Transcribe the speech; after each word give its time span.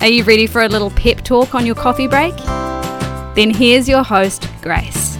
are 0.00 0.08
you 0.08 0.24
ready 0.24 0.46
for 0.46 0.62
a 0.62 0.68
little 0.68 0.90
pep 0.90 1.22
talk 1.22 1.54
on 1.54 1.66
your 1.66 1.74
coffee 1.74 2.08
break? 2.08 2.36
Then 3.34 3.50
here's 3.50 3.88
your 3.88 4.02
host, 4.02 4.48
Grace. 4.62 5.19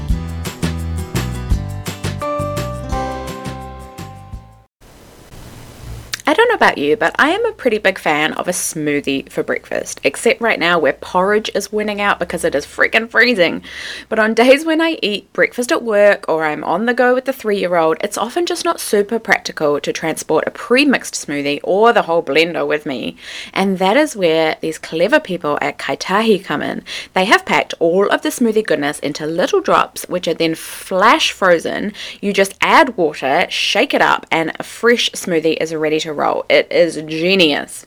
I 6.31 6.33
don't 6.33 6.49
know 6.49 6.55
about 6.55 6.79
you, 6.79 6.97
but 6.97 7.17
I 7.19 7.31
am 7.31 7.45
a 7.45 7.51
pretty 7.51 7.79
big 7.79 7.99
fan 7.99 8.35
of 8.35 8.47
a 8.47 8.53
smoothie 8.53 9.29
for 9.33 9.43
breakfast, 9.43 10.01
except 10.05 10.41
right 10.41 10.61
now 10.61 10.79
where 10.79 10.93
porridge 10.93 11.51
is 11.57 11.73
winning 11.73 12.01
out 12.01 12.21
because 12.21 12.45
it 12.45 12.55
is 12.55 12.65
freaking 12.65 13.11
freezing. 13.11 13.65
But 14.09 14.21
on 14.21 14.35
days 14.35 14.65
when 14.65 14.81
I 14.81 14.97
eat 15.03 15.33
breakfast 15.33 15.73
at 15.73 15.83
work 15.83 16.27
or 16.29 16.45
I'm 16.45 16.63
on 16.63 16.87
the 16.87 16.95
go 16.95 17.15
with 17.15 17.25
the 17.25 17.33
three 17.33 17.59
year 17.59 17.75
old, 17.75 17.97
it's 18.01 18.17
often 18.17 18.47
just 18.47 18.65
not 18.65 18.79
super 18.79 19.19
practical 19.19 19.81
to 19.81 19.93
transport 19.93 20.45
a 20.47 20.53
pre 20.53 20.85
mixed 20.85 21.15
smoothie 21.15 21.59
or 21.65 21.93
the 21.93 22.03
whole 22.03 22.23
blender 22.23 22.65
with 22.65 22.87
me. 22.87 23.17
And 23.53 23.81
that 23.81 23.97
is 23.97 24.15
where 24.15 24.57
these 24.61 24.79
clever 24.79 25.19
people 25.19 25.59
at 25.61 25.79
Kaitahi 25.79 26.45
come 26.45 26.63
in. 26.63 26.85
They 27.13 27.25
have 27.25 27.45
packed 27.45 27.75
all 27.81 28.09
of 28.09 28.23
the 28.23 28.29
smoothie 28.29 28.65
goodness 28.65 29.01
into 29.01 29.27
little 29.27 29.61
drops, 29.61 30.09
which 30.09 30.29
are 30.29 30.35
then 30.35 30.55
flash 30.55 31.33
frozen. 31.33 31.93
You 32.21 32.33
just 32.33 32.55
add 32.61 32.97
water, 32.97 33.49
shake 33.51 33.95
it 33.95 34.01
up, 34.01 34.27
and 34.31 34.53
a 34.61 34.63
fresh 34.63 35.11
smoothie 35.11 35.61
is 35.61 35.75
ready 35.75 35.99
to 35.99 36.20
roll. 36.21 36.45
It 36.49 36.71
is 36.71 36.97
genius. 36.97 37.87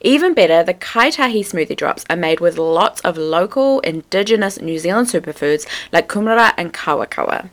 Even 0.00 0.34
better, 0.34 0.62
the 0.62 0.74
Kaitahi 0.74 1.40
smoothie 1.40 1.76
drops 1.76 2.04
are 2.08 2.16
made 2.16 2.40
with 2.40 2.58
lots 2.58 3.00
of 3.00 3.16
local 3.16 3.80
indigenous 3.80 4.60
New 4.60 4.78
Zealand 4.78 5.08
superfoods 5.08 5.66
like 5.92 6.08
kumara 6.08 6.52
and 6.56 6.72
kawakawa. 6.72 7.48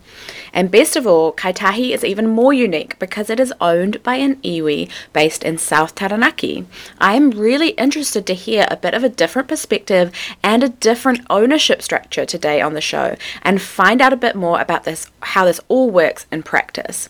And 0.53 0.71
best 0.71 0.95
of 0.95 1.05
all, 1.07 1.33
Kaitahi 1.33 1.91
is 1.91 2.05
even 2.05 2.27
more 2.27 2.53
unique 2.53 2.97
because 2.99 3.29
it 3.29 3.39
is 3.39 3.53
owned 3.59 4.01
by 4.03 4.15
an 4.15 4.35
iwi 4.37 4.89
based 5.11 5.43
in 5.43 5.57
South 5.57 5.95
Taranaki. 5.95 6.65
I 6.99 7.15
am 7.15 7.31
really 7.31 7.69
interested 7.71 8.25
to 8.27 8.33
hear 8.33 8.65
a 8.69 8.77
bit 8.77 8.93
of 8.93 9.03
a 9.03 9.09
different 9.09 9.47
perspective 9.47 10.11
and 10.43 10.63
a 10.63 10.69
different 10.69 11.21
ownership 11.29 11.81
structure 11.81 12.25
today 12.25 12.61
on 12.61 12.73
the 12.73 12.81
show 12.81 13.17
and 13.41 13.61
find 13.61 14.01
out 14.01 14.13
a 14.13 14.17
bit 14.17 14.35
more 14.35 14.61
about 14.61 14.83
this 14.83 15.07
how 15.21 15.45
this 15.45 15.59
all 15.67 15.89
works 15.89 16.25
in 16.31 16.43
practice. 16.43 17.09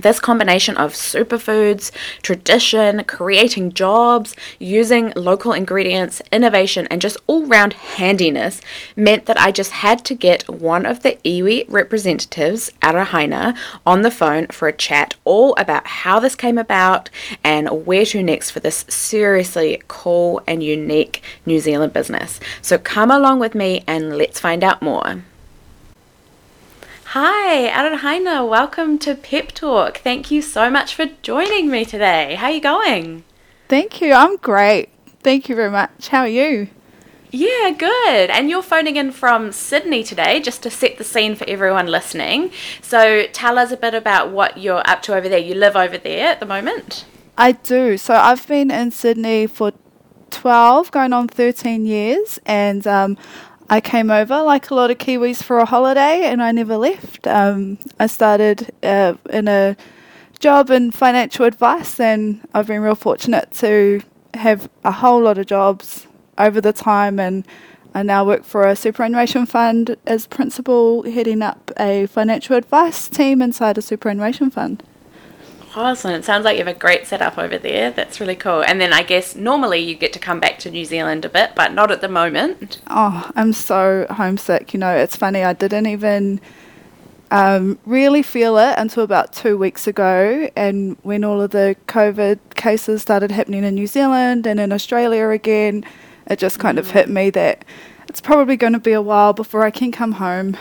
This 0.00 0.20
combination 0.20 0.76
of 0.76 0.92
superfoods, 0.92 1.90
tradition, 2.22 3.04
creating 3.04 3.72
jobs, 3.72 4.34
using 4.58 5.12
local 5.16 5.52
ingredients, 5.52 6.22
innovation, 6.32 6.86
and 6.90 7.00
just 7.00 7.16
all 7.26 7.46
round 7.46 7.72
handiness 7.72 8.60
meant 8.96 9.26
that 9.26 9.40
I 9.40 9.50
just 9.50 9.72
had 9.72 10.04
to 10.04 10.14
get 10.14 10.48
one 10.48 10.86
of 10.86 11.02
the 11.02 11.18
iwi 11.24 11.64
representatives, 11.68 12.70
Arahaina, 12.80 13.56
on 13.84 14.02
the 14.02 14.10
phone 14.10 14.46
for 14.48 14.68
a 14.68 14.72
chat 14.72 15.14
all 15.24 15.54
about 15.56 15.86
how 15.86 16.20
this 16.20 16.34
came 16.34 16.58
about 16.58 17.10
and 17.42 17.86
where 17.86 18.04
to 18.06 18.22
next 18.22 18.50
for 18.50 18.60
this 18.60 18.84
seriously 18.88 19.82
cool 19.88 20.40
and 20.46 20.62
unique 20.62 21.22
New 21.44 21.58
Zealand 21.58 21.92
business. 21.92 22.38
So 22.62 22.78
come 22.78 23.10
along 23.10 23.40
with 23.40 23.54
me 23.54 23.84
and 23.86 24.16
let's 24.16 24.40
find 24.40 24.62
out 24.62 24.82
more. 24.82 25.22
Hi, 27.12 27.70
Arahaina. 27.70 28.46
Welcome 28.46 28.98
to 28.98 29.14
Pep 29.14 29.52
Talk. 29.52 29.96
Thank 29.96 30.30
you 30.30 30.42
so 30.42 30.68
much 30.68 30.94
for 30.94 31.06
joining 31.22 31.70
me 31.70 31.86
today. 31.86 32.34
How 32.34 32.48
are 32.48 32.52
you 32.52 32.60
going? 32.60 33.24
Thank 33.66 34.02
you. 34.02 34.12
I'm 34.12 34.36
great. 34.36 34.90
Thank 35.22 35.48
you 35.48 35.56
very 35.56 35.70
much. 35.70 36.08
How 36.08 36.20
are 36.20 36.28
you? 36.28 36.68
Yeah, 37.30 37.70
good. 37.70 38.28
And 38.28 38.50
you're 38.50 38.62
phoning 38.62 38.96
in 38.96 39.10
from 39.12 39.52
Sydney 39.52 40.04
today 40.04 40.38
just 40.38 40.62
to 40.64 40.70
set 40.70 40.98
the 40.98 41.02
scene 41.02 41.34
for 41.34 41.48
everyone 41.48 41.86
listening. 41.86 42.50
So 42.82 43.26
tell 43.32 43.58
us 43.58 43.72
a 43.72 43.78
bit 43.78 43.94
about 43.94 44.30
what 44.30 44.58
you're 44.58 44.82
up 44.84 45.00
to 45.04 45.14
over 45.14 45.30
there. 45.30 45.38
You 45.38 45.54
live 45.54 45.76
over 45.76 45.96
there 45.96 46.28
at 46.28 46.40
the 46.40 46.46
moment? 46.46 47.06
I 47.38 47.52
do. 47.52 47.96
So 47.96 48.16
I've 48.16 48.46
been 48.46 48.70
in 48.70 48.90
Sydney 48.90 49.46
for 49.46 49.72
12, 50.30 50.90
going 50.90 51.14
on 51.14 51.28
13 51.28 51.86
years, 51.86 52.38
and 52.44 52.86
um, 52.86 53.16
I 53.70 53.80
came 53.82 54.10
over 54.10 54.42
like 54.42 54.70
a 54.70 54.74
lot 54.74 54.90
of 54.90 54.96
Kiwis 54.96 55.42
for 55.42 55.58
a 55.58 55.66
holiday 55.66 56.24
and 56.24 56.42
I 56.42 56.52
never 56.52 56.78
left. 56.78 57.26
Um, 57.26 57.78
I 58.00 58.06
started 58.06 58.72
uh, 58.82 59.14
in 59.28 59.46
a 59.46 59.76
job 60.38 60.70
in 60.70 60.90
financial 60.90 61.44
advice 61.44 62.00
and 62.00 62.40
I've 62.54 62.68
been 62.68 62.80
real 62.80 62.94
fortunate 62.94 63.52
to 63.54 64.00
have 64.34 64.70
a 64.84 64.92
whole 64.92 65.20
lot 65.20 65.36
of 65.36 65.46
jobs 65.46 66.06
over 66.38 66.62
the 66.62 66.72
time 66.72 67.20
and 67.20 67.46
I 67.94 68.02
now 68.02 68.24
work 68.24 68.44
for 68.44 68.66
a 68.66 68.74
superannuation 68.74 69.44
fund 69.44 69.96
as 70.06 70.26
principal, 70.26 71.02
heading 71.02 71.42
up 71.42 71.70
a 71.78 72.06
financial 72.06 72.56
advice 72.56 73.08
team 73.08 73.42
inside 73.42 73.76
a 73.76 73.82
superannuation 73.82 74.50
fund. 74.50 74.82
Awesome. 75.74 76.12
It 76.12 76.24
sounds 76.24 76.44
like 76.44 76.58
you 76.58 76.64
have 76.64 76.74
a 76.74 76.78
great 76.78 77.06
setup 77.06 77.38
over 77.38 77.58
there. 77.58 77.90
That's 77.90 78.20
really 78.20 78.36
cool. 78.36 78.62
And 78.62 78.80
then 78.80 78.92
I 78.92 79.02
guess 79.02 79.34
normally 79.34 79.78
you 79.78 79.94
get 79.94 80.12
to 80.14 80.18
come 80.18 80.40
back 80.40 80.58
to 80.60 80.70
New 80.70 80.84
Zealand 80.84 81.24
a 81.24 81.28
bit, 81.28 81.52
but 81.54 81.72
not 81.72 81.90
at 81.90 82.00
the 82.00 82.08
moment. 82.08 82.80
Oh, 82.88 83.30
I'm 83.36 83.52
so 83.52 84.06
homesick. 84.10 84.72
You 84.72 84.80
know, 84.80 84.96
it's 84.96 85.16
funny, 85.16 85.42
I 85.44 85.52
didn't 85.52 85.86
even 85.86 86.40
um, 87.30 87.78
really 87.84 88.22
feel 88.22 88.56
it 88.58 88.74
until 88.78 89.02
about 89.02 89.32
two 89.32 89.56
weeks 89.56 89.86
ago. 89.86 90.50
And 90.56 90.96
when 91.02 91.24
all 91.24 91.40
of 91.42 91.50
the 91.50 91.76
COVID 91.86 92.38
cases 92.54 93.02
started 93.02 93.30
happening 93.30 93.64
in 93.64 93.74
New 93.74 93.86
Zealand 93.86 94.46
and 94.46 94.58
in 94.58 94.72
Australia 94.72 95.28
again, 95.28 95.84
it 96.26 96.38
just 96.38 96.58
kind 96.58 96.78
mm. 96.78 96.80
of 96.80 96.90
hit 96.90 97.08
me 97.08 97.30
that 97.30 97.64
it's 98.08 98.20
probably 98.20 98.56
going 98.56 98.72
to 98.72 98.78
be 98.78 98.92
a 98.92 99.02
while 99.02 99.32
before 99.32 99.64
I 99.64 99.70
can 99.70 99.92
come 99.92 100.12
home. 100.12 100.56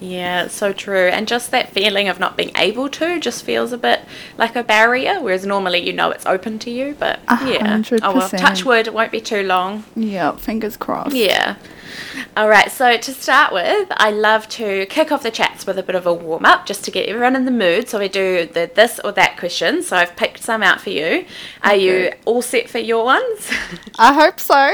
Yeah, 0.00 0.44
it's 0.44 0.54
so 0.54 0.72
true. 0.72 1.08
And 1.08 1.26
just 1.28 1.50
that 1.50 1.70
feeling 1.70 2.08
of 2.08 2.18
not 2.18 2.36
being 2.36 2.50
able 2.56 2.88
to 2.90 3.20
just 3.20 3.44
feels 3.44 3.72
a 3.72 3.78
bit 3.78 4.00
like 4.38 4.56
a 4.56 4.62
barrier, 4.62 5.20
whereas 5.20 5.46
normally 5.46 5.84
you 5.86 5.92
know 5.92 6.10
it's 6.10 6.26
open 6.26 6.58
to 6.60 6.70
you. 6.70 6.96
But 6.98 7.20
ah, 7.28 7.46
yeah. 7.46 7.78
100%. 7.78 8.00
Oh, 8.02 8.14
well, 8.14 8.28
touch 8.28 8.64
wood, 8.64 8.86
it 8.86 8.94
won't 8.94 9.12
be 9.12 9.20
too 9.20 9.42
long. 9.42 9.84
Yeah, 9.96 10.32
fingers 10.36 10.76
crossed. 10.76 11.14
Yeah. 11.14 11.56
All 12.36 12.48
right, 12.48 12.70
so 12.70 12.96
to 12.96 13.12
start 13.12 13.52
with, 13.52 13.88
I 13.92 14.10
love 14.10 14.48
to 14.50 14.86
kick 14.86 15.12
off 15.12 15.22
the 15.22 15.30
chats 15.30 15.66
with 15.66 15.78
a 15.78 15.82
bit 15.82 15.94
of 15.94 16.06
a 16.06 16.14
warm 16.14 16.44
up 16.44 16.66
just 16.66 16.84
to 16.84 16.90
get 16.90 17.08
everyone 17.08 17.36
in 17.36 17.44
the 17.44 17.50
mood. 17.50 17.88
So 17.88 17.98
we 17.98 18.08
do 18.08 18.46
the 18.46 18.70
this 18.74 19.00
or 19.00 19.12
that 19.12 19.36
question. 19.38 19.82
So 19.82 19.96
I've 19.96 20.16
picked 20.16 20.42
some 20.42 20.62
out 20.62 20.80
for 20.80 20.90
you. 20.90 21.26
Are 21.62 21.72
okay. 21.72 22.06
you 22.06 22.12
all 22.24 22.42
set 22.42 22.68
for 22.68 22.78
your 22.78 23.04
ones? 23.04 23.50
I 23.98 24.12
hope 24.12 24.40
so. 24.40 24.54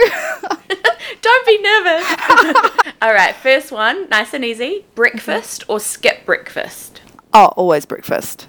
Don't 1.22 1.46
be 1.46 1.58
nervous. 1.60 2.94
all 3.02 3.12
right, 3.12 3.34
first 3.34 3.72
one, 3.72 4.08
nice 4.08 4.32
and 4.34 4.44
easy. 4.44 4.84
Breakfast 4.94 5.64
or 5.68 5.80
skip 5.80 6.24
breakfast? 6.24 7.02
Oh, 7.32 7.46
always 7.56 7.86
breakfast. 7.86 8.48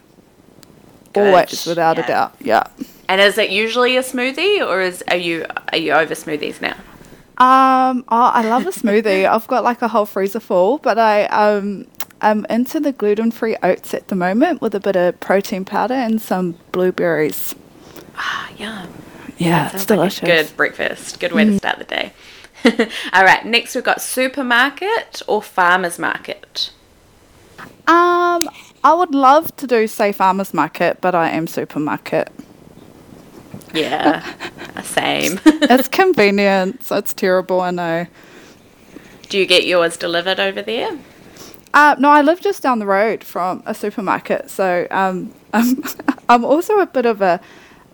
Good. 1.13 1.27
Always, 1.27 1.65
without 1.65 1.97
yeah. 1.97 2.03
a 2.03 2.07
doubt. 2.07 2.35
Yeah. 2.39 2.63
And 3.09 3.19
is 3.19 3.37
it 3.37 3.49
usually 3.49 3.97
a 3.97 4.01
smoothie, 4.01 4.65
or 4.65 4.81
is 4.81 5.03
are 5.09 5.17
you 5.17 5.45
are 5.73 5.77
you 5.77 5.91
over 5.91 6.15
smoothies 6.15 6.61
now? 6.61 6.77
Um, 7.41 8.05
oh, 8.07 8.31
I 8.35 8.43
love 8.43 8.67
a 8.67 8.69
smoothie. 8.69 9.25
I've 9.29 9.47
got 9.47 9.63
like 9.63 9.81
a 9.81 9.87
whole 9.87 10.05
freezer 10.05 10.39
full, 10.39 10.77
but 10.77 10.99
I 10.99 11.25
um, 11.25 11.87
I'm 12.21 12.45
into 12.51 12.79
the 12.79 12.91
gluten-free 12.91 13.57
oats 13.63 13.95
at 13.95 14.09
the 14.09 14.15
moment 14.15 14.61
with 14.61 14.75
a 14.75 14.79
bit 14.79 14.95
of 14.95 15.19
protein 15.19 15.65
powder 15.65 15.95
and 15.95 16.21
some 16.21 16.59
blueberries. 16.71 17.55
Ah, 18.15 18.51
yum. 18.55 18.89
Yeah, 19.39 19.71
it's 19.73 19.87
delicious. 19.87 20.21
Like 20.21 20.47
good 20.47 20.55
breakfast. 20.55 21.19
Good 21.19 21.31
way 21.31 21.45
mm. 21.45 21.53
to 21.53 21.57
start 21.57 21.79
the 21.79 21.85
day. 21.85 22.13
All 23.11 23.23
right, 23.23 23.43
next 23.43 23.73
we've 23.73 23.83
got 23.83 24.01
supermarket 24.01 25.23
or 25.25 25.41
farmers 25.41 25.97
market. 25.97 26.69
Um, 27.87 28.47
I 28.83 28.93
would 28.95 29.15
love 29.15 29.55
to 29.55 29.65
do 29.65 29.87
say 29.87 30.11
farmers 30.11 30.53
market, 30.53 31.01
but 31.01 31.15
I 31.15 31.31
am 31.31 31.47
supermarket. 31.47 32.31
Yeah, 33.73 34.23
same. 34.83 35.39
it's 35.45 35.87
convenient. 35.87 36.83
So 36.83 36.97
it's 36.97 37.13
terrible, 37.13 37.61
I 37.61 37.71
know. 37.71 38.07
Do 39.29 39.37
you 39.37 39.45
get 39.45 39.65
yours 39.65 39.97
delivered 39.97 40.39
over 40.39 40.61
there? 40.61 40.97
Uh, 41.73 41.95
no, 41.97 42.09
I 42.09 42.21
live 42.21 42.41
just 42.41 42.61
down 42.61 42.79
the 42.79 42.85
road 42.85 43.23
from 43.23 43.63
a 43.65 43.73
supermarket, 43.73 44.49
so 44.49 44.87
um, 44.91 45.33
I'm, 45.53 45.83
I'm 46.27 46.45
also 46.45 46.79
a 46.79 46.85
bit 46.85 47.05
of 47.05 47.21
a 47.21 47.39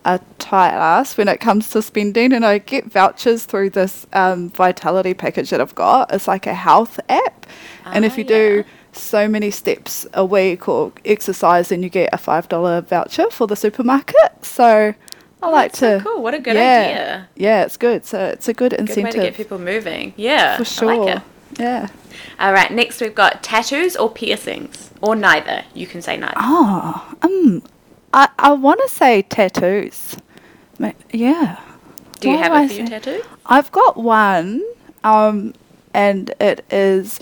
a 0.05 0.21
tight 0.39 0.69
ass 0.69 1.17
when 1.17 1.27
it 1.27 1.41
comes 1.41 1.69
to 1.71 1.81
spending, 1.81 2.31
and 2.31 2.45
I 2.45 2.59
get 2.59 2.85
vouchers 2.85 3.43
through 3.43 3.71
this 3.71 4.07
um, 4.13 4.49
Vitality 4.51 5.13
package 5.13 5.49
that 5.49 5.59
I've 5.59 5.75
got. 5.75 6.13
It's 6.13 6.29
like 6.29 6.47
a 6.47 6.53
health 6.53 6.97
app, 7.09 7.45
and 7.85 8.05
if 8.05 8.17
you 8.17 8.23
ah, 8.23 8.31
yeah. 8.31 8.37
do 8.37 8.63
so 8.93 9.27
many 9.27 9.51
steps 9.51 10.07
a 10.13 10.25
week 10.25 10.67
or 10.69 10.93
exercise, 11.03 11.69
then 11.69 11.83
you 11.83 11.89
get 11.89 12.09
a 12.13 12.17
five 12.17 12.47
dollar 12.47 12.81
voucher 12.81 13.29
for 13.29 13.47
the 13.47 13.55
supermarket. 13.55 14.43
So 14.43 14.95
I 15.41 15.49
like 15.49 15.71
That's 15.71 15.79
so 15.79 15.97
to. 15.99 16.03
cool. 16.03 16.23
What 16.23 16.33
a 16.33 16.39
good 16.39 16.55
yeah, 16.55 16.61
idea. 16.61 17.29
Yeah, 17.35 17.63
it's 17.63 17.77
good. 17.77 18.05
So 18.05 18.25
it's 18.25 18.47
a 18.47 18.53
good 18.53 18.73
incentive. 18.73 18.95
Good 18.95 19.03
way 19.03 19.11
to 19.11 19.19
get 19.19 19.35
people 19.35 19.59
moving. 19.59 20.13
Yeah, 20.15 20.57
for 20.57 20.65
sure. 20.65 21.05
Like. 21.05 21.23
Yeah. 21.59 21.87
All 22.39 22.53
right, 22.53 22.71
next 22.71 23.01
we've 23.01 23.15
got 23.15 23.43
tattoos 23.43 23.95
or 23.95 24.09
piercings, 24.09 24.91
or 25.01 25.15
neither. 25.15 25.63
You 25.73 25.87
can 25.87 26.01
say 26.01 26.17
neither. 26.17 26.33
Oh, 26.37 27.15
um, 27.21 27.63
I 28.13 28.29
I 28.37 28.51
want 28.53 28.81
to 28.81 28.89
say 28.89 29.21
tattoos. 29.21 30.17
Yeah. 31.11 31.59
Do 32.19 32.29
you 32.29 32.37
have 32.37 32.65
a 32.65 32.67
few 32.67 32.87
tattoos? 32.87 33.23
I've 33.45 33.71
got 33.71 33.97
one, 33.97 34.63
um, 35.03 35.53
and 35.93 36.33
it 36.39 36.65
is 36.71 37.19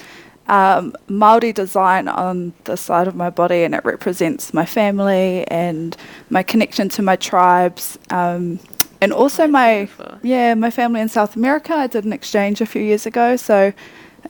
um, 0.47 0.93
Maori 1.07 1.51
design 1.53 2.07
on 2.07 2.53
the 2.65 2.77
side 2.77 3.07
of 3.07 3.15
my 3.15 3.29
body, 3.29 3.63
and 3.63 3.73
it 3.73 3.83
represents 3.85 4.53
my 4.53 4.65
family 4.65 5.45
and 5.47 5.95
my 6.29 6.43
connection 6.43 6.89
to 6.89 7.01
my 7.01 7.15
tribes, 7.15 7.97
um, 8.09 8.59
and 9.01 9.11
also 9.11 9.47
my 9.47 9.89
yeah 10.23 10.53
my 10.53 10.69
family 10.71 11.01
in 11.01 11.09
South 11.09 11.35
America. 11.35 11.73
I 11.73 11.87
did 11.87 12.05
an 12.05 12.13
exchange 12.13 12.61
a 12.61 12.65
few 12.65 12.81
years 12.81 13.05
ago, 13.05 13.35
so 13.35 13.73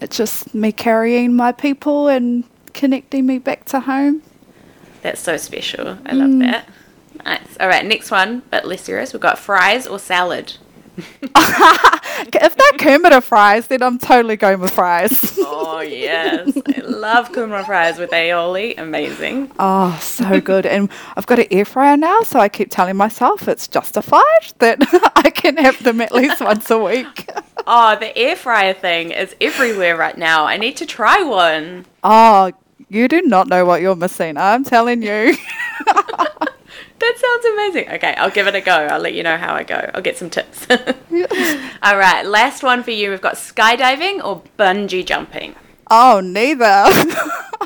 it's 0.01 0.17
just 0.17 0.53
me 0.53 0.71
carrying 0.71 1.35
my 1.35 1.51
people 1.51 2.07
and 2.07 2.43
connecting 2.73 3.25
me 3.25 3.37
back 3.39 3.65
to 3.65 3.79
home. 3.81 4.21
That's 5.01 5.21
so 5.21 5.37
special. 5.37 5.97
I 6.05 6.13
love 6.13 6.29
Mm. 6.29 6.39
that. 6.41 6.67
Nice. 7.23 7.57
All 7.59 7.67
right, 7.67 7.85
next 7.85 8.11
one, 8.11 8.41
but 8.51 8.65
less 8.65 8.81
serious. 8.81 9.13
We've 9.13 9.21
got 9.21 9.39
fries 9.39 9.87
or 9.87 9.99
salad. 9.99 10.53
If 10.97 12.55
they're 12.55 12.71
kumara 12.79 13.21
fries, 13.21 13.67
then 13.67 13.83
I'm 13.83 13.99
totally 13.99 14.37
going 14.37 14.59
with 14.59 14.71
fries. 14.71 15.37
Oh 15.39 15.81
yes, 15.81 16.57
I 16.67 16.79
love 16.81 17.31
kumara 17.31 17.65
fries 17.65 17.97
with 17.97 18.11
aioli. 18.11 18.77
Amazing. 18.77 19.51
Oh, 19.59 19.97
so 20.01 20.39
good. 20.39 20.65
And 20.65 20.89
I've 21.17 21.25
got 21.25 21.39
an 21.39 21.47
air 21.51 21.65
fryer 21.65 21.97
now, 21.97 22.21
so 22.21 22.39
I 22.39 22.49
keep 22.49 22.71
telling 22.71 22.95
myself 22.95 23.47
it's 23.47 23.67
justified 23.67 24.21
that 24.59 24.79
I 25.15 25.29
can 25.29 25.57
have 25.57 25.81
them 25.83 26.01
at 26.01 26.13
least 26.13 26.41
once 26.41 26.69
a 26.71 26.77
week. 26.77 27.29
Oh, 27.67 27.97
the 27.99 28.15
air 28.17 28.35
fryer 28.35 28.73
thing 28.73 29.11
is 29.11 29.35
everywhere 29.41 29.97
right 29.97 30.17
now. 30.17 30.45
I 30.45 30.57
need 30.57 30.77
to 30.77 30.85
try 30.85 31.21
one. 31.21 31.85
Oh, 32.03 32.51
you 32.89 33.07
do 33.07 33.21
not 33.23 33.47
know 33.47 33.65
what 33.65 33.81
you're 33.81 33.95
missing. 33.95 34.37
I'm 34.37 34.63
telling 34.63 35.01
you. 35.01 35.35
That 36.99 37.15
sounds 37.17 37.45
amazing. 37.45 37.89
Okay, 37.95 38.15
I'll 38.15 38.29
give 38.29 38.47
it 38.47 38.55
a 38.55 38.61
go. 38.61 38.71
I'll 38.71 38.99
let 38.99 39.13
you 39.13 39.23
know 39.23 39.37
how 39.37 39.53
I 39.53 39.63
go. 39.63 39.89
I'll 39.93 40.01
get 40.01 40.17
some 40.17 40.29
tips. 40.29 40.65
All 41.81 41.97
right, 41.97 42.25
last 42.25 42.63
one 42.63 42.83
for 42.83 42.91
you. 42.91 43.09
We've 43.09 43.21
got 43.21 43.35
skydiving 43.35 44.23
or 44.23 44.43
bungee 44.57 45.05
jumping. 45.05 45.55
Oh, 45.91 46.21
neither. 46.21 46.65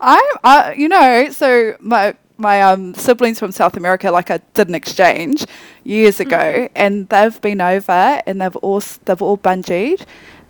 I'm, 0.00 0.24
I, 0.44 0.74
you 0.76 0.88
know, 0.88 1.30
so 1.30 1.76
my 1.80 2.14
my 2.38 2.62
um, 2.62 2.94
siblings 2.94 3.38
from 3.38 3.50
South 3.52 3.76
America, 3.76 4.10
like 4.10 4.30
I 4.30 4.38
did 4.54 4.68
an 4.68 4.74
exchange 4.74 5.44
years 5.84 6.20
ago, 6.20 6.68
and 6.74 7.08
they've 7.08 7.40
been 7.40 7.60
over 7.60 8.22
and 8.26 8.40
they've 8.40 8.56
all 8.56 8.80
they've 9.04 9.22
all 9.22 9.36
bungeed, 9.36 10.04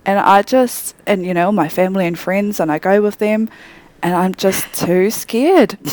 and 0.05 0.19
I 0.19 0.43
just 0.43 0.95
and 1.07 1.25
you 1.25 1.35
know 1.35 1.51
my 1.51 1.69
family 1.69 2.07
and 2.07 2.19
friends, 2.19 2.61
and 2.61 2.71
I 2.71 2.79
go 2.79 3.01
with 3.03 3.19
them, 3.19 3.49
and 4.03 4.15
I'm 4.15 4.35
just 4.35 4.73
too 4.75 5.11
scared. 5.11 5.79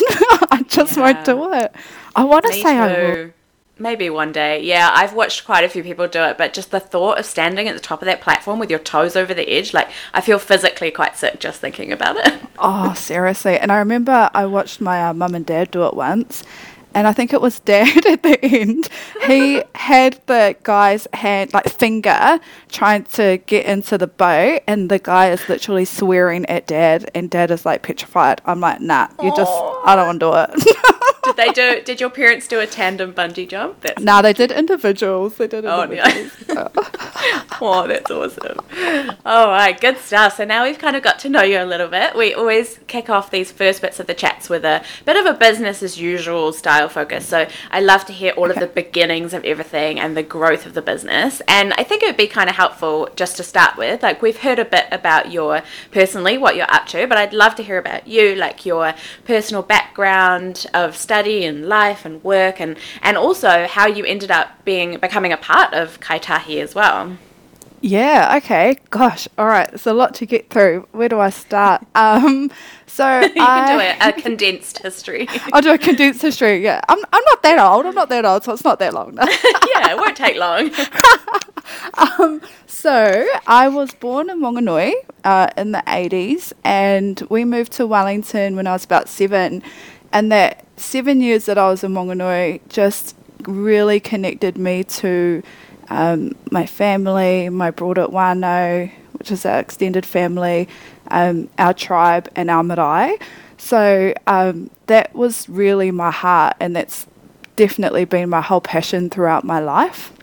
I 0.50 0.64
just 0.68 0.96
won't 0.96 1.24
do 1.24 1.52
it. 1.52 1.74
I 2.14 2.24
want 2.24 2.44
to 2.46 2.52
say 2.52 2.76
I 2.76 2.86
will. 2.92 3.30
Maybe 3.78 4.08
one 4.08 4.32
day. 4.32 4.62
Yeah, 4.62 4.90
I've 4.94 5.12
watched 5.12 5.44
quite 5.44 5.62
a 5.62 5.68
few 5.68 5.82
people 5.82 6.08
do 6.08 6.22
it, 6.22 6.38
but 6.38 6.54
just 6.54 6.70
the 6.70 6.80
thought 6.80 7.18
of 7.18 7.26
standing 7.26 7.68
at 7.68 7.74
the 7.74 7.80
top 7.80 8.00
of 8.00 8.06
that 8.06 8.22
platform 8.22 8.58
with 8.58 8.70
your 8.70 8.78
toes 8.78 9.16
over 9.16 9.34
the 9.34 9.46
edge, 9.50 9.74
like 9.74 9.90
I 10.14 10.22
feel 10.22 10.38
physically 10.38 10.90
quite 10.90 11.16
sick 11.18 11.40
just 11.40 11.60
thinking 11.60 11.92
about 11.92 12.16
it. 12.16 12.40
Oh, 12.58 12.94
seriously. 12.94 13.58
And 13.58 13.70
I 13.70 13.76
remember 13.76 14.30
I 14.32 14.46
watched 14.46 14.80
my 14.80 15.08
uh, 15.08 15.12
mum 15.12 15.34
and 15.34 15.44
dad 15.44 15.70
do 15.70 15.84
it 15.84 15.92
once. 15.92 16.42
And 16.96 17.06
I 17.06 17.12
think 17.12 17.34
it 17.34 17.42
was 17.42 17.60
dad 17.72 18.06
at 18.06 18.22
the 18.22 18.42
end. 18.42 18.88
He 19.26 19.62
had 19.74 20.18
the 20.26 20.56
guy's 20.62 21.06
hand, 21.12 21.52
like 21.52 21.68
finger, 21.68 22.40
trying 22.70 23.04
to 23.04 23.36
get 23.46 23.66
into 23.66 23.98
the 23.98 24.06
boat. 24.06 24.62
And 24.66 24.90
the 24.90 24.98
guy 24.98 25.30
is 25.30 25.46
literally 25.46 25.84
swearing 25.84 26.46
at 26.46 26.66
dad. 26.66 27.10
And 27.14 27.28
dad 27.30 27.50
is 27.50 27.66
like 27.66 27.82
petrified. 27.82 28.40
I'm 28.46 28.60
like, 28.60 28.80
nah, 28.80 29.08
you 29.22 29.28
just, 29.36 29.52
I 29.84 29.94
don't 29.94 30.06
want 30.06 30.20
to 30.20 30.56
do 30.56 30.68
it. 30.72 30.76
Did 31.26 31.36
they 31.36 31.52
do? 31.52 31.82
Did 31.82 32.00
your 32.00 32.10
parents 32.10 32.46
do 32.46 32.60
a 32.60 32.66
tandem 32.66 33.12
bungee 33.12 33.48
jump? 33.48 33.80
That's 33.80 34.02
nah, 34.02 34.22
they 34.22 34.32
did 34.32 34.52
individuals. 34.52 35.36
They 35.36 35.48
did 35.48 35.64
Oh, 35.66 35.90
yeah. 35.90 36.28
oh, 37.60 37.86
that's 37.88 38.10
awesome. 38.10 38.58
All 39.26 39.48
right, 39.48 39.78
good 39.80 39.98
stuff. 39.98 40.36
So 40.36 40.44
now 40.44 40.64
we've 40.64 40.78
kind 40.78 40.94
of 40.96 41.02
got 41.02 41.18
to 41.20 41.28
know 41.28 41.42
you 41.42 41.60
a 41.60 41.64
little 41.64 41.88
bit. 41.88 42.14
We 42.14 42.32
always 42.34 42.78
kick 42.86 43.10
off 43.10 43.30
these 43.30 43.50
first 43.50 43.82
bits 43.82 43.98
of 43.98 44.06
the 44.06 44.14
chats 44.14 44.48
with 44.48 44.64
a 44.64 44.84
bit 45.04 45.16
of 45.16 45.26
a 45.26 45.34
business 45.36 45.82
as 45.82 45.98
usual 45.98 46.52
style 46.52 46.88
focus. 46.88 47.26
So 47.26 47.48
I 47.70 47.80
love 47.80 48.04
to 48.06 48.12
hear 48.12 48.32
all 48.32 48.50
of 48.50 48.58
the 48.58 48.66
beginnings 48.68 49.34
of 49.34 49.44
everything 49.44 49.98
and 49.98 50.16
the 50.16 50.22
growth 50.22 50.64
of 50.66 50.74
the 50.74 50.82
business. 50.82 51.42
And 51.48 51.72
I 51.74 51.82
think 51.82 52.02
it 52.02 52.06
would 52.06 52.16
be 52.16 52.28
kind 52.28 52.48
of 52.48 52.56
helpful 52.56 53.08
just 53.16 53.36
to 53.38 53.42
start 53.42 53.76
with. 53.76 54.02
Like 54.02 54.22
we've 54.22 54.38
heard 54.38 54.58
a 54.58 54.64
bit 54.64 54.86
about 54.92 55.32
your 55.32 55.62
personally 55.90 56.38
what 56.38 56.54
you're 56.56 56.70
up 56.72 56.86
to, 56.88 57.06
but 57.06 57.18
I'd 57.18 57.32
love 57.32 57.54
to 57.56 57.62
hear 57.62 57.78
about 57.78 58.06
you, 58.06 58.34
like 58.36 58.64
your 58.64 58.94
personal 59.24 59.62
background 59.62 60.66
of 60.74 60.94
study 61.16 61.46
and 61.46 61.66
life 61.66 62.04
and 62.04 62.22
work, 62.22 62.60
and 62.60 62.76
and 63.00 63.16
also 63.16 63.66
how 63.66 63.86
you 63.86 64.04
ended 64.04 64.30
up 64.30 64.48
being 64.64 64.98
becoming 64.98 65.32
a 65.32 65.36
part 65.38 65.72
of 65.72 65.98
Kaitahi 66.00 66.62
as 66.62 66.74
well. 66.74 67.16
Yeah, 67.80 68.36
okay. 68.38 68.78
Gosh, 68.90 69.28
all 69.38 69.46
right. 69.46 69.68
It's 69.72 69.86
a 69.86 69.92
lot 69.92 70.14
to 70.16 70.26
get 70.26 70.50
through. 70.50 70.88
Where 70.92 71.08
do 71.08 71.18
I 71.20 71.30
start? 71.30 71.86
Um, 71.96 72.50
so 72.86 73.20
you 73.20 73.42
I, 73.42 73.66
can 73.66 73.78
do 73.78 73.84
it, 73.84 73.96
a 74.00 74.22
condensed 74.26 74.78
history. 74.78 75.26
I'll 75.52 75.62
do 75.62 75.72
a 75.72 75.78
condensed 75.78 76.20
history. 76.22 76.62
Yeah, 76.62 76.80
I'm, 76.88 76.98
I'm 77.12 77.24
not 77.30 77.42
that 77.42 77.58
old. 77.58 77.86
I'm 77.86 77.94
not 77.94 78.08
that 78.10 78.24
old, 78.24 78.44
so 78.44 78.52
it's 78.52 78.64
not 78.64 78.78
that 78.78 78.92
long. 78.92 79.16
yeah, 79.16 79.92
it 79.92 79.96
won't 79.96 80.16
take 80.16 80.36
long. 80.36 80.70
so 82.66 83.26
I 83.46 83.68
was 83.68 83.92
born 83.94 84.28
in 84.30 84.40
Wanganui 84.40 84.92
uh, 85.24 85.48
in 85.56 85.72
the 85.72 85.82
80s, 85.86 86.52
and 86.64 87.20
we 87.30 87.44
moved 87.44 87.72
to 87.72 87.86
Wellington 87.86 88.56
when 88.56 88.66
I 88.66 88.72
was 88.72 88.84
about 88.84 89.08
seven. 89.08 89.62
And 90.16 90.32
that 90.32 90.64
seven 90.78 91.20
years 91.20 91.44
that 91.44 91.58
I 91.58 91.68
was 91.68 91.84
in 91.84 91.92
Wanganui 91.92 92.66
just 92.70 93.14
really 93.46 94.00
connected 94.00 94.56
me 94.56 94.82
to 94.82 95.42
um, 95.90 96.34
my 96.50 96.64
family, 96.64 97.50
my 97.50 97.70
broader 97.70 98.06
whānau, 98.06 98.90
which 99.18 99.30
is 99.30 99.44
our 99.44 99.58
extended 99.58 100.06
family, 100.06 100.70
um, 101.08 101.50
our 101.58 101.74
tribe, 101.74 102.30
and 102.34 102.48
our 102.48 102.62
marae. 102.62 103.18
So 103.58 104.14
um, 104.26 104.70
that 104.86 105.14
was 105.14 105.50
really 105.50 105.90
my 105.90 106.10
heart, 106.10 106.56
and 106.60 106.74
that's 106.74 107.06
definitely 107.56 108.06
been 108.06 108.30
my 108.30 108.40
whole 108.40 108.62
passion 108.62 109.10
throughout 109.10 109.44
my 109.44 109.58
life. 109.60 110.14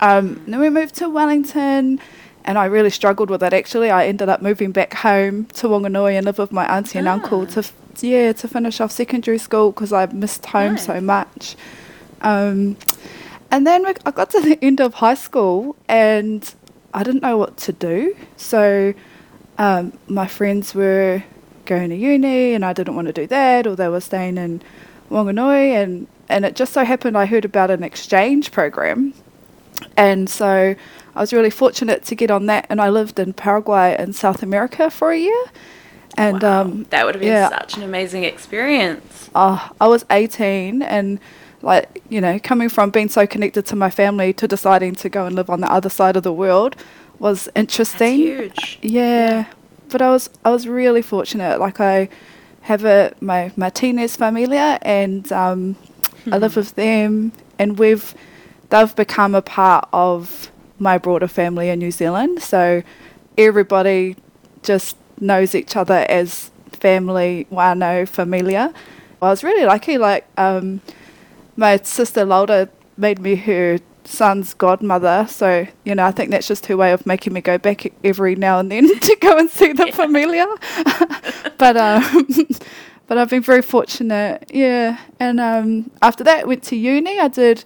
Um, 0.00 0.42
then 0.48 0.58
we 0.58 0.68
moved 0.68 0.96
to 0.96 1.08
Wellington, 1.08 2.00
and 2.44 2.58
I 2.58 2.64
really 2.64 2.90
struggled 2.90 3.30
with 3.30 3.44
it. 3.44 3.52
Actually, 3.52 3.88
I 3.88 4.06
ended 4.06 4.28
up 4.28 4.42
moving 4.42 4.72
back 4.72 4.94
home 4.94 5.44
to 5.44 5.68
Wanganui 5.68 6.14
and 6.14 6.26
live 6.26 6.38
with 6.38 6.50
my 6.50 6.66
auntie 6.66 6.98
and 6.98 7.06
uncle 7.06 7.46
to 7.46 7.60
f- 7.60 7.72
yeah 8.00 8.32
to 8.32 8.48
finish 8.48 8.80
off 8.80 8.92
secondary 8.92 9.38
school 9.38 9.72
because 9.72 9.92
I 9.92 10.06
missed 10.06 10.46
home 10.46 10.78
so 10.78 11.00
much. 11.00 11.56
Um, 12.20 12.76
and 13.50 13.66
then 13.66 13.84
we, 13.84 13.94
I 14.06 14.12
got 14.12 14.30
to 14.30 14.40
the 14.40 14.58
end 14.62 14.80
of 14.80 14.94
high 14.94 15.14
school, 15.14 15.74
and 15.88 16.54
I 16.94 17.02
didn't 17.02 17.22
know 17.22 17.36
what 17.36 17.56
to 17.58 17.72
do. 17.72 18.16
So 18.36 18.94
um, 19.58 19.98
my 20.06 20.26
friends 20.26 20.74
were 20.74 21.24
going 21.64 21.90
to 21.90 21.96
uni, 21.96 22.54
and 22.54 22.64
I 22.64 22.72
didn't 22.72 22.94
want 22.94 23.08
to 23.08 23.12
do 23.12 23.26
that, 23.26 23.66
or 23.66 23.74
they 23.74 23.88
were 23.88 24.00
staying 24.00 24.38
in 24.38 24.62
Wanganui, 25.10 25.72
and 25.72 26.06
and 26.28 26.44
it 26.44 26.54
just 26.54 26.72
so 26.72 26.84
happened 26.84 27.18
I 27.18 27.26
heard 27.26 27.44
about 27.44 27.70
an 27.70 27.82
exchange 27.82 28.52
program 28.52 29.12
and 29.96 30.28
so 30.28 30.74
I 31.14 31.20
was 31.20 31.32
really 31.32 31.50
fortunate 31.50 32.04
to 32.06 32.14
get 32.14 32.30
on 32.30 32.46
that, 32.46 32.66
and 32.68 32.80
I 32.80 32.88
lived 32.88 33.18
in 33.18 33.32
Paraguay 33.32 33.96
in 33.98 34.12
South 34.12 34.42
America 34.42 34.90
for 34.90 35.10
a 35.10 35.18
year. 35.18 35.44
And 36.16 36.42
Wow, 36.42 36.62
um, 36.62 36.86
that 36.90 37.04
would 37.06 37.14
have 37.14 37.22
been 37.22 37.32
yeah. 37.32 37.48
such 37.48 37.76
an 37.76 37.82
amazing 37.82 38.24
experience. 38.24 39.30
uh, 39.34 39.68
I 39.80 39.86
was 39.88 40.04
18, 40.10 40.82
and 40.82 41.18
like 41.62 42.02
you 42.08 42.20
know, 42.20 42.38
coming 42.38 42.68
from 42.68 42.90
being 42.90 43.08
so 43.08 43.26
connected 43.26 43.64
to 43.66 43.76
my 43.76 43.88
family 43.90 44.32
to 44.34 44.48
deciding 44.48 44.94
to 44.96 45.08
go 45.08 45.26
and 45.26 45.34
live 45.36 45.48
on 45.48 45.60
the 45.60 45.70
other 45.72 45.88
side 45.88 46.16
of 46.16 46.22
the 46.22 46.32
world 46.32 46.76
was 47.18 47.44
That's 47.44 47.56
interesting. 47.56 48.16
huge. 48.16 48.78
Yeah, 48.82 49.46
but 49.88 50.02
I 50.02 50.10
was 50.10 50.28
I 50.44 50.50
was 50.50 50.66
really 50.68 51.02
fortunate. 51.02 51.60
Like 51.60 51.80
I 51.80 52.08
have 52.62 52.84
a 52.84 53.14
my 53.20 53.52
Martinez 53.56 54.16
familia, 54.16 54.78
and 54.82 55.30
um, 55.32 55.76
I 56.30 56.38
live 56.38 56.56
with 56.60 56.74
them, 56.74 57.32
and 57.58 57.78
we've 57.78 58.14
they've 58.70 58.94
become 58.96 59.34
a 59.34 59.42
part 59.42 59.88
of 59.92 60.50
my 60.78 60.98
broader 60.98 61.28
family 61.28 61.68
in 61.70 61.78
New 61.78 61.90
Zealand. 61.92 62.42
So 62.42 62.82
everybody 63.38 64.16
just 64.62 64.96
knows 65.20 65.54
each 65.54 65.76
other 65.76 66.06
as 66.08 66.50
family, 66.72 67.46
whānau, 67.50 68.08
familia. 68.08 68.72
I 69.20 69.28
was 69.28 69.44
really 69.44 69.64
lucky. 69.64 69.98
Like 69.98 70.26
um, 70.36 70.80
my 71.56 71.76
sister 71.78 72.24
Laura 72.24 72.68
made 72.96 73.20
me 73.20 73.36
her 73.36 73.78
son's 74.04 74.54
godmother. 74.54 75.26
So, 75.28 75.66
you 75.84 75.94
know, 75.94 76.04
I 76.04 76.10
think 76.10 76.30
that's 76.30 76.48
just 76.48 76.66
her 76.66 76.76
way 76.76 76.92
of 76.92 77.06
making 77.06 77.32
me 77.32 77.40
go 77.40 77.58
back 77.58 77.92
every 78.04 78.34
now 78.34 78.58
and 78.58 78.70
then 78.70 78.98
to 79.00 79.16
go 79.20 79.38
and 79.38 79.50
see 79.50 79.72
the 79.72 79.92
familiar. 79.92 80.46
but 81.58 81.76
um, 81.76 82.48
but 83.06 83.18
I've 83.18 83.30
been 83.30 83.42
very 83.42 83.62
fortunate. 83.62 84.50
Yeah, 84.52 84.98
and 85.20 85.40
um, 85.40 85.90
after 86.00 86.24
that, 86.24 86.46
went 86.46 86.62
to 86.64 86.76
uni. 86.76 87.18
I 87.18 87.28
did 87.28 87.64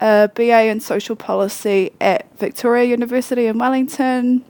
a 0.00 0.30
BA 0.34 0.66
in 0.66 0.80
social 0.80 1.16
policy 1.16 1.92
at 2.00 2.26
Victoria 2.38 2.84
University 2.84 3.46
in 3.46 3.58
Wellington. 3.58 4.44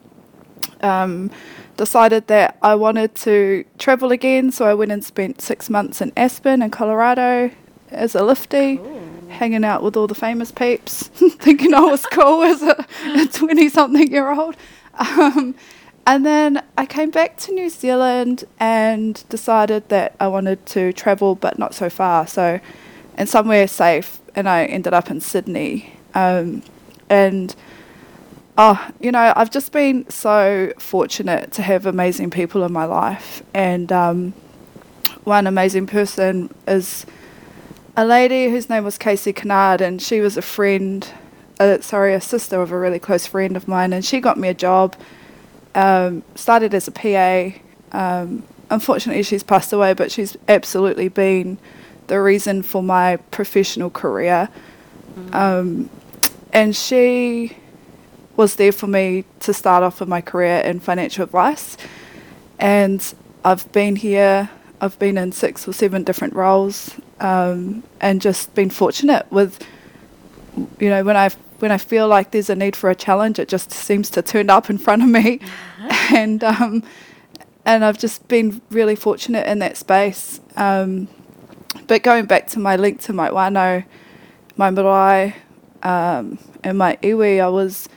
Um, 0.80 1.30
decided 1.76 2.26
that 2.28 2.56
I 2.62 2.74
wanted 2.74 3.14
to 3.16 3.64
travel 3.78 4.12
again, 4.12 4.50
so 4.50 4.66
I 4.66 4.74
went 4.74 4.92
and 4.92 5.04
spent 5.04 5.40
six 5.40 5.68
months 5.70 6.00
in 6.00 6.12
Aspen 6.16 6.62
in 6.62 6.70
Colorado 6.70 7.50
as 7.90 8.14
a 8.14 8.24
lifty, 8.24 8.80
hanging 9.28 9.64
out 9.64 9.82
with 9.82 9.96
all 9.96 10.06
the 10.06 10.14
famous 10.14 10.50
peeps, 10.50 11.04
thinking 11.38 11.74
I 11.74 11.80
was 11.80 12.04
cool 12.06 12.42
as 12.42 12.62
a 12.62 13.28
20 13.32 13.68
something 13.68 14.10
year 14.10 14.32
old. 14.32 14.56
Um, 14.94 15.54
and 16.06 16.24
then 16.24 16.62
I 16.78 16.86
came 16.86 17.10
back 17.10 17.36
to 17.38 17.52
New 17.52 17.68
Zealand 17.68 18.44
and 18.60 19.22
decided 19.28 19.88
that 19.88 20.14
I 20.20 20.28
wanted 20.28 20.64
to 20.66 20.92
travel, 20.92 21.34
but 21.34 21.58
not 21.58 21.74
so 21.74 21.90
far. 21.90 22.26
So, 22.26 22.60
and 23.16 23.28
somewhere 23.28 23.66
safe, 23.66 24.20
and 24.34 24.48
I 24.48 24.66
ended 24.66 24.94
up 24.94 25.10
in 25.10 25.20
Sydney. 25.20 25.94
Um, 26.14 26.62
and 27.08 27.54
oh, 28.58 28.90
you 29.00 29.12
know, 29.12 29.32
I've 29.36 29.50
just 29.50 29.72
been 29.72 30.08
so 30.08 30.72
fortunate 30.78 31.52
to 31.52 31.62
have 31.62 31.86
amazing 31.86 32.30
people 32.30 32.64
in 32.64 32.72
my 32.72 32.84
life. 32.84 33.42
And 33.54 33.92
um, 33.92 34.32
one 35.24 35.46
amazing 35.46 35.86
person 35.86 36.52
is 36.66 37.04
a 37.96 38.04
lady 38.04 38.48
whose 38.50 38.68
name 38.68 38.84
was 38.84 38.98
Casey 38.98 39.32
Kennard, 39.32 39.80
and 39.80 40.00
she 40.00 40.20
was 40.20 40.36
a 40.36 40.42
friend, 40.42 41.08
uh, 41.60 41.80
sorry, 41.80 42.14
a 42.14 42.20
sister 42.20 42.60
of 42.60 42.72
a 42.72 42.78
really 42.78 42.98
close 42.98 43.26
friend 43.26 43.56
of 43.56 43.68
mine, 43.68 43.92
and 43.92 44.04
she 44.04 44.20
got 44.20 44.38
me 44.38 44.48
a 44.48 44.54
job. 44.54 44.96
Um, 45.74 46.22
started 46.34 46.72
as 46.72 46.88
a 46.88 46.90
PA. 46.90 47.58
Um, 47.92 48.44
unfortunately, 48.70 49.22
she's 49.22 49.42
passed 49.42 49.72
away, 49.74 49.92
but 49.92 50.10
she's 50.10 50.36
absolutely 50.48 51.08
been 51.08 51.58
the 52.06 52.20
reason 52.20 52.62
for 52.62 52.82
my 52.82 53.16
professional 53.30 53.90
career. 53.90 54.48
Mm. 55.18 55.34
Um, 55.34 55.90
and 56.52 56.74
she 56.74 57.56
was 58.36 58.56
there 58.56 58.72
for 58.72 58.86
me 58.86 59.24
to 59.40 59.52
start 59.52 59.82
off 59.82 60.00
with 60.00 60.08
my 60.08 60.20
career 60.20 60.58
in 60.58 60.80
financial 60.80 61.24
advice. 61.24 61.76
And 62.58 63.14
I've 63.44 63.70
been 63.72 63.96
here, 63.96 64.50
I've 64.80 64.98
been 64.98 65.18
in 65.18 65.32
six 65.32 65.66
or 65.66 65.72
seven 65.72 66.04
different 66.04 66.34
roles 66.34 66.94
um, 67.20 67.82
and 68.00 68.20
just 68.20 68.54
been 68.54 68.70
fortunate 68.70 69.30
with, 69.30 69.64
you 70.78 70.88
know, 70.88 71.04
when 71.04 71.16
I 71.16 71.30
when 71.58 71.72
I 71.72 71.78
feel 71.78 72.06
like 72.06 72.32
there's 72.32 72.50
a 72.50 72.54
need 72.54 72.76
for 72.76 72.90
a 72.90 72.94
challenge, 72.94 73.38
it 73.38 73.48
just 73.48 73.72
seems 73.72 74.10
to 74.10 74.20
turn 74.22 74.50
up 74.50 74.68
in 74.68 74.76
front 74.76 75.02
of 75.02 75.08
me, 75.08 75.40
and 76.12 76.44
um, 76.44 76.82
and 77.64 77.84
I've 77.84 77.98
just 77.98 78.28
been 78.28 78.60
really 78.70 78.94
fortunate 78.94 79.46
in 79.46 79.58
that 79.60 79.76
space. 79.76 80.40
Um, 80.56 81.08
but 81.86 82.02
going 82.02 82.26
back 82.26 82.46
to 82.48 82.58
my 82.58 82.76
link 82.76 83.00
to 83.02 83.12
my 83.12 83.30
whānau, 83.30 83.84
my 84.56 84.70
marae, 84.70 85.34
um, 85.82 86.38
and 86.62 86.78
my 86.78 86.96
iwi, 87.02 87.40
I 87.40 87.48
was 87.48 87.88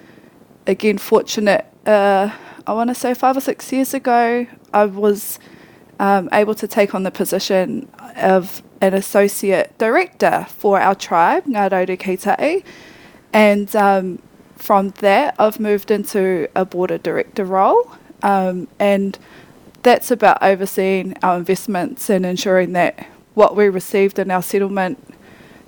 again 0.67 0.97
fortunate. 0.97 1.65
Uh, 1.85 2.29
I 2.67 2.73
want 2.73 2.89
to 2.89 2.95
say 2.95 3.13
five 3.13 3.35
or 3.35 3.41
six 3.41 3.71
years 3.71 3.93
ago, 3.93 4.45
I 4.73 4.85
was 4.85 5.39
um, 5.99 6.29
able 6.31 6.55
to 6.55 6.67
take 6.67 6.93
on 6.93 7.03
the 7.03 7.11
position 7.11 7.89
of 8.15 8.61
an 8.81 8.93
associate 8.93 9.77
director 9.77 10.45
for 10.49 10.79
our 10.79 10.95
tribe, 10.95 11.45
Ngā 11.45 11.69
Rauru 11.71 11.97
Kītahi. 11.97 12.63
And 13.33 13.75
um, 13.75 14.21
from 14.55 14.89
there, 14.99 15.33
I've 15.39 15.59
moved 15.59 15.91
into 15.91 16.47
a 16.55 16.65
board 16.65 16.91
of 16.91 17.03
director 17.03 17.45
role. 17.45 17.91
Um, 18.21 18.67
and 18.79 19.17
that's 19.83 20.11
about 20.11 20.41
overseeing 20.41 21.15
our 21.23 21.37
investments 21.37 22.09
and 22.09 22.25
ensuring 22.25 22.73
that 22.73 23.07
what 23.33 23.55
we 23.55 23.69
received 23.69 24.19
in 24.19 24.29
our 24.29 24.41
settlement 24.41 25.15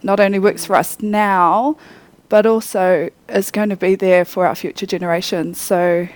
not 0.04 0.20
only 0.20 0.40
works 0.40 0.66
for 0.66 0.76
us 0.76 1.00
now, 1.02 1.78
but 2.32 2.46
also 2.46 3.10
is 3.28 3.52
going 3.52 3.68
to 3.68 3.76
be 3.76 3.94
there 3.94 4.24
for 4.24 4.48
our 4.48 4.56
future 4.56 4.86
generations. 4.86 5.60
So 5.60 6.08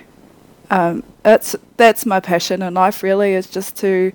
um, 0.70 1.02
that's 1.22 1.54
that's 1.76 2.06
my 2.06 2.20
passion 2.20 2.62
in 2.62 2.72
life. 2.72 3.02
Really, 3.02 3.34
is 3.34 3.46
just 3.50 3.76
to 3.84 4.12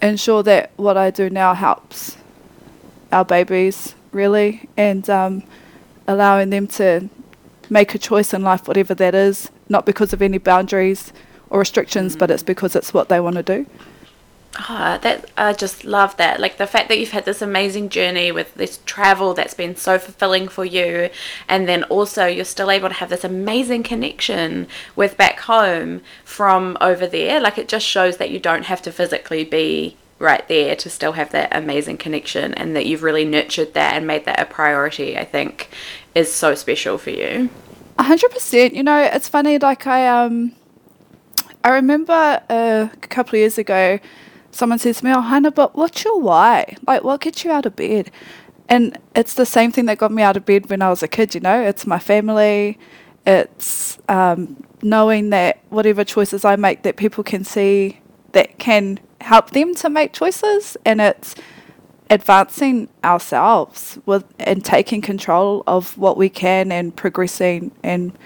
ensure 0.00 0.42
that 0.44 0.70
what 0.76 0.96
I 0.96 1.10
do 1.10 1.28
now 1.28 1.52
helps 1.52 2.16
our 3.12 3.26
babies, 3.26 3.94
really, 4.12 4.66
and 4.78 5.10
um, 5.10 5.42
allowing 6.08 6.48
them 6.48 6.66
to 6.68 7.10
make 7.68 7.94
a 7.94 7.98
choice 7.98 8.32
in 8.32 8.42
life, 8.42 8.66
whatever 8.66 8.94
that 8.94 9.14
is, 9.14 9.50
not 9.68 9.84
because 9.84 10.14
of 10.14 10.22
any 10.22 10.38
boundaries 10.38 11.12
or 11.50 11.58
restrictions, 11.58 12.16
mm. 12.16 12.18
but 12.18 12.30
it's 12.30 12.42
because 12.42 12.74
it's 12.74 12.94
what 12.94 13.10
they 13.10 13.20
want 13.20 13.36
to 13.36 13.42
do. 13.42 13.66
Oh, 14.58 14.98
that 15.02 15.30
I 15.36 15.52
just 15.52 15.84
love 15.84 16.16
that. 16.16 16.40
Like 16.40 16.56
the 16.58 16.66
fact 16.66 16.88
that 16.88 16.98
you've 16.98 17.12
had 17.12 17.24
this 17.24 17.40
amazing 17.40 17.88
journey 17.88 18.32
with 18.32 18.52
this 18.54 18.80
travel 18.84 19.32
that's 19.32 19.54
been 19.54 19.76
so 19.76 19.96
fulfilling 19.96 20.48
for 20.48 20.64
you, 20.64 21.08
and 21.48 21.68
then 21.68 21.84
also 21.84 22.26
you're 22.26 22.44
still 22.44 22.70
able 22.70 22.88
to 22.88 22.94
have 22.96 23.10
this 23.10 23.22
amazing 23.22 23.84
connection 23.84 24.66
with 24.96 25.16
back 25.16 25.38
home 25.40 26.00
from 26.24 26.76
over 26.80 27.06
there. 27.06 27.40
Like 27.40 27.58
it 27.58 27.68
just 27.68 27.86
shows 27.86 28.16
that 28.16 28.30
you 28.30 28.40
don't 28.40 28.64
have 28.64 28.82
to 28.82 28.92
physically 28.92 29.44
be 29.44 29.96
right 30.18 30.46
there 30.48 30.74
to 30.76 30.90
still 30.90 31.12
have 31.12 31.30
that 31.30 31.54
amazing 31.54 31.98
connection, 31.98 32.52
and 32.54 32.74
that 32.74 32.86
you've 32.86 33.04
really 33.04 33.24
nurtured 33.24 33.72
that 33.74 33.94
and 33.94 34.04
made 34.04 34.24
that 34.24 34.40
a 34.40 34.46
priority. 34.46 35.16
I 35.16 35.24
think 35.24 35.68
is 36.16 36.34
so 36.34 36.56
special 36.56 36.98
for 36.98 37.10
you. 37.10 37.50
A 38.00 38.02
hundred 38.02 38.32
percent. 38.32 38.74
You 38.74 38.82
know, 38.82 39.00
it's 39.00 39.28
funny. 39.28 39.58
Like 39.58 39.86
I 39.86 40.08
um, 40.08 40.56
I 41.62 41.70
remember 41.70 42.42
uh, 42.50 42.88
a 42.92 43.06
couple 43.06 43.36
of 43.36 43.38
years 43.38 43.56
ago 43.56 44.00
someone 44.52 44.78
says 44.78 44.98
to 44.98 45.04
me, 45.04 45.12
Oh, 45.12 45.20
Hannah, 45.20 45.50
but 45.50 45.74
what's 45.74 46.04
your 46.04 46.20
why? 46.20 46.76
Like, 46.86 47.04
what 47.04 47.20
gets 47.20 47.44
you 47.44 47.50
out 47.50 47.66
of 47.66 47.76
bed? 47.76 48.10
And 48.68 48.96
it's 49.16 49.34
the 49.34 49.46
same 49.46 49.72
thing 49.72 49.86
that 49.86 49.98
got 49.98 50.12
me 50.12 50.22
out 50.22 50.36
of 50.36 50.46
bed 50.46 50.70
when 50.70 50.80
I 50.80 50.90
was 50.90 51.02
a 51.02 51.08
kid, 51.08 51.34
you 51.34 51.40
know? 51.40 51.60
It's 51.60 51.86
my 51.86 51.98
family, 51.98 52.78
it's 53.26 53.98
um, 54.08 54.64
knowing 54.82 55.30
that 55.30 55.58
whatever 55.68 56.04
choices 56.04 56.44
I 56.44 56.56
make, 56.56 56.82
that 56.82 56.96
people 56.96 57.24
can 57.24 57.44
see 57.44 58.00
that 58.32 58.58
can 58.58 59.00
help 59.20 59.50
them 59.50 59.74
to 59.74 59.90
make 59.90 60.12
choices, 60.12 60.76
and 60.84 61.00
it's 61.00 61.34
advancing 62.08 62.88
ourselves 63.04 63.98
with 64.06 64.24
and 64.38 64.64
taking 64.64 65.00
control 65.00 65.62
of 65.66 65.96
what 65.96 66.16
we 66.16 66.28
can 66.28 66.72
and 66.72 66.94
progressing 66.94 67.70
and 67.82 68.16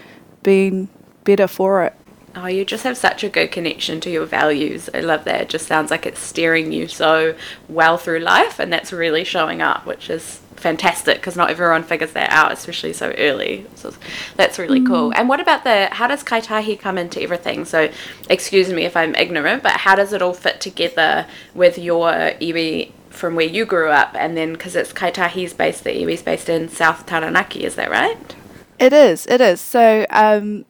being 0.43 0.88
better 1.25 1.47
for 1.47 1.85
it. 1.85 1.95
Oh, 2.37 2.47
you 2.47 2.64
just 2.64 2.85
have 2.85 2.97
such 2.97 3.23
a 3.23 3.29
good 3.29 3.53
connection 3.53 4.00
to 4.00 4.11
your 4.11 4.26
values. 4.26 4.91
I 4.93 5.00
love 5.00 5.25
that. 5.25 5.43
It 5.43 5.49
just 5.49 5.67
sounds 5.67 5.91
like 5.91 6.05
it's 6.05 6.21
steering 6.21 6.73
you 6.73 6.88
so 6.88 7.37
well 7.69 7.97
through 7.97 8.21
life, 8.21 8.59
and 8.59 8.73
that's 8.73 8.93
really 8.93 9.23
showing 9.25 9.62
up, 9.62 9.87
which 9.87 10.11
is 10.11 10.41
fantastic 10.57 11.17
because 11.17 11.37
not 11.37 11.50
everyone 11.50 11.83
figures 11.83 12.12
that 12.12 12.31
out, 12.31 12.50
especially 12.50 12.93
so 12.93 13.14
early. 13.19 13.67
So 13.76 13.93
that's 14.37 14.59
really 14.59 14.81
mm. 14.81 14.87
cool. 14.87 15.12
And 15.14 15.29
what 15.29 15.38
about 15.38 15.62
the 15.62 15.88
how 15.93 16.09
does 16.09 16.25
kaitahi 16.25 16.81
come 16.81 16.99
into 16.99 17.23
everything? 17.23 17.64
So, 17.64 17.91
excuse 18.29 18.73
me 18.73 18.85
if 18.85 18.97
I'm 18.97 19.14
ignorant, 19.14 19.62
but 19.62 19.73
how 19.73 19.95
does 19.95 20.12
it 20.12 20.23
all 20.23 20.35
fit 20.35 20.61
together 20.61 21.26
with 21.55 21.79
your 21.79 22.11
iwi 22.11 22.91
from 23.11 23.37
where 23.37 23.47
you 23.47 23.64
grew 23.64 23.91
up, 23.91 24.14
and 24.14 24.37
then 24.37 24.55
because 24.55 24.75
it's 24.75 24.93
kaitahi's 24.93 25.53
based, 25.53 25.85
the 25.85 25.91
iwi's 25.91 26.23
based 26.23 26.49
in 26.49 26.69
South 26.69 27.07
Taranaki, 27.07 27.62
is 27.64 27.76
that 27.76 27.91
right? 27.91 28.35
It 28.81 28.93
is. 28.93 29.26
It 29.26 29.41
is. 29.41 29.61
So. 29.61 30.05
Um, 30.11 30.64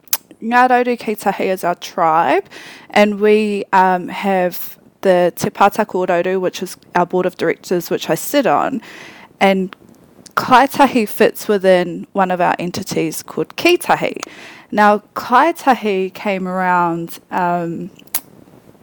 Ngā 0.45 0.99
Kei 0.99 1.49
is 1.49 1.65
our 1.65 1.75
tribe, 1.77 2.47
and 2.91 3.19
we 3.19 3.65
um, 3.73 4.09
have 4.09 4.79
the 5.01 5.33
Te 5.37 5.49
Pātaku 5.51 6.07
Rauru, 6.07 6.41
which 6.41 6.63
is 6.63 6.77
our 6.95 7.07
board 7.07 7.25
of 7.27 7.37
directors, 7.37 7.89
which 7.89 8.11
I 8.11 8.15
sit 8.15 8.47
on, 8.47 8.83
and 9.41 9.75
Kaitahi 10.37 11.09
fits 11.09 11.49
within 11.49 12.07
one 12.13 12.31
of 12.31 12.41
our 12.41 12.57
entities 12.59 13.23
called 13.23 13.57
Kitahi. 13.57 14.27
Now, 14.71 14.99
Kaitahi 15.15 16.13
came 16.13 16.47
around 16.47 17.21
um, 17.31 17.91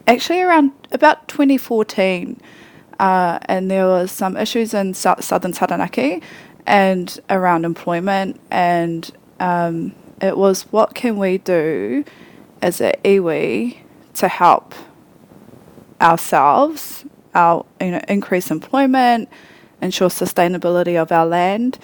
actually 0.08 0.42
around 0.42 0.72
about 0.90 1.28
2014, 1.28 2.40
uh, 2.98 3.38
and 3.42 3.70
there 3.70 3.86
was 3.86 4.10
some 4.10 4.36
issues 4.36 4.74
in 4.74 4.94
southern 4.94 5.52
Taranaki 5.52 6.22
and 6.66 7.20
around 7.30 7.64
employment 7.64 8.40
and 8.50 9.10
um, 9.40 9.92
it 10.22 10.38
was 10.38 10.62
what 10.72 10.94
can 10.94 11.18
we 11.18 11.38
do 11.38 12.04
as 12.62 12.80
a 12.80 12.94
iwi 13.04 13.78
to 14.14 14.28
help 14.28 14.74
ourselves, 16.00 17.04
our 17.34 17.66
you 17.80 17.90
know 17.90 18.00
increase 18.08 18.50
employment, 18.50 19.28
ensure 19.80 20.08
sustainability 20.08 21.00
of 21.00 21.10
our 21.10 21.26
land, 21.26 21.78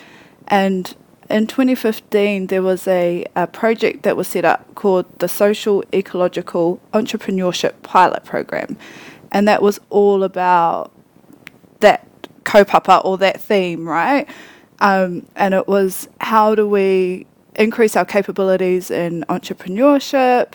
and 0.46 0.94
in 1.28 1.46
2015 1.46 2.46
there 2.46 2.62
was 2.62 2.88
a, 2.88 3.24
a 3.36 3.46
project 3.46 4.02
that 4.04 4.16
was 4.16 4.28
set 4.28 4.44
up 4.44 4.74
called 4.74 5.06
the 5.18 5.28
Social 5.28 5.84
Ecological 5.92 6.80
Entrepreneurship 6.92 7.82
Pilot 7.82 8.24
Program, 8.24 8.76
and 9.32 9.48
that 9.48 9.60
was 9.60 9.80
all 9.90 10.22
about 10.22 10.92
that 11.80 12.06
kaupapa 12.44 13.04
or 13.04 13.18
that 13.18 13.40
theme, 13.40 13.88
right? 13.88 14.28
Um, 14.80 15.26
and 15.34 15.54
it 15.54 15.66
was 15.66 16.08
how 16.20 16.54
do 16.54 16.68
we 16.68 17.26
increase 17.58 17.96
our 17.96 18.06
capabilities 18.06 18.90
in 18.90 19.24
entrepreneurship? 19.28 20.54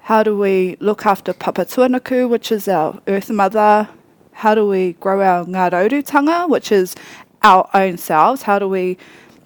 How 0.00 0.22
do 0.22 0.38
we 0.38 0.76
look 0.80 1.04
after 1.04 1.34
Papatūānuku, 1.34 2.28
which 2.28 2.50
is 2.50 2.68
our 2.68 3.00
Earth 3.06 3.28
Mother? 3.28 3.88
how 4.36 4.54
do 4.54 4.66
we 4.68 4.92
grow 4.94 5.22
our 5.22 5.46
ngā 5.46 6.48
which 6.50 6.70
is 6.70 6.94
our 7.42 7.68
own 7.72 7.96
selves? 7.96 8.42
How 8.42 8.58
do 8.58 8.68
we 8.68 8.98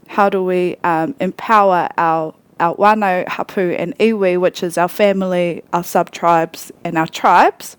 how 0.08 0.28
do 0.28 0.42
we 0.42 0.76
um, 0.82 1.14
empower 1.20 1.88
our 1.96 2.34
our 2.58 2.74
whānau, 2.74 3.26
hapu, 3.28 3.74
and 3.78 3.96
iwi, 3.98 4.38
which 4.38 4.62
is 4.62 4.76
our 4.76 4.88
family, 4.88 5.62
our 5.72 5.84
sub 5.84 6.10
tribes, 6.10 6.72
and 6.82 6.98
our 6.98 7.06
tribes? 7.06 7.76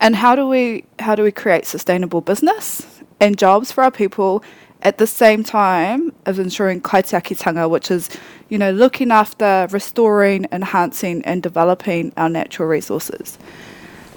And 0.00 0.16
how 0.16 0.34
do 0.34 0.48
we 0.48 0.84
how 0.98 1.14
do 1.14 1.22
we 1.22 1.30
create 1.30 1.64
sustainable 1.64 2.20
business 2.20 2.84
and 3.20 3.38
jobs 3.38 3.70
for 3.70 3.84
our 3.84 3.92
people 3.92 4.42
at 4.84 4.98
the 4.98 5.06
same 5.06 5.42
time 5.42 6.12
of 6.26 6.38
ensuring 6.38 6.80
kaitiakitanga, 6.80 7.68
which 7.68 7.90
is, 7.90 8.10
you 8.50 8.58
know, 8.58 8.70
looking 8.70 9.10
after, 9.10 9.66
restoring, 9.70 10.46
enhancing, 10.52 11.24
and 11.24 11.42
developing 11.42 12.12
our 12.16 12.28
natural 12.28 12.68
resources. 12.68 13.38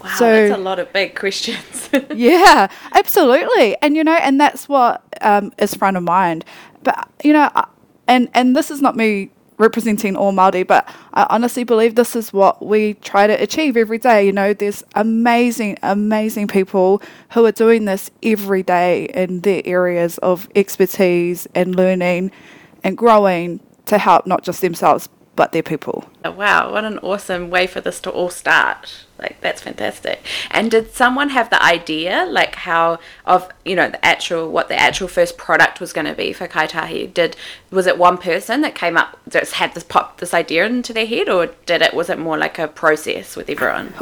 Wow, 0.03 0.15
so, 0.17 0.25
that's 0.25 0.59
a 0.59 0.61
lot 0.61 0.79
of 0.79 0.91
big 0.93 1.15
questions. 1.15 1.89
yeah, 2.13 2.67
absolutely, 2.93 3.75
and 3.81 3.95
you 3.95 4.03
know, 4.03 4.15
and 4.15 4.39
that's 4.39 4.69
what 4.69 5.03
um, 5.21 5.51
is 5.57 5.73
front 5.73 5.97
of 5.97 6.03
mind. 6.03 6.45
But 6.83 7.09
you 7.23 7.33
know, 7.33 7.49
and 8.07 8.29
and 8.33 8.55
this 8.55 8.69
is 8.69 8.81
not 8.81 8.95
me 8.95 9.31
representing 9.57 10.15
all 10.15 10.31
Māori, 10.31 10.65
but 10.65 10.87
I 11.13 11.25
honestly 11.29 11.63
believe 11.63 11.95
this 11.95 12.15
is 12.15 12.31
what 12.31 12.65
we 12.65 12.95
try 12.95 13.27
to 13.27 13.33
achieve 13.33 13.75
every 13.75 13.97
day. 13.97 14.25
You 14.25 14.31
know, 14.31 14.53
there's 14.53 14.83
amazing, 14.95 15.77
amazing 15.83 16.47
people 16.47 17.01
who 17.31 17.45
are 17.45 17.51
doing 17.51 17.85
this 17.85 18.11
every 18.21 18.63
day 18.63 19.05
in 19.13 19.41
their 19.41 19.61
areas 19.65 20.17
of 20.19 20.47
expertise 20.55 21.47
and 21.55 21.75
learning 21.75 22.31
and 22.83 22.97
growing 22.97 23.59
to 23.85 23.97
help 23.97 24.27
not 24.27 24.43
just 24.43 24.61
themselves 24.61 25.09
but 25.37 25.53
their 25.53 25.63
people. 25.63 26.09
Oh, 26.25 26.31
wow, 26.31 26.73
what 26.73 26.83
an 26.83 26.97
awesome 26.99 27.49
way 27.49 27.67
for 27.67 27.79
this 27.79 28.01
to 28.01 28.09
all 28.09 28.29
start. 28.29 29.05
Like 29.19 29.39
that's 29.39 29.61
fantastic. 29.61 30.19
And 30.51 30.69
did 30.69 30.93
someone 30.93 31.29
have 31.29 31.49
the 31.49 31.63
idea, 31.63 32.25
like 32.29 32.55
how 32.55 32.99
of 33.25 33.49
you 33.63 33.75
know 33.75 33.89
the 33.89 34.03
actual 34.05 34.51
what 34.51 34.67
the 34.67 34.75
actual 34.75 35.07
first 35.07 35.37
product 35.37 35.79
was 35.79 35.93
going 35.93 36.05
to 36.05 36.13
be 36.13 36.33
for 36.33 36.47
Kaitahi? 36.47 37.13
Did 37.13 37.35
was 37.71 37.87
it 37.87 37.97
one 37.97 38.17
person 38.17 38.61
that 38.61 38.75
came 38.75 38.97
up 38.97 39.17
just 39.29 39.53
had 39.53 39.73
this 39.73 39.83
pop 39.83 40.19
this 40.19 40.33
idea 40.33 40.65
into 40.65 40.93
their 40.93 41.07
head, 41.07 41.29
or 41.29 41.47
did 41.65 41.81
it 41.81 41.93
was 41.93 42.09
it 42.09 42.19
more 42.19 42.37
like 42.37 42.59
a 42.59 42.67
process 42.67 43.35
with 43.35 43.49
everyone? 43.49 43.93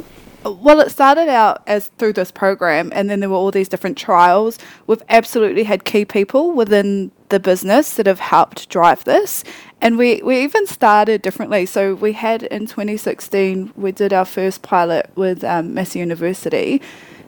Well, 0.44 0.80
it 0.80 0.92
started 0.92 1.28
out 1.28 1.64
as 1.66 1.88
through 1.98 2.14
this 2.14 2.32
program, 2.32 2.92
and 2.94 3.10
then 3.10 3.20
there 3.20 3.30
were 3.30 3.36
all 3.36 3.52
these 3.52 3.70
different 3.70 3.98
trials. 3.98 4.60
We've 4.86 5.02
absolutely 5.10 5.64
had 5.64 5.86
key 5.86 6.06
people 6.06 6.52
within 6.52 7.12
the 7.30 7.40
business 7.40 7.96
that 7.96 8.06
have 8.06 8.20
helped 8.20 8.70
drive 8.70 9.04
this, 9.04 9.44
and 9.82 9.98
we, 9.98 10.22
we 10.24 10.42
even 10.44 10.68
started 10.68 11.22
differently. 11.22 11.66
So 11.66 11.96
we 11.96 12.14
had 12.14 12.44
in 12.44 12.68
2016, 12.68 13.74
we 13.76 13.92
did 13.92 14.14
our 14.14 14.26
first 14.26 14.62
pilot 14.62 15.10
with 15.16 15.44
um, 15.44 15.74
Massey 15.74 16.00
University, 16.00 16.82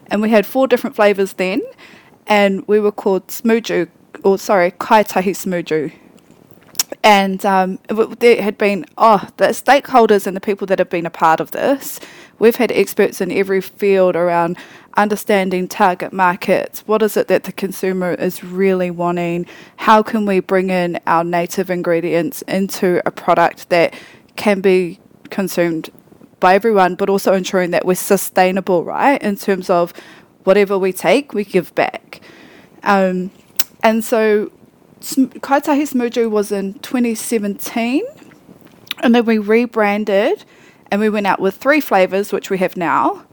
and 0.08 0.22
we 0.22 0.30
had 0.30 0.46
four 0.46 0.66
different 0.66 0.96
flavors 0.96 1.34
then, 1.34 1.62
and 2.26 2.66
we 2.68 2.80
were 2.80 2.92
called 2.92 3.28
Smooju, 3.28 3.88
or 4.24 4.38
sorry, 4.38 4.72
Kaitahi 4.72 5.30
Smooju 5.32 5.92
and 7.02 7.44
um, 7.46 7.78
there 8.18 8.42
had 8.42 8.58
been 8.58 8.84
oh 8.96 9.28
the 9.36 9.48
stakeholders 9.48 10.26
and 10.26 10.36
the 10.36 10.40
people 10.40 10.66
that 10.66 10.78
have 10.78 10.90
been 10.90 11.06
a 11.06 11.10
part 11.10 11.40
of 11.40 11.52
this. 11.52 12.00
We've 12.38 12.56
had 12.56 12.70
experts 12.70 13.20
in 13.20 13.32
every 13.32 13.60
field 13.60 14.14
around 14.14 14.56
understanding 14.96 15.68
target 15.68 16.12
markets. 16.12 16.80
What 16.86 17.02
is 17.02 17.16
it 17.16 17.28
that 17.28 17.44
the 17.44 17.52
consumer 17.52 18.14
is 18.14 18.44
really 18.44 18.90
wanting? 18.90 19.46
How 19.76 20.02
can 20.02 20.24
we 20.26 20.40
bring 20.40 20.70
in 20.70 21.00
our 21.06 21.24
native 21.24 21.70
ingredients 21.70 22.42
into 22.42 23.02
a 23.06 23.10
product 23.10 23.70
that 23.70 23.94
can 24.36 24.60
be 24.60 25.00
consumed 25.30 25.90
by 26.40 26.54
everyone 26.54 26.94
but 26.94 27.10
also 27.10 27.32
ensuring 27.32 27.72
that 27.72 27.84
we're 27.84 27.94
sustainable 27.94 28.84
right 28.84 29.20
in 29.20 29.36
terms 29.36 29.68
of 29.68 29.92
whatever 30.44 30.78
we 30.78 30.92
take 30.92 31.34
we 31.34 31.44
give 31.44 31.74
back? 31.74 32.20
Um, 32.84 33.30
and 33.82 34.04
so 34.04 34.50
Kaitahi 35.00 35.94
Mojo 35.94 36.30
was 36.30 36.50
in 36.52 36.74
2017, 36.74 38.04
and 39.02 39.14
then 39.14 39.24
we 39.24 39.38
rebranded 39.38 40.44
and 40.90 41.00
we 41.00 41.08
went 41.08 41.26
out 41.26 41.40
with 41.40 41.56
three 41.56 41.80
flavours, 41.80 42.32
which 42.32 42.50
we 42.50 42.58
have 42.58 42.76
now. 42.76 43.24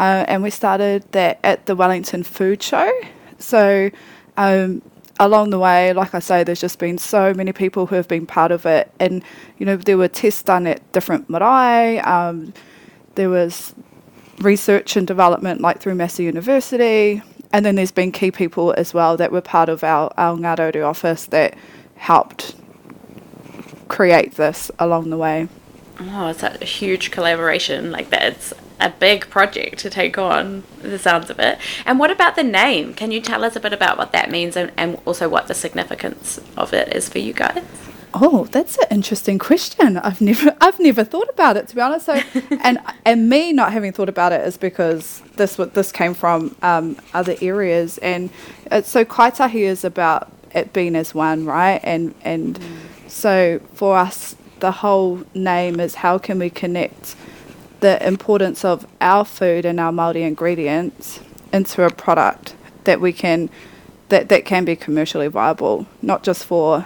Uh, 0.00 0.24
and 0.26 0.42
we 0.42 0.50
started 0.50 1.04
that 1.12 1.38
at 1.44 1.66
the 1.66 1.76
Wellington 1.76 2.22
Food 2.22 2.62
Show. 2.62 2.90
So, 3.38 3.90
um, 4.36 4.82
along 5.20 5.50
the 5.50 5.58
way, 5.58 5.92
like 5.92 6.14
I 6.14 6.18
say, 6.18 6.42
there's 6.42 6.60
just 6.60 6.78
been 6.78 6.98
so 6.98 7.34
many 7.34 7.52
people 7.52 7.86
who 7.86 7.94
have 7.94 8.08
been 8.08 8.26
part 8.26 8.50
of 8.50 8.66
it. 8.66 8.90
And, 8.98 9.22
you 9.58 9.66
know, 9.66 9.76
there 9.76 9.98
were 9.98 10.08
tests 10.08 10.42
done 10.42 10.66
at 10.66 10.92
different 10.92 11.28
marae. 11.28 11.98
Um, 11.98 12.54
there 13.14 13.28
was 13.28 13.74
research 14.38 14.96
and 14.96 15.06
development, 15.06 15.60
like 15.60 15.80
through 15.80 15.94
Massey 15.94 16.24
University. 16.24 17.22
And 17.52 17.66
then 17.66 17.74
there's 17.74 17.92
been 17.92 18.12
key 18.12 18.30
people 18.30 18.72
as 18.72 18.94
well 18.94 19.16
that 19.16 19.30
were 19.30 19.42
part 19.42 19.68
of 19.68 19.84
our, 19.84 20.12
our 20.16 20.36
Ngā 20.36 20.84
office 20.84 21.26
that 21.26 21.54
helped 21.96 22.54
create 23.88 24.36
this 24.36 24.70
along 24.78 25.10
the 25.10 25.18
way. 25.18 25.48
Oh, 26.00 26.28
it's 26.28 26.42
a 26.42 26.64
huge 26.64 27.10
collaboration 27.10 27.92
like 27.92 28.10
that. 28.10 28.22
It's 28.22 28.54
a 28.80 28.90
big 28.90 29.28
project 29.28 29.78
to 29.80 29.90
take 29.90 30.18
on, 30.18 30.64
the 30.80 30.98
sounds 30.98 31.30
of 31.30 31.38
it. 31.38 31.58
And 31.86 31.98
what 31.98 32.10
about 32.10 32.34
the 32.34 32.42
name? 32.42 32.94
Can 32.94 33.12
you 33.12 33.20
tell 33.20 33.44
us 33.44 33.54
a 33.54 33.60
bit 33.60 33.72
about 33.72 33.98
what 33.98 34.12
that 34.12 34.30
means 34.30 34.56
and, 34.56 34.72
and 34.76 34.98
also 35.04 35.28
what 35.28 35.46
the 35.46 35.54
significance 35.54 36.40
of 36.56 36.72
it 36.72 36.94
is 36.94 37.08
for 37.08 37.18
you 37.18 37.32
guys? 37.32 37.62
Oh, 38.14 38.46
that's 38.50 38.76
an 38.78 38.88
interesting 38.90 39.38
question. 39.38 39.96
I've 39.96 40.20
never 40.20 40.56
I've 40.60 40.78
never 40.80 41.04
thought 41.04 41.28
about 41.30 41.56
it 41.56 41.68
to 41.68 41.74
be 41.74 41.80
honest. 41.80 42.06
So, 42.06 42.20
and 42.62 42.78
and 43.04 43.28
me 43.28 43.52
not 43.52 43.72
having 43.72 43.92
thought 43.92 44.08
about 44.08 44.32
it 44.32 44.46
is 44.46 44.56
because 44.56 45.22
this 45.36 45.58
what 45.58 45.74
this 45.74 45.92
came 45.92 46.14
from 46.14 46.54
um, 46.62 46.96
other 47.14 47.36
areas, 47.40 47.98
and 47.98 48.30
uh, 48.70 48.82
so 48.82 49.04
Kaitahi 49.04 49.60
is 49.60 49.84
about 49.84 50.30
it 50.54 50.72
being 50.72 50.96
as 50.96 51.14
one, 51.14 51.44
right? 51.46 51.80
And 51.82 52.14
and 52.22 52.58
mm. 52.58 53.10
so 53.10 53.60
for 53.74 53.96
us, 53.96 54.36
the 54.60 54.72
whole 54.72 55.22
name 55.34 55.80
is 55.80 55.96
how 55.96 56.18
can 56.18 56.38
we 56.38 56.50
connect 56.50 57.16
the 57.80 58.04
importance 58.06 58.64
of 58.64 58.86
our 59.00 59.24
food 59.24 59.64
and 59.64 59.80
our 59.80 59.90
Maori 59.90 60.22
ingredients 60.22 61.20
into 61.52 61.84
a 61.84 61.90
product 61.90 62.54
that 62.84 63.00
we 63.00 63.12
can 63.12 63.50
that 64.08 64.28
that 64.28 64.44
can 64.44 64.64
be 64.64 64.76
commercially 64.76 65.28
viable, 65.28 65.86
not 66.02 66.22
just 66.22 66.44
for 66.44 66.84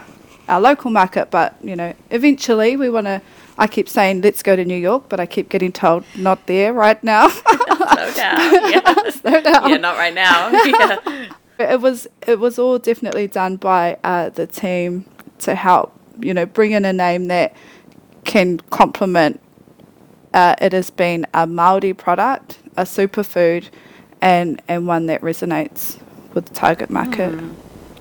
our 0.49 0.61
local 0.61 0.91
market, 0.91 1.31
but 1.31 1.57
you 1.63 1.77
know, 1.77 1.95
eventually 2.11 2.77
we 2.77 2.91
want 2.91 3.07
to. 3.07 3.23
I 3.59 3.67
keep 3.67 3.89
saying 3.89 4.21
let's 4.21 4.43
go 4.43 4.55
to 4.55 4.65
New 4.65 4.77
York, 4.77 5.05
but 5.09 5.19
I 5.19 5.25
keep 5.27 5.49
getting 5.49 5.73
told 5.73 6.05
not 6.15 6.47
there 6.47 6.75
right 6.75 7.03
now. 7.03 7.29
Slow 7.29 8.13
down. 8.15 8.71
Yeah. 8.71 9.11
Slow 9.11 9.41
down. 9.41 9.71
Yeah, 9.71 9.77
not 9.79 9.97
right 9.97 10.15
now. 10.15 10.51
Yeah. 11.59 11.73
It 11.73 11.81
was 11.81 12.07
it 12.27 12.39
was 12.39 12.59
all 12.59 12.79
definitely 12.79 13.29
done 13.29 13.57
by 13.57 13.97
uh, 14.05 14.29
the 14.29 14.47
team 14.47 15.07
to 15.39 15.55
help 15.55 15.91
you 16.21 16.35
know 16.35 16.45
bring 16.45 16.73
in 16.73 16.85
a 16.85 16.93
name 16.93 17.27
that 17.27 17.57
can 18.25 18.59
complement. 18.71 19.41
Uh, 20.35 20.55
it 20.61 20.75
has 20.75 20.91
been 20.91 21.27
a 21.33 21.47
Maori 21.47 21.95
product, 21.95 22.59
a 22.77 22.83
superfood, 22.83 23.71
and 24.21 24.61
and 24.69 24.87
one 24.87 25.07
that 25.07 25.23
resonates 25.23 25.99
with 26.35 26.45
the 26.45 26.55
target 26.55 26.91
market. 26.91 27.33
Mm. 27.33 27.55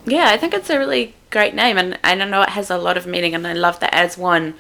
Yeah, 0.06 0.30
I 0.30 0.38
think 0.38 0.54
it's 0.54 0.70
a 0.70 0.78
really 0.78 1.16
great 1.36 1.54
name, 1.54 1.78
and, 1.78 2.00
and 2.02 2.24
I 2.24 2.26
know 2.32 2.44
it 2.44 2.56
has 2.60 2.70
a 2.72 2.78
lot 2.78 2.96
of 2.96 3.06
meaning, 3.06 3.36
and 3.36 3.46
I 3.46 3.52
love 3.52 3.78
that 3.82 3.94
as 3.94 4.18
one. 4.18 4.54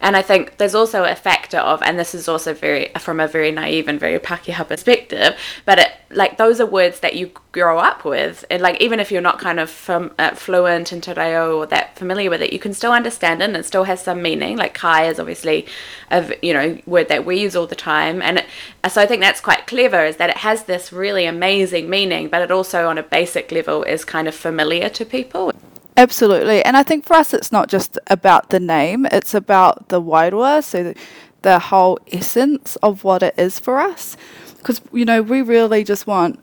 And 0.00 0.14
I 0.14 0.22
think 0.22 0.58
there's 0.58 0.74
also 0.74 1.04
a 1.04 1.14
factor 1.14 1.56
of, 1.58 1.82
and 1.82 1.98
this 1.98 2.14
is 2.14 2.28
also 2.28 2.52
very 2.54 2.82
from 3.00 3.18
a 3.18 3.26
very 3.26 3.50
naive 3.50 3.88
and 3.88 3.98
very 3.98 4.18
Pakeha 4.18 4.68
perspective, 4.68 5.32
but 5.64 5.78
it 5.78 5.90
like 6.10 6.36
those 6.36 6.60
are 6.60 6.66
words 6.66 7.00
that 7.00 7.14
you 7.16 7.30
grow 7.52 7.78
up 7.78 8.04
with, 8.04 8.44
and 8.50 8.60
like 8.62 8.78
even 8.80 9.00
if 9.00 9.10
you're 9.10 9.28
not 9.30 9.38
kind 9.38 9.58
of 9.58 9.68
from, 9.70 10.12
uh, 10.18 10.34
fluent 10.34 10.92
in 10.92 11.00
te 11.00 11.12
reo 11.14 11.58
or 11.58 11.66
that 11.66 11.98
familiar 11.98 12.30
with 12.30 12.42
it, 12.42 12.52
you 12.52 12.60
can 12.66 12.74
still 12.74 12.92
understand 12.92 13.40
it, 13.40 13.46
and 13.46 13.56
it 13.56 13.64
still 13.64 13.84
has 13.84 14.00
some 14.02 14.20
meaning. 14.22 14.56
Like 14.56 14.74
kai 14.74 15.06
is 15.06 15.18
obviously 15.18 15.66
a 16.10 16.18
you 16.42 16.52
know 16.52 16.78
word 16.86 17.08
that 17.08 17.24
we 17.24 17.40
use 17.40 17.56
all 17.56 17.66
the 17.66 17.82
time, 17.94 18.20
and 18.22 18.38
it, 18.38 18.46
so 18.92 19.00
I 19.00 19.06
think 19.06 19.22
that's 19.22 19.40
quite 19.40 19.66
clever, 19.66 20.04
is 20.04 20.16
that 20.18 20.30
it 20.30 20.38
has 20.48 20.64
this 20.64 20.92
really 20.92 21.24
amazing 21.24 21.88
meaning, 21.90 22.28
but 22.28 22.42
it 22.42 22.50
also 22.50 22.86
on 22.86 22.98
a 22.98 23.02
basic 23.02 23.50
level 23.50 23.82
is 23.82 24.04
kind 24.04 24.28
of 24.28 24.34
familiar 24.34 24.88
to 24.90 25.04
people. 25.04 25.52
Absolutely. 25.98 26.64
And 26.64 26.76
I 26.76 26.84
think 26.84 27.04
for 27.04 27.14
us, 27.14 27.34
it's 27.34 27.50
not 27.50 27.68
just 27.68 27.98
about 28.06 28.50
the 28.50 28.60
name, 28.60 29.04
it's 29.06 29.34
about 29.34 29.88
the 29.88 30.00
wairua, 30.00 30.62
so 30.62 30.84
the, 30.84 30.94
the 31.42 31.58
whole 31.58 31.98
essence 32.12 32.76
of 32.84 33.02
what 33.02 33.24
it 33.24 33.34
is 33.36 33.58
for 33.58 33.80
us. 33.80 34.16
Because, 34.58 34.80
you 34.92 35.04
know, 35.04 35.22
we 35.22 35.42
really 35.42 35.82
just 35.82 36.06
want 36.06 36.38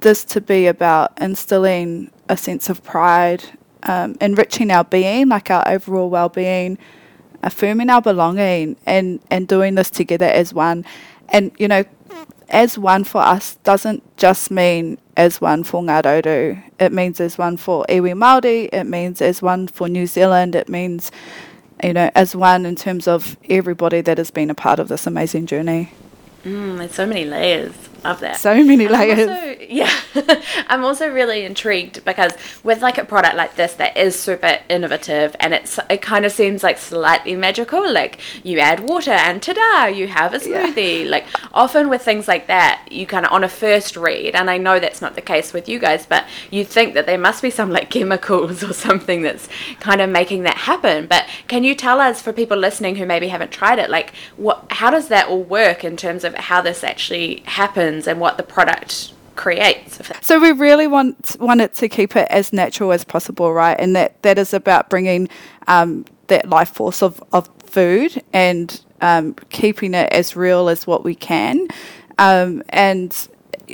this 0.00 0.22
to 0.26 0.40
be 0.42 0.66
about 0.66 1.18
instilling 1.18 2.10
a 2.28 2.36
sense 2.36 2.68
of 2.68 2.84
pride, 2.84 3.42
um, 3.84 4.16
enriching 4.20 4.70
our 4.70 4.84
being, 4.84 5.28
like 5.28 5.50
our 5.50 5.66
overall 5.66 6.10
well 6.10 6.28
being, 6.28 6.76
affirming 7.42 7.88
our 7.88 8.02
belonging, 8.02 8.76
and, 8.84 9.18
and 9.30 9.48
doing 9.48 9.76
this 9.76 9.88
together 9.88 10.26
as 10.26 10.52
one. 10.52 10.84
And, 11.30 11.52
you 11.58 11.68
know, 11.68 11.84
as 12.48 12.78
one 12.78 13.04
for 13.04 13.20
us 13.20 13.56
doesn't 13.64 14.02
just 14.16 14.50
mean 14.50 14.98
as 15.16 15.40
one 15.40 15.64
for 15.64 15.82
Ngā 15.82 16.62
It 16.78 16.92
means 16.92 17.20
as 17.20 17.38
one 17.38 17.56
for 17.56 17.84
iwi 17.88 18.12
Māori. 18.12 18.68
It 18.72 18.84
means 18.84 19.22
as 19.22 19.42
one 19.42 19.68
for 19.68 19.88
New 19.88 20.06
Zealand. 20.06 20.54
It 20.54 20.68
means, 20.68 21.10
you 21.82 21.92
know, 21.92 22.10
as 22.14 22.34
one 22.36 22.66
in 22.66 22.76
terms 22.76 23.08
of 23.08 23.36
everybody 23.48 24.00
that 24.02 24.18
has 24.18 24.30
been 24.30 24.50
a 24.50 24.54
part 24.54 24.78
of 24.78 24.88
this 24.88 25.06
amazing 25.06 25.46
journey. 25.46 25.92
Mm, 26.44 26.78
there's 26.78 26.94
so 26.94 27.06
many 27.06 27.24
layers. 27.24 27.72
Love 28.04 28.20
that. 28.20 28.36
So 28.36 28.62
many 28.62 28.86
And 28.86 28.94
I'm 28.94 29.08
layers. 29.08 29.28
also- 29.28 29.56
yeah. 29.68 29.90
I'm 30.68 30.84
also 30.84 31.08
really 31.08 31.44
intrigued 31.44 32.04
because 32.04 32.32
with 32.62 32.82
like 32.82 32.98
a 32.98 33.04
product 33.04 33.36
like 33.36 33.56
this 33.56 33.74
that 33.74 33.96
is 33.96 34.18
super 34.18 34.58
innovative 34.68 35.34
and 35.40 35.54
it's 35.54 35.78
it 35.90 36.02
kind 36.02 36.24
of 36.24 36.32
seems 36.32 36.62
like 36.62 36.78
slightly 36.78 37.34
magical. 37.36 37.90
Like 37.92 38.18
you 38.44 38.58
add 38.58 38.80
water 38.80 39.10
and 39.12 39.42
ta-da, 39.42 39.86
you 39.86 40.06
have 40.08 40.34
a 40.34 40.38
Yeah. 40.48 40.66
smoothie. 40.66 41.08
Like 41.08 41.24
often 41.52 41.88
with 41.88 42.02
things 42.02 42.28
like 42.28 42.46
that, 42.48 42.86
you 42.90 43.06
kind 43.06 43.24
of 43.26 43.32
on 43.32 43.42
a 43.44 43.48
first 43.48 43.96
read, 43.96 44.34
and 44.34 44.50
I 44.50 44.58
know 44.58 44.78
that's 44.78 45.00
not 45.00 45.14
the 45.14 45.20
case 45.22 45.52
with 45.52 45.68
you 45.68 45.78
guys, 45.78 46.06
but 46.06 46.24
you 46.50 46.64
think 46.64 46.94
that 46.94 47.06
there 47.06 47.18
must 47.18 47.42
be 47.42 47.50
some 47.50 47.70
like 47.70 47.90
chemicals 47.90 48.62
or 48.62 48.72
something 48.72 49.22
that's 49.22 49.48
kind 49.80 50.00
of 50.00 50.10
making 50.10 50.42
that 50.42 50.56
happen. 50.56 51.06
But 51.06 51.24
can 51.48 51.64
you 51.64 51.74
tell 51.74 52.00
us 52.00 52.20
for 52.22 52.32
people 52.32 52.56
listening 52.58 52.96
who 52.96 53.06
maybe 53.06 53.28
haven't 53.28 53.50
tried 53.50 53.78
it, 53.78 53.88
like 53.90 54.12
what 54.36 54.66
how 54.70 54.90
does 54.90 55.08
that 55.08 55.28
all 55.28 55.42
work 55.42 55.84
in 55.84 55.96
terms 55.96 56.24
of 56.24 56.34
how 56.34 56.60
this 56.60 56.82
actually 56.84 57.42
happens 57.46 57.93
and 58.06 58.20
what 58.20 58.36
the 58.36 58.42
product 58.42 59.12
creates? 59.36 60.00
So 60.20 60.40
we 60.40 60.52
really 60.52 60.86
want 60.86 61.36
wanted 61.40 61.74
to 61.74 61.88
keep 61.88 62.16
it 62.16 62.28
as 62.30 62.52
natural 62.52 62.92
as 62.92 63.04
possible, 63.04 63.52
right? 63.52 63.76
And 63.78 63.94
that, 63.96 64.22
that 64.22 64.38
is 64.38 64.54
about 64.54 64.90
bringing 64.90 65.28
um, 65.66 66.04
that 66.28 66.48
life 66.48 66.70
force 66.70 67.02
of, 67.02 67.22
of 67.32 67.48
food 67.64 68.22
and 68.32 68.80
um, 69.00 69.34
keeping 69.50 69.94
it 69.94 70.12
as 70.12 70.36
real 70.36 70.68
as 70.68 70.86
what 70.86 71.04
we 71.04 71.14
can. 71.14 71.68
Um, 72.18 72.62
and 72.68 73.28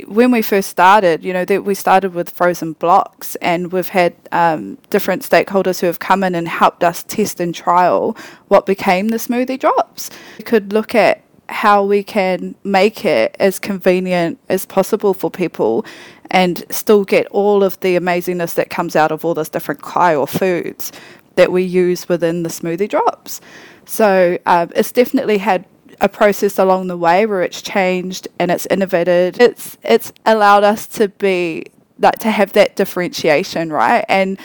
when 0.06 0.30
we 0.30 0.42
first 0.42 0.68
started, 0.68 1.24
you 1.24 1.32
know, 1.32 1.44
that 1.44 1.64
we 1.64 1.74
started 1.74 2.14
with 2.14 2.30
frozen 2.30 2.72
blocks, 2.74 3.34
and 3.36 3.72
we've 3.72 3.88
had 3.88 4.14
um, 4.32 4.78
different 4.88 5.22
stakeholders 5.22 5.80
who 5.80 5.86
have 5.86 5.98
come 5.98 6.22
in 6.22 6.34
and 6.34 6.48
helped 6.48 6.84
us 6.84 7.02
test 7.02 7.40
and 7.40 7.54
trial 7.54 8.16
what 8.48 8.66
became 8.66 9.08
the 9.08 9.16
smoothie 9.16 9.58
drops. 9.58 10.10
We 10.38 10.44
could 10.44 10.72
look 10.72 10.94
at 10.94 11.22
how 11.50 11.84
we 11.84 12.02
can 12.02 12.54
make 12.64 13.04
it 13.04 13.36
as 13.40 13.58
convenient 13.58 14.38
as 14.48 14.64
possible 14.64 15.12
for 15.12 15.30
people 15.30 15.84
and 16.30 16.64
still 16.70 17.04
get 17.04 17.26
all 17.28 17.64
of 17.64 17.78
the 17.80 17.96
amazingness 17.96 18.54
that 18.54 18.70
comes 18.70 18.94
out 18.94 19.10
of 19.10 19.24
all 19.24 19.34
those 19.34 19.48
different 19.48 19.82
kai 19.82 20.14
or 20.14 20.26
foods 20.26 20.92
that 21.34 21.50
we 21.50 21.62
use 21.62 22.08
within 22.08 22.42
the 22.44 22.48
smoothie 22.48 22.88
drops. 22.88 23.40
So 23.84 24.38
um, 24.46 24.70
it's 24.76 24.92
definitely 24.92 25.38
had 25.38 25.64
a 26.00 26.08
process 26.08 26.58
along 26.58 26.86
the 26.86 26.96
way 26.96 27.26
where 27.26 27.42
it's 27.42 27.60
changed 27.60 28.28
and 28.38 28.50
it's 28.50 28.66
innovated. 28.66 29.40
It's 29.40 29.76
it's 29.82 30.12
allowed 30.24 30.64
us 30.64 30.86
to 30.86 31.08
be 31.08 31.66
like 31.98 32.18
to 32.20 32.30
have 32.30 32.52
that 32.52 32.76
differentiation, 32.76 33.72
right? 33.72 34.04
And 34.08 34.38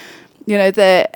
you 0.46 0.58
know 0.58 0.72
the 0.72 1.10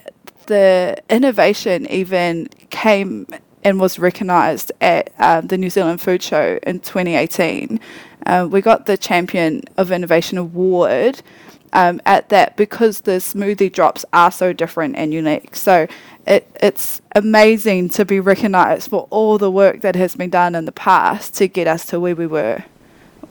the 0.46 1.02
innovation 1.10 1.90
even 1.90 2.48
came 2.70 3.28
and 3.64 3.80
was 3.80 4.00
recognised 4.00 4.72
at 4.82 5.12
um, 5.20 5.48
the 5.48 5.58
New 5.58 5.70
Zealand 5.70 6.02
Food 6.02 6.24
Show 6.24 6.60
in 6.64 6.80
2018. 6.80 7.80
Uh, 8.26 8.48
we 8.50 8.62
got 8.62 8.86
the 8.86 8.98
Champion 8.98 9.64
of 9.78 9.92
Innovation 9.92 10.38
Award 10.38 11.22
um, 11.74 12.02
at 12.06 12.30
that 12.30 12.58
because 12.58 13.02
the 13.02 13.14
smoothie 13.14 13.72
drops 13.72 14.06
are 14.14 14.32
so 14.32 14.54
different 14.54 14.96
and 14.96 15.14
unique. 15.14 15.56
So 15.56 15.88
it, 16.26 16.50
it's 16.62 17.02
amazing 17.16 17.90
to 17.90 18.06
be 18.06 18.20
recognised 18.20 18.90
for 18.90 19.08
all 19.10 19.38
the 19.38 19.52
work 19.52 19.82
that 19.82 19.96
has 19.96 20.16
been 20.16 20.30
done 20.30 20.56
in 20.56 20.66
the 20.66 20.72
past 20.72 21.36
to 21.36 21.48
get 21.48 21.68
us 21.68 21.86
to 21.88 22.00
where 22.00 22.16
we 22.16 22.28
were, 22.28 22.64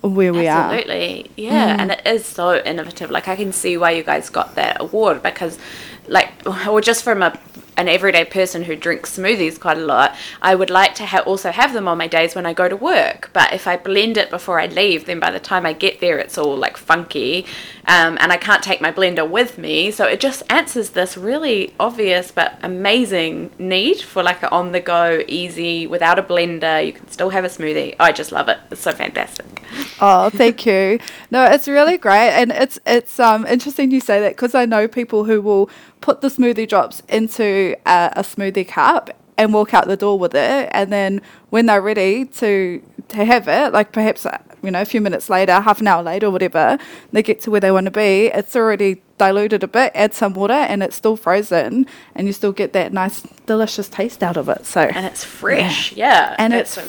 where 0.03 0.33
we 0.33 0.49
are. 0.49 0.71
Mm. 0.71 0.79
Absolutely, 0.79 1.31
yeah, 1.37 1.77
and 1.79 1.93
it 1.93 2.03
is 2.07 2.27
so 2.27 2.57
innovative. 2.63 3.11
Like 3.11 3.29
I 3.29 3.37
can 3.37 3.53
see 3.53 3.77
why 3.77 3.93
you 3.93 4.03
guys 4.03 4.31
got 4.31 4.55
that 4.57 4.81
award 4.81 5.23
because, 5.23 5.59
like, 6.07 6.31
or 6.69 6.81
just 6.81 7.05
from 7.05 7.23
a 7.23 7.39
an 7.79 7.89
everyday 7.89 8.25
person 8.25 8.65
who 8.65 8.75
drinks 8.77 9.17
smoothies 9.17 9.59
quite 9.59 9.79
a 9.79 9.87
lot, 9.87 10.15
I 10.43 10.55
would 10.55 10.69
like 10.69 10.97
to 10.97 11.07
ha- 11.07 11.21
also 11.21 11.53
have 11.53 11.73
them 11.73 11.87
on 11.87 11.97
my 11.97 12.09
days 12.09 12.35
when 12.35 12.45
I 12.45 12.53
go 12.53 12.69
to 12.69 12.77
work. 12.77 13.31
But 13.33 13.53
if 13.53 13.67
I 13.69 13.77
blend 13.77 14.17
it 14.19 14.31
before 14.31 14.61
I 14.61 14.67
leave, 14.67 15.07
then 15.07 15.21
by 15.21 15.31
the 15.31 15.39
time 15.41 15.65
I 15.65 15.73
get 15.73 16.01
there, 16.01 16.19
it's 16.19 16.37
all 16.37 16.57
like 16.57 16.77
funky, 16.77 17.47
um, 17.87 18.19
and 18.21 18.33
I 18.33 18.37
can't 18.37 18.63
take 18.63 18.81
my 18.81 18.93
blender 18.93 19.29
with 19.29 19.57
me. 19.57 19.93
So 19.93 20.07
it 20.07 20.19
just 20.21 20.43
answers 20.51 20.91
this 20.91 21.17
really 21.17 21.73
obvious 21.79 22.33
but 22.33 22.59
amazing 22.63 23.51
need 23.59 24.01
for 24.01 24.23
like 24.25 24.43
an 24.43 24.49
on 24.51 24.73
the 24.73 24.81
go, 24.81 25.23
easy, 25.29 25.87
without 25.87 26.19
a 26.19 26.23
blender. 26.23 26.85
You 26.85 26.93
can 26.93 27.09
still 27.09 27.31
have 27.31 27.45
a 27.45 27.49
smoothie. 27.49 27.95
I 28.01 28.11
just 28.11 28.33
love 28.33 28.49
it. 28.49 28.59
It's 28.73 28.81
so 28.81 28.93
fantastic. 28.93 29.63
Oh, 30.01 30.31
thank 30.31 30.67
you. 30.67 30.99
No, 31.31 31.45
it's 31.45 31.69
really 31.69 31.97
great, 31.97 32.31
and 32.31 32.51
it's 32.51 32.79
it's 32.87 33.21
um 33.21 33.47
interesting 33.47 33.93
you 33.93 34.01
say 34.01 34.21
that 34.21 34.31
because 34.31 34.55
I 34.55 34.65
know 34.65 34.89
people 34.89 35.25
who 35.25 35.41
will 35.41 35.71
put 36.01 36.21
the 36.21 36.29
smoothie 36.29 36.69
drops 36.69 37.03
into 37.09 37.68
a, 37.87 38.13
a 38.17 38.23
smoothie 38.23 38.67
cup 38.67 39.11
and 39.37 39.55
walk 39.55 39.73
out 39.73 39.87
the 39.87 39.97
door 39.97 40.19
with 40.19 40.35
it, 40.35 40.69
and 40.73 40.93
then 40.93 41.23
when 41.51 41.67
they're 41.67 41.81
ready 41.81 42.25
to 42.25 42.83
to 43.09 43.25
have 43.25 43.49
it, 43.49 43.73
like 43.73 43.93
perhaps 43.93 44.27
uh, 44.27 44.37
you 44.63 44.71
know 44.71 44.83
a 44.83 44.85
few 44.85 45.01
minutes 45.01 45.31
later, 45.31 45.61
half 45.61 45.81
an 45.81 45.87
hour 45.87 46.03
later, 46.03 46.27
or 46.27 46.31
whatever, 46.31 46.79
they 47.13 47.23
get 47.23 47.41
to 47.43 47.51
where 47.51 47.61
they 47.61 47.71
want 47.71 47.85
to 47.87 47.91
be. 47.91 48.27
It's 48.27 48.55
already 48.57 49.01
diluted 49.17 49.63
a 49.63 49.69
bit, 49.69 49.93
add 49.95 50.13
some 50.13 50.35
water, 50.35 50.53
and 50.53 50.83
it's 50.83 50.97
still 50.97 51.17
frozen, 51.17 51.87
and 52.15 52.27
you 52.27 52.33
still 52.33 52.53
get 52.53 52.73
that 52.73 52.93
nice, 52.93 53.23
delicious 53.47 53.89
taste 53.89 54.23
out 54.23 54.37
of 54.37 54.49
it. 54.49 54.67
So 54.67 54.83
and 54.83 55.07
it's 55.07 55.25
fresh. 55.25 55.93
Yeah, 55.93 56.35
and 56.39 56.53
that's 56.53 56.71
it's 56.71 56.75
so 56.75 56.81
cool. 56.81 56.89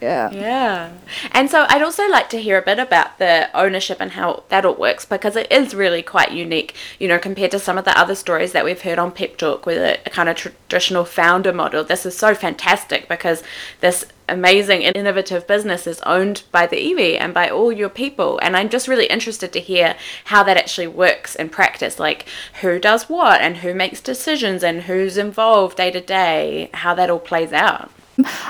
Yeah. 0.00 0.30
Yeah. 0.30 0.92
And 1.32 1.50
so 1.50 1.66
I'd 1.68 1.82
also 1.82 2.08
like 2.08 2.30
to 2.30 2.40
hear 2.40 2.58
a 2.58 2.62
bit 2.62 2.78
about 2.78 3.18
the 3.18 3.48
ownership 3.54 3.98
and 4.00 4.12
how 4.12 4.44
that 4.48 4.64
all 4.64 4.74
works 4.74 5.04
because 5.04 5.36
it 5.36 5.50
is 5.50 5.74
really 5.74 6.02
quite 6.02 6.32
unique, 6.32 6.74
you 6.98 7.08
know, 7.08 7.18
compared 7.18 7.50
to 7.52 7.58
some 7.58 7.78
of 7.78 7.84
the 7.84 7.98
other 7.98 8.14
stories 8.14 8.52
that 8.52 8.64
we've 8.64 8.82
heard 8.82 8.98
on 8.98 9.12
Pep 9.12 9.36
Talk 9.36 9.66
with 9.66 9.78
a, 9.78 9.98
a 10.06 10.10
kind 10.10 10.28
of 10.28 10.36
traditional 10.36 11.04
founder 11.04 11.52
model. 11.52 11.82
This 11.82 12.06
is 12.06 12.16
so 12.16 12.34
fantastic 12.34 13.08
because 13.08 13.42
this 13.80 14.04
amazing 14.28 14.84
and 14.84 14.94
innovative 14.94 15.46
business 15.46 15.86
is 15.86 16.00
owned 16.02 16.42
by 16.52 16.66
the 16.66 16.76
iwi 16.76 17.18
and 17.18 17.32
by 17.32 17.48
all 17.48 17.72
your 17.72 17.88
people. 17.88 18.38
And 18.42 18.56
I'm 18.56 18.68
just 18.68 18.86
really 18.86 19.06
interested 19.06 19.52
to 19.52 19.60
hear 19.60 19.96
how 20.26 20.42
that 20.44 20.56
actually 20.56 20.88
works 20.88 21.34
in 21.34 21.48
practice, 21.48 21.98
like 21.98 22.26
who 22.60 22.78
does 22.78 23.08
what 23.08 23.40
and 23.40 23.58
who 23.58 23.74
makes 23.74 24.00
decisions 24.00 24.62
and 24.62 24.82
who's 24.82 25.16
involved 25.16 25.78
day 25.78 25.90
to 25.90 26.00
day, 26.00 26.70
how 26.74 26.94
that 26.94 27.10
all 27.10 27.18
plays 27.18 27.52
out. 27.52 27.90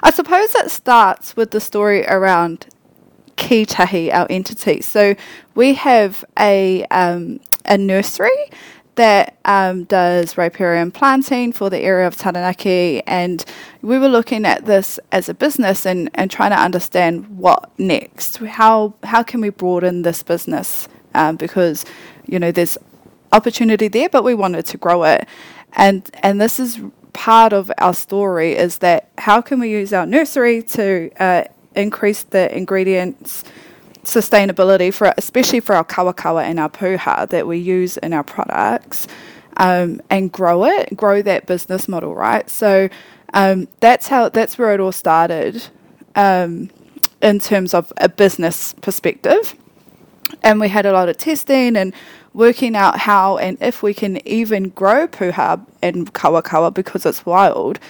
I 0.03 0.11
suppose 0.11 0.55
it 0.55 0.71
starts 0.71 1.37
with 1.37 1.51
the 1.51 1.61
story 1.61 2.07
around 2.07 2.67
Kitahi, 3.37 4.13
our 4.13 4.27
entity. 4.29 4.81
So 4.81 5.15
we 5.55 5.75
have 5.75 6.25
a 6.39 6.85
um, 6.87 7.41
a 7.65 7.79
nursery 7.79 8.51
that 8.97 9.39
um, 9.45 9.85
does 9.85 10.37
riparian 10.37 10.91
planting 10.91 11.53
for 11.53 11.71
the 11.71 11.79
area 11.79 12.07
of 12.07 12.17
Taranaki, 12.17 13.01
and 13.07 13.45
we 13.81 13.97
were 13.99 14.09
looking 14.09 14.45
at 14.45 14.67
this 14.67 14.99
as 15.13 15.29
a 15.29 15.35
business 15.35 15.87
and, 15.87 16.11
and 16.15 16.31
trying 16.31 16.51
to 16.51 16.61
understand 16.61 17.29
what 17.39 17.71
next. 17.79 18.39
How 18.39 18.95
how 19.05 19.23
can 19.23 19.41
we 19.41 19.51
broaden 19.51 20.03
this 20.03 20.23
business? 20.23 20.89
Um, 21.15 21.37
because 21.37 21.85
you 22.27 22.39
know 22.39 22.51
there's 22.51 22.77
opportunity 23.33 23.89
there, 23.89 24.09
but 24.09 24.25
we 24.25 24.35
wanted 24.35 24.67
to 24.67 24.77
grow 24.77 25.05
it, 25.05 25.29
and 25.75 26.11
and 26.23 26.41
this 26.41 26.59
is 26.59 26.81
part 27.13 27.53
of 27.53 27.71
our 27.79 27.95
story 27.95 28.53
is 28.55 28.79
that 28.79 29.09
how 29.19 29.41
can 29.41 29.61
we 29.61 29.71
use 29.71 29.93
our 29.93 30.07
nursery 30.07 30.63
to 30.63 31.11
uh, 31.21 31.45
increase 31.75 32.23
the 32.25 32.55
ingredients 32.57 33.45
sustainability 34.05 34.93
for 34.93 35.13
especially 35.19 35.61
for 35.61 35.75
our 35.75 35.85
kawakawa 35.85 36.43
and 36.43 36.59
our 36.59 36.71
puha 36.71 37.29
that 37.29 37.47
we 37.47 37.59
use 37.59 37.97
in 37.99 38.13
our 38.15 38.25
products 38.25 39.07
um, 39.59 40.01
and 40.09 40.33
grow 40.33 40.65
it 40.65 40.97
grow 40.97 41.21
that 41.23 41.47
business 41.47 41.89
model 41.89 42.15
right? 42.15 42.49
So 42.49 42.89
um, 43.35 43.69
that's 43.81 44.09
how 44.09 44.29
that's 44.29 44.59
where 44.59 44.73
it 44.75 44.81
all 44.81 44.93
started 44.93 45.63
um, 46.15 46.71
in 47.23 47.39
terms 47.39 47.75
of 47.75 47.93
a 47.99 48.09
business 48.09 48.75
perspective. 48.75 49.55
And 50.43 50.61
we 50.61 50.69
had 50.69 50.87
a 50.87 50.93
lot 50.93 51.09
of 51.09 51.17
testing 51.17 51.77
and 51.77 51.95
working 52.39 52.77
out 52.77 53.01
how 53.01 53.37
and 53.37 53.59
if 53.61 53.83
we 53.83 53.93
can 53.93 54.27
even 54.27 54.69
grow 54.69 55.09
puha 55.09 55.61
and 55.83 56.15
kawakawa 56.15 56.73
because 56.73 57.05
it's 57.05 57.27
wild 57.27 57.81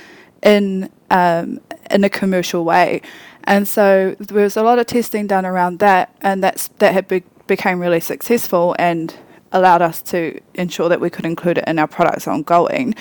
in 0.42 0.90
um, 1.10 1.60
in 1.90 2.02
a 2.02 2.08
commercial 2.08 2.64
way. 2.64 3.02
And 3.44 3.68
so 3.68 4.16
there 4.18 4.42
was 4.42 4.56
a 4.56 4.62
lot 4.62 4.78
of 4.78 4.86
testing 4.86 5.26
done 5.26 5.44
around 5.44 5.80
that, 5.80 6.14
and 6.22 6.42
that's 6.42 6.68
that 6.78 6.94
had 6.94 7.06
be- 7.08 7.24
became 7.46 7.78
really 7.78 8.00
successful 8.00 8.74
and 8.78 9.14
allowed 9.52 9.82
us 9.82 10.00
to 10.02 10.40
ensure 10.54 10.88
that 10.88 11.00
we 11.00 11.10
could 11.10 11.26
include 11.26 11.58
it 11.58 11.64
in 11.66 11.78
our 11.78 11.86
products 11.86 12.26
ongoing. 12.26 12.94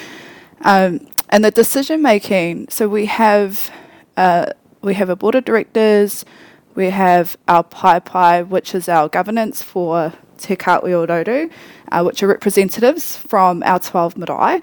Um, 0.62 1.08
and 1.30 1.46
the 1.46 1.52
decision 1.52 2.02
making, 2.02 2.68
so 2.70 2.90
we 2.90 3.06
have 3.06 3.72
uh, 4.18 4.48
we 4.82 4.96
have 4.96 5.10
a 5.10 5.16
board 5.16 5.36
of 5.36 5.46
directors, 5.46 6.26
we 6.76 6.90
have 6.90 7.38
our 7.48 7.64
Pai, 7.64 8.44
which 8.44 8.76
is 8.76 8.90
our 8.90 9.08
governance 9.08 9.62
for 9.62 10.12
Te 10.38 10.56
Kaahui 10.56 10.94
o 10.94 11.06
Rauru, 11.06 11.52
uh, 11.92 12.04
which 12.04 12.24
are 12.24 12.28
representatives 12.28 13.16
from 13.16 13.64
our 13.64 13.80
12 13.80 14.18
marae. 14.18 14.62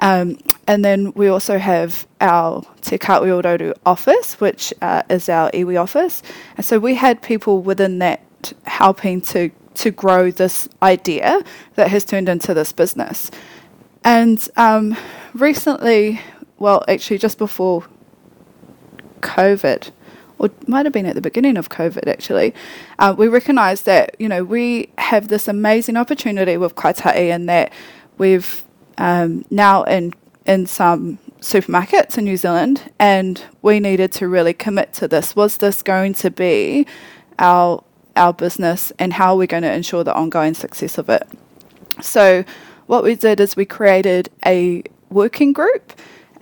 Um, 0.00 0.38
and 0.66 0.84
then 0.84 1.12
we 1.12 1.28
also 1.28 1.58
have 1.58 2.06
our 2.20 2.62
Te 2.82 2.98
Kaahui 2.98 3.30
o 3.30 3.42
Rauru 3.42 3.74
office, 3.86 4.40
which 4.40 4.72
uh, 4.82 5.02
is 5.08 5.28
our 5.28 5.50
iwi 5.52 5.80
office. 5.80 6.22
And 6.56 6.64
so 6.64 6.78
we 6.78 6.94
had 6.94 7.22
people 7.22 7.62
within 7.62 7.98
that 8.00 8.22
helping 8.64 9.20
to, 9.22 9.50
to 9.74 9.90
grow 9.90 10.30
this 10.30 10.68
idea 10.82 11.42
that 11.74 11.88
has 11.88 12.04
turned 12.04 12.28
into 12.28 12.54
this 12.54 12.72
business. 12.72 13.30
And 14.02 14.46
um, 14.56 14.96
recently, 15.32 16.20
well, 16.58 16.84
actually, 16.88 17.18
just 17.18 17.38
before 17.38 17.84
COVID, 19.20 19.90
or 20.38 20.50
might 20.66 20.86
have 20.86 20.92
been 20.92 21.06
at 21.06 21.14
the 21.14 21.20
beginning 21.20 21.56
of 21.56 21.68
COVID 21.68 22.06
actually, 22.08 22.54
uh, 22.98 23.14
we 23.16 23.28
recognised 23.28 23.86
that 23.86 24.16
you 24.18 24.28
know 24.28 24.44
we 24.44 24.90
have 24.98 25.28
this 25.28 25.48
amazing 25.48 25.96
opportunity 25.96 26.56
with 26.56 26.74
Kaitahi 26.74 27.30
and 27.34 27.48
that 27.48 27.72
we've 28.18 28.64
um, 28.98 29.44
now 29.50 29.82
in 29.84 30.12
in 30.46 30.66
some 30.66 31.18
supermarkets 31.40 32.18
in 32.18 32.24
New 32.24 32.36
Zealand, 32.36 32.90
and 32.98 33.42
we 33.62 33.80
needed 33.80 34.12
to 34.12 34.28
really 34.28 34.54
commit 34.54 34.92
to 34.94 35.08
this. 35.08 35.36
Was 35.36 35.58
this 35.58 35.82
going 35.82 36.14
to 36.14 36.30
be 36.30 36.86
our 37.38 37.82
our 38.16 38.32
business, 38.32 38.92
and 38.98 39.12
how 39.12 39.34
are 39.34 39.36
we 39.36 39.46
going 39.46 39.62
to 39.62 39.72
ensure 39.72 40.04
the 40.04 40.14
ongoing 40.14 40.54
success 40.54 40.98
of 40.98 41.08
it? 41.08 41.26
So, 42.00 42.44
what 42.86 43.04
we 43.04 43.14
did 43.14 43.40
is 43.40 43.56
we 43.56 43.64
created 43.64 44.30
a 44.44 44.82
working 45.10 45.52
group, 45.52 45.92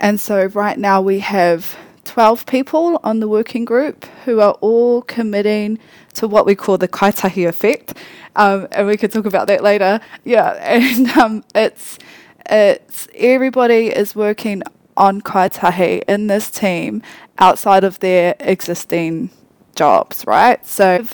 and 0.00 0.20
so 0.20 0.46
right 0.46 0.78
now 0.78 1.00
we 1.00 1.20
have 1.20 1.76
12 2.04 2.46
people 2.46 3.00
on 3.04 3.20
the 3.20 3.28
working 3.28 3.64
group 3.64 4.04
who 4.24 4.40
are 4.40 4.52
all 4.60 5.02
committing 5.02 5.78
to 6.14 6.26
what 6.26 6.46
we 6.46 6.54
call 6.54 6.78
the 6.78 6.88
kaitahi 6.88 7.48
effect. 7.48 7.94
Um, 8.36 8.68
and 8.72 8.86
we 8.86 8.96
could 8.96 9.12
talk 9.12 9.26
about 9.26 9.46
that 9.46 9.62
later. 9.62 10.00
Yeah, 10.24 10.52
and 10.60 11.08
um, 11.10 11.44
it's 11.54 11.98
it's 12.46 13.08
everybody 13.14 13.86
is 13.86 14.16
working 14.16 14.62
on 14.96 15.20
kaitahi 15.20 16.02
in 16.08 16.26
this 16.26 16.50
team 16.50 17.02
outside 17.38 17.84
of 17.84 17.98
their 18.00 18.34
existing 18.40 19.30
jobs, 19.74 20.26
right? 20.26 20.64
So 20.66 21.06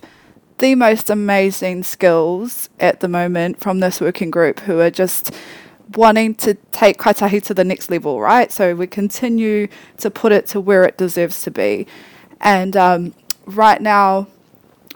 the 0.59 0.75
most 0.75 1.11
amazing 1.11 1.85
skills 1.85 2.69
at 2.81 3.01
the 3.01 3.09
moment 3.09 3.61
from 3.61 3.81
this 3.81 4.01
working 4.01 4.31
group 4.31 4.61
who 4.61 4.81
are 4.81 4.91
just 4.91 5.33
wanting 5.95 6.35
to 6.37 6.55
take 6.73 6.99
kaitahi 6.99 7.43
to 7.45 7.55
the 7.55 7.65
next 7.65 7.91
level, 7.91 8.21
right? 8.21 8.53
So 8.53 8.75
we 8.75 8.87
continue 8.87 9.69
to 9.99 10.11
put 10.11 10.33
it 10.33 10.47
to 10.49 10.61
where 10.61 10.85
it 10.85 10.99
deserves 10.99 11.43
to 11.43 11.51
be. 11.51 11.87
And 12.41 12.77
um, 12.77 13.15
right 13.47 13.81
now, 13.81 14.29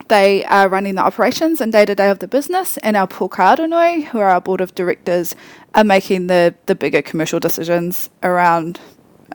they 0.09 0.45
are 0.45 0.69
running 0.69 0.95
the 0.97 1.03
operations 1.03 1.61
and 1.61 1.73
day 1.73 1.85
to 1.85 1.95
day 1.95 2.11
of 2.11 2.19
the 2.19 2.29
business, 2.29 2.77
and 2.79 2.97
our 2.97 3.07
puka 3.07 3.43
aronoi, 3.43 4.05
who 4.05 4.19
are 4.19 4.29
our 4.29 4.41
board 4.41 4.61
of 4.61 4.75
directors, 4.75 5.35
are 5.75 5.85
making 5.85 6.27
the, 6.27 6.55
the 6.67 6.75
bigger 6.75 7.03
commercial 7.03 7.41
decisions 7.41 8.11
around, 8.23 8.81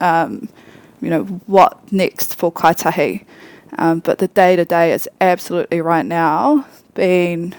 um, 0.02 0.50
you 1.02 1.10
know, 1.10 1.24
what 1.48 1.92
next 1.92 2.36
for 2.36 2.52
kaitahi. 2.52 3.26
Um, 3.78 4.00
but 4.00 4.20
the 4.20 4.28
day 4.28 4.56
to 4.56 4.66
day 4.66 4.94
is 4.94 5.10
absolutely 5.20 5.82
right 5.82 6.06
now 6.06 6.66
being 6.94 7.54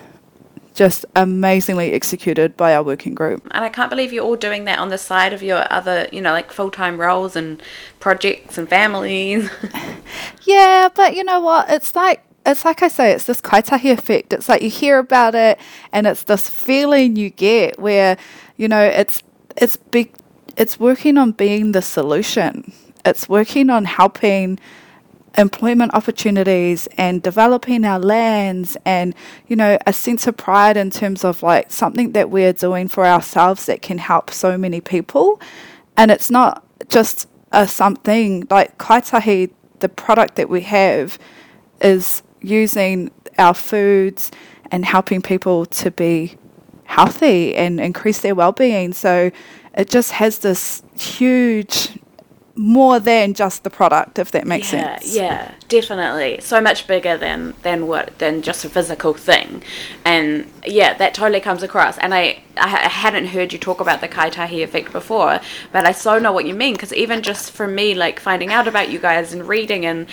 just 0.79 1.05
amazingly 1.17 1.93
executed 1.93 2.57
by 2.57 2.73
our 2.73 2.85
working 2.85 3.13
group. 3.13 3.45
And 3.51 3.65
I 3.65 3.69
can't 3.69 3.91
believe 3.91 4.13
you're 4.13 4.25
all 4.25 4.37
doing 4.37 4.65
that 4.67 4.79
on 4.79 4.91
the 4.91 4.97
side 4.97 5.33
of 5.33 5.43
your 5.43 5.67
other, 5.73 6.07
you 6.13 6.21
know, 6.21 6.31
like 6.31 6.53
full 6.53 6.71
time 6.71 7.01
roles 7.01 7.35
and 7.35 7.61
projects 7.99 8.57
and 8.57 8.69
families. 8.69 9.51
yeah, 10.45 10.89
but 10.95 11.17
you 11.17 11.25
know 11.25 11.41
what? 11.41 11.69
It's 11.69 11.97
like 11.97 12.23
it's 12.47 12.65
like 12.65 12.81
I 12.85 12.89
say, 12.89 13.11
it's 13.11 13.25
this 13.25 13.41
kaitahi 13.41 13.91
effect. 13.91 14.33
It's 14.33 14.49
like 14.49 14.63
you 14.63 14.71
hear 14.71 14.99
about 14.99 15.35
it, 15.35 15.59
and 15.93 16.07
it's 16.07 16.23
this 16.23 16.49
feeling 16.49 17.17
you 17.17 17.31
get 17.31 17.81
where, 17.81 18.17
you 18.57 18.69
know, 18.69 18.81
it's 18.81 19.25
it's 19.57 19.77
big, 19.77 20.15
it's 20.57 20.79
working 20.79 21.19
on 21.19 21.33
being 21.33 21.73
the 21.73 21.83
solution. 21.83 22.73
It's 23.05 23.29
working 23.29 23.69
on 23.69 23.85
helping 23.85 24.61
employment 25.39 25.95
opportunities 25.95 26.89
and 26.99 27.23
developing 27.23 27.85
our 27.85 28.01
lands 28.01 28.77
and 28.85 29.15
you 29.47 29.55
know 29.55 29.79
a 29.87 29.93
sense 29.93 30.27
of 30.27 30.37
pride 30.37 30.77
in 30.77 30.91
terms 30.91 31.25
of 31.25 31.43
like 31.43 31.71
something 31.71 32.13
that 32.13 32.29
we're 32.29 32.53
doing 32.53 32.89
for 32.89 33.07
ourselves 33.07 33.67
that 33.67 33.81
can 33.81 33.99
help 33.99 34.31
so 34.31 34.59
many 34.59 34.81
people. 34.81 35.41
And 35.97 36.11
it's 36.11 36.31
not 36.31 36.65
just 36.89 37.29
a 37.53 37.67
something 37.67 38.47
like 38.51 38.77
kaitahi 38.79 39.51
the 39.79 39.89
product 39.89 40.35
that 40.35 40.49
we 40.49 40.63
have 40.63 41.19
is 41.81 42.23
using 42.41 43.11
our 43.39 43.55
foods 43.55 44.33
and 44.71 44.85
helping 44.85 45.23
people 45.23 45.65
to 45.67 45.91
be 45.93 46.37
healthy 46.85 47.55
and 47.55 47.81
increase 47.81 48.19
their 48.21 48.35
well-being. 48.35 48.93
So 48.93 49.31
it 49.77 49.89
just 49.89 50.13
has 50.13 50.39
this 50.39 50.83
huge 50.99 51.91
more 52.59 52.99
than 52.99 53.35
just 53.35 53.63
the 53.63 53.71
product, 53.71 54.19
if 54.19 54.33
that 54.33 54.45
makes 54.45 54.73
yeah, 54.73 54.99
sense. 54.99 55.15
Yeah, 55.15 55.55
definitely. 55.69 56.41
So 56.41 56.61
much 56.61 56.89
bigger 56.89 57.17
than 57.17 57.55
than 57.63 57.87
what 57.87 58.19
than 58.19 58.43
just 58.43 58.65
a 58.65 58.69
physical 58.69 59.15
thing, 59.15 59.63
and 60.05 60.51
yeah, 60.67 60.93
that 60.95 61.15
totally 61.15 61.41
comes 61.41 61.63
across. 61.63 61.97
And 61.99 62.13
I 62.13 62.43
I 62.57 62.69
hadn't 62.89 63.27
heard 63.27 63.53
you 63.53 63.61
talk 63.61 63.81
about 63.81 64.01
the 64.01 64.09
kaitahi 64.09 64.65
effect 64.65 64.91
before, 64.91 65.41
but 65.71 65.87
I 65.87 65.93
so 65.93 66.19
know 66.19 66.33
what 66.33 66.47
you 66.47 66.55
mean 66.55 66.75
because 66.75 66.93
even 66.93 67.23
just 67.23 67.53
for 67.53 67.69
me, 67.69 67.95
like 67.95 68.19
finding 68.19 68.53
out 68.53 68.67
about 68.67 68.91
you 68.91 68.99
guys 68.99 69.33
and 69.33 69.47
reading 69.47 69.87
and 69.87 70.09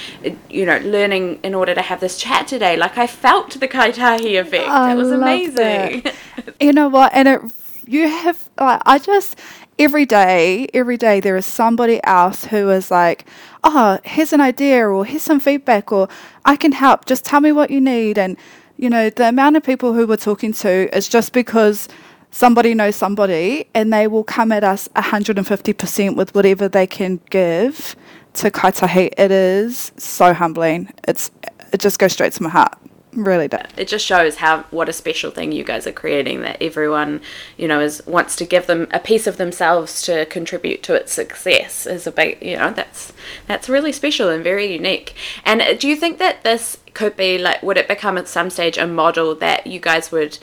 you 0.48 0.68
know 0.68 0.78
learning 0.78 1.40
in 1.42 1.56
order 1.56 1.74
to 1.74 1.82
have 1.82 2.00
this 2.00 2.16
chat 2.18 2.48
today, 2.48 2.78
like 2.78 2.98
I 2.98 3.08
felt 3.08 3.60
the 3.60 3.68
kaitahi 3.68 4.40
effect. 4.40 4.70
I 4.70 4.92
it 4.92 4.96
was 4.96 5.12
amazing. 5.12 6.04
you 6.60 6.74
know 6.74 6.90
what? 6.90 7.12
And 7.14 7.28
it 7.28 7.42
you 7.88 8.08
have 8.08 8.50
like 8.60 8.82
I 8.86 9.00
just 9.00 9.40
every 9.78 10.06
day, 10.06 10.68
every 10.74 10.98
day 10.98 11.20
there 11.20 11.36
is 11.36 11.46
somebody 11.46 12.00
else 12.04 12.46
who 12.46 12.70
is 12.70 12.90
like, 12.92 13.26
oh, 13.64 14.00
here's 14.04 14.34
an 14.34 14.42
idea 14.42 14.88
or 14.88 15.06
here's 15.06 15.24
some 15.24 15.40
feedback 15.40 15.92
or 15.92 16.08
I 16.46 16.56
can 16.56 16.72
help. 16.72 17.06
Just 17.06 17.26
tell 17.26 17.42
me 17.42 17.52
what 17.52 17.70
you 17.70 17.82
need. 17.82 18.18
And, 18.18 18.38
you 18.78 18.90
know, 18.90 19.10
the 19.10 19.30
amount 19.30 19.58
of 19.58 19.64
people 19.64 19.94
who 19.94 20.08
we're 20.08 20.18
talking 20.18 20.54
to 20.54 20.96
is 20.96 21.08
just 21.08 21.34
because 21.34 21.88
somebody 22.32 22.74
knows 22.74 22.96
somebody 22.96 23.68
and 23.74 23.92
they 23.92 24.08
will 24.08 24.24
come 24.24 24.52
at 24.52 24.64
us 24.64 24.88
150% 24.96 26.16
with 26.16 26.34
whatever 26.36 26.68
they 26.68 26.88
can 26.88 27.20
give 27.30 27.96
to 28.36 28.52
Kaitahi. 28.52 29.14
It 29.18 29.32
is 29.32 29.92
so 29.98 30.34
humbling. 30.34 30.94
It's 31.08 31.32
It 31.72 31.80
just 31.80 32.00
goes 32.00 32.14
straight 32.14 32.34
to 32.34 32.44
my 32.44 32.50
heart 32.50 32.78
really 33.16 33.48
does. 33.48 33.70
It 33.78 33.88
just 33.88 34.06
shows 34.06 34.38
how 34.38 34.64
what 34.72 34.90
a 34.90 34.94
special 34.94 35.32
thing 35.32 35.52
you 35.52 35.64
guys 35.64 35.88
are 35.88 35.92
creating 35.92 36.42
that 36.42 36.62
everyone, 36.62 37.22
you 37.58 37.68
know, 37.68 37.80
is 37.80 38.06
wants 38.06 38.36
to 38.38 38.46
give 38.46 38.68
them 38.68 38.88
a 38.92 39.00
piece 39.00 39.28
of 39.28 39.38
themselves 39.38 40.02
to 40.04 40.26
contribute 40.26 40.84
to 40.84 40.94
its 40.94 41.14
success 41.14 41.86
is 41.86 42.06
a 42.06 42.12
big, 42.12 42.42
you 42.42 42.58
know, 42.58 42.72
that's 42.72 43.14
that's 43.48 43.70
really 43.70 43.92
special 43.92 44.30
and 44.30 44.44
very 44.44 44.72
unique. 44.72 45.16
And 45.44 45.62
uh, 45.62 45.74
do 45.74 45.88
you 45.88 45.96
think 45.96 46.18
that 46.20 46.44
this 46.44 46.78
could 46.94 47.16
be 47.18 47.38
like 47.38 47.62
would 47.64 47.78
it 47.78 47.88
become 47.88 48.18
at 48.18 48.28
some 48.28 48.50
stage 48.50 48.78
a 48.78 48.88
model 48.88 49.36
that 49.36 49.68
you 49.68 49.80
guys 49.80 50.12
would 50.12 50.38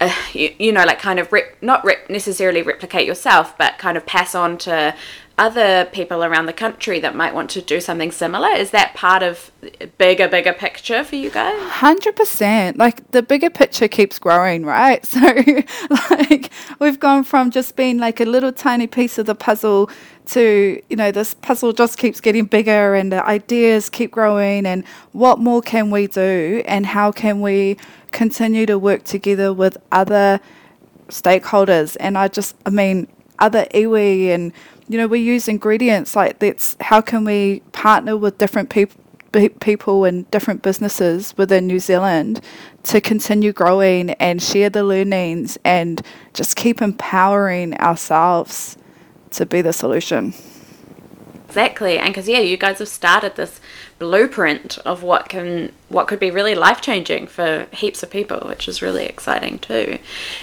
uh, 0.00 0.14
you, 0.32 0.54
you, 0.58 0.72
know, 0.72 0.84
like 0.84 0.98
kind 0.98 1.18
of 1.18 1.32
rep, 1.32 1.56
not 1.62 1.82
rep, 1.82 2.10
necessarily 2.10 2.60
replicate 2.60 3.06
yourself, 3.06 3.56
but 3.56 3.78
kind 3.78 3.96
of 3.96 4.04
pass 4.04 4.34
on 4.34 4.58
to 4.58 4.94
other 5.38 5.84
people 5.92 6.24
around 6.24 6.46
the 6.46 6.52
country 6.52 6.98
that 7.00 7.14
might 7.14 7.34
want 7.34 7.50
to 7.50 7.60
do 7.60 7.80
something 7.80 8.10
similar? 8.10 8.48
Is 8.48 8.70
that 8.70 8.94
part 8.94 9.22
of 9.22 9.50
bigger, 9.98 10.28
bigger 10.28 10.54
picture 10.54 11.04
for 11.04 11.16
you 11.16 11.30
guys? 11.30 11.60
Hundred 11.72 12.16
percent. 12.16 12.78
Like 12.78 13.10
the 13.10 13.22
bigger 13.22 13.50
picture 13.50 13.86
keeps 13.88 14.18
growing, 14.18 14.64
right? 14.64 15.04
So, 15.16 15.20
like 16.10 16.50
we've 16.78 17.00
gone 17.00 17.24
from 17.24 17.50
just 17.50 17.74
being 17.74 17.98
like 17.98 18.20
a 18.20 18.24
little 18.24 18.52
tiny 18.52 18.86
piece 18.86 19.18
of 19.18 19.24
the 19.26 19.34
puzzle 19.34 19.90
to 20.26 20.82
you 20.90 20.96
know 20.96 21.10
this 21.10 21.34
puzzle 21.34 21.72
just 21.72 21.96
keeps 21.96 22.20
getting 22.20 22.44
bigger 22.44 22.94
and 22.94 23.12
the 23.12 23.24
ideas 23.24 23.88
keep 23.88 24.10
growing 24.10 24.66
and 24.66 24.84
what 25.12 25.38
more 25.38 25.62
can 25.62 25.90
we 25.90 26.06
do 26.06 26.62
and 26.66 26.84
how 26.84 27.10
can 27.12 27.40
we 27.40 27.76
continue 28.12 28.66
to 28.66 28.78
work 28.78 29.04
together 29.04 29.52
with 29.52 29.78
other 29.92 30.40
stakeholders 31.08 31.96
and 32.00 32.18
I 32.18 32.28
just 32.28 32.56
I 32.66 32.70
mean 32.70 33.08
other 33.38 33.66
iwi 33.72 34.28
and 34.28 34.52
you 34.88 34.98
know, 34.98 35.06
we 35.06 35.20
use 35.20 35.48
ingredients 35.48 36.14
like 36.14 36.38
that's 36.38 36.76
how 36.80 37.00
can 37.00 37.24
we 37.24 37.60
partner 37.72 38.16
with 38.16 38.38
different 38.38 38.70
people 38.70 39.02
people 39.60 40.04
and 40.04 40.30
different 40.30 40.62
businesses 40.62 41.36
within 41.36 41.66
New 41.66 41.78
Zealand 41.78 42.40
to 42.84 43.02
continue 43.02 43.52
growing 43.52 44.10
and 44.12 44.42
share 44.42 44.70
the 44.70 44.82
learnings 44.82 45.58
and 45.64 46.00
just 46.32 46.56
keep 46.56 46.80
empowering 46.80 47.74
ourselves 47.74 48.78
to 49.32 49.44
be 49.44 49.60
the 49.60 49.74
solution. 49.74 50.32
Exactly. 51.56 51.98
And 51.98 52.08
because, 52.08 52.28
yeah, 52.28 52.40
you 52.40 52.58
guys 52.58 52.80
have 52.80 52.88
started 52.88 53.36
this 53.36 53.60
blueprint 53.98 54.76
of 54.84 55.02
what 55.02 55.30
can 55.30 55.72
what 55.88 56.08
could 56.08 56.18
be 56.18 56.32
really 56.32 56.56
life 56.56 56.80
changing 56.80 57.28
for 57.28 57.66
heaps 57.72 58.02
of 58.02 58.10
people, 58.10 58.40
which 58.40 58.66
is 58.66 58.82
really 58.82 59.06
exciting 59.06 59.56
too. 59.56 59.98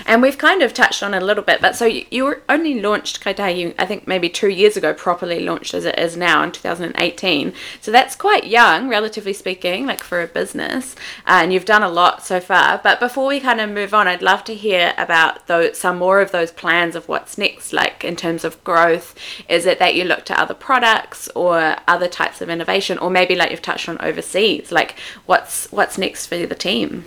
And 0.05 0.21
we've 0.21 0.37
kind 0.37 0.61
of 0.63 0.73
touched 0.73 1.03
on 1.03 1.13
it 1.13 1.21
a 1.21 1.25
little 1.25 1.43
bit, 1.43 1.59
but 1.59 1.75
so 1.75 1.83
you, 1.83 2.05
you 2.09 2.35
only 2.47 2.79
launched 2.79 3.21
Kaitahi, 3.21 3.75
I 3.77 3.85
think 3.85 4.07
maybe 4.07 4.29
two 4.29 4.47
years 4.47 4.77
ago, 4.77 4.93
properly 4.93 5.41
launched 5.41 5.73
as 5.73 5.83
it 5.83 5.99
is 5.99 6.15
now 6.15 6.43
in 6.43 6.53
2018. 6.53 7.51
So 7.81 7.91
that's 7.91 8.15
quite 8.15 8.45
young, 8.47 8.87
relatively 8.87 9.33
speaking, 9.33 9.85
like 9.85 10.01
for 10.01 10.21
a 10.21 10.27
business. 10.27 10.95
Uh, 11.27 11.41
and 11.43 11.51
you've 11.51 11.65
done 11.65 11.83
a 11.83 11.89
lot 11.89 12.23
so 12.23 12.39
far. 12.39 12.79
But 12.81 13.01
before 13.01 13.27
we 13.27 13.41
kind 13.41 13.59
of 13.59 13.69
move 13.69 13.93
on, 13.93 14.07
I'd 14.07 14.21
love 14.21 14.45
to 14.45 14.55
hear 14.55 14.93
about 14.97 15.47
those, 15.47 15.77
some 15.77 15.97
more 15.97 16.21
of 16.21 16.31
those 16.31 16.53
plans 16.53 16.95
of 16.95 17.09
what's 17.09 17.37
next, 17.37 17.73
like 17.73 18.05
in 18.05 18.15
terms 18.15 18.45
of 18.45 18.63
growth. 18.63 19.13
Is 19.49 19.65
it 19.65 19.77
that 19.79 19.93
you 19.93 20.05
look 20.05 20.23
to 20.25 20.39
other 20.39 20.53
products 20.53 21.02
or 21.35 21.77
other 21.87 22.07
types 22.07 22.41
of 22.41 22.49
innovation, 22.49 22.97
or 22.97 23.09
maybe 23.09 23.35
like 23.35 23.51
you've 23.51 23.61
touched 23.61 23.89
on 23.89 23.97
overseas. 24.01 24.71
Like, 24.71 24.95
what's 25.25 25.71
what's 25.71 25.97
next 25.97 26.27
for 26.27 26.37
the 26.37 26.55
team? 26.55 27.05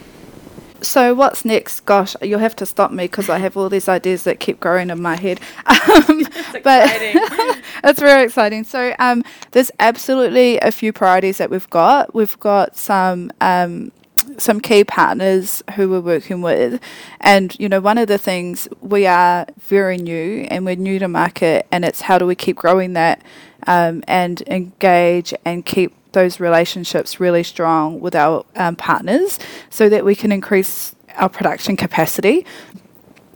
So 0.82 1.14
what's 1.14 1.44
next? 1.44 1.80
Gosh, 1.80 2.14
you'll 2.22 2.38
have 2.38 2.56
to 2.56 2.66
stop 2.66 2.92
me 2.92 3.04
because 3.04 3.28
I 3.28 3.38
have 3.38 3.56
all 3.56 3.68
these 3.68 3.88
ideas 3.88 4.24
that 4.24 4.40
keep 4.40 4.61
growing 4.61 4.90
in 4.90 5.00
my 5.00 5.16
head. 5.16 5.40
Um, 5.66 6.26
but 6.64 6.88
it's 7.85 8.00
very 8.00 8.24
exciting. 8.24 8.64
So, 8.64 8.94
um, 8.98 9.22
there's 9.52 9.70
absolutely 9.80 10.59
a 10.59 10.70
few 10.70 10.92
priorities 10.92 11.38
that 11.38 11.50
we've 11.50 11.68
got. 11.70 12.14
We've 12.14 12.38
got 12.40 12.76
some 12.76 13.30
um, 13.40 13.92
some 14.39 14.61
key 14.61 14.85
partners 14.85 15.62
who 15.75 15.89
we're 15.89 16.01
working 16.01 16.43
with, 16.43 16.81
and 17.21 17.59
you 17.59 17.69
know, 17.69 17.81
one 17.81 17.99
of 17.99 18.09
the 18.09 18.19
things 18.19 18.69
we 18.81 19.07
are 19.07 19.47
very 19.59 19.97
new 19.97 20.47
and 20.51 20.65
we're 20.65 20.77
new 20.77 20.99
to 20.99 21.09
market, 21.09 21.67
and 21.71 21.85
it's 21.85 22.03
how 22.03 22.19
do 22.19 22.27
we 22.27 22.35
keep 22.35 22.57
growing 22.57 22.93
that 22.95 23.23
um, 23.67 24.03
and 24.07 24.43
engage 24.43 25.35
and 25.45 25.65
keep 25.65 25.95
those 26.12 26.41
relationships 26.41 27.21
really 27.21 27.43
strong 27.43 28.01
with 28.01 28.15
our 28.15 28.45
um, 28.57 28.75
partners 28.77 29.39
so 29.69 29.89
that 29.89 30.05
we 30.05 30.15
can 30.15 30.33
increase 30.33 30.95
our 31.17 31.29
production 31.29 31.77
capacity. 31.77 32.47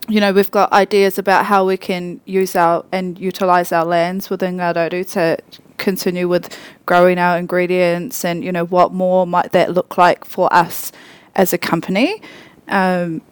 You 0.09 0.21
know, 0.21 0.33
we've 0.33 0.51
got 0.51 0.73
ideas 0.73 1.19
about 1.19 1.47
how 1.47 1.67
we 1.67 1.77
can 1.77 2.21
use 2.25 2.57
our 2.57 2.85
and 2.91 3.19
utilize 3.19 3.71
our 3.71 3.85
lands 3.85 4.31
within 4.31 4.57
Ngā 4.57 4.75
Rauru 4.75 5.09
to 5.13 5.39
continue 5.81 6.29
with 6.29 6.57
growing 6.87 7.19
our 7.19 7.37
ingredients 7.37 8.25
and, 8.25 8.45
you 8.45 8.53
know, 8.53 8.67
what 8.67 8.93
more 8.93 9.27
might 9.27 9.51
that 9.53 9.73
look 9.73 9.99
like 9.99 10.25
for 10.25 10.53
us 10.53 10.93
as 11.35 11.53
a 11.53 11.59
company. 11.59 12.23
Um, 12.69 13.23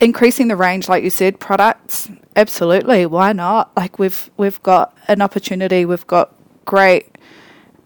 increasing 0.00 0.48
the 0.48 0.56
range, 0.56 0.88
like 0.88 1.04
you 1.04 1.10
said, 1.10 1.40
products, 1.40 2.08
absolutely. 2.36 3.06
Why 3.06 3.32
not? 3.32 3.70
Like 3.76 3.98
we've 3.98 4.30
we've 4.36 4.62
got 4.62 4.96
an 5.08 5.20
opportunity, 5.20 5.84
we've 5.84 6.06
got 6.06 6.34
great 6.64 7.16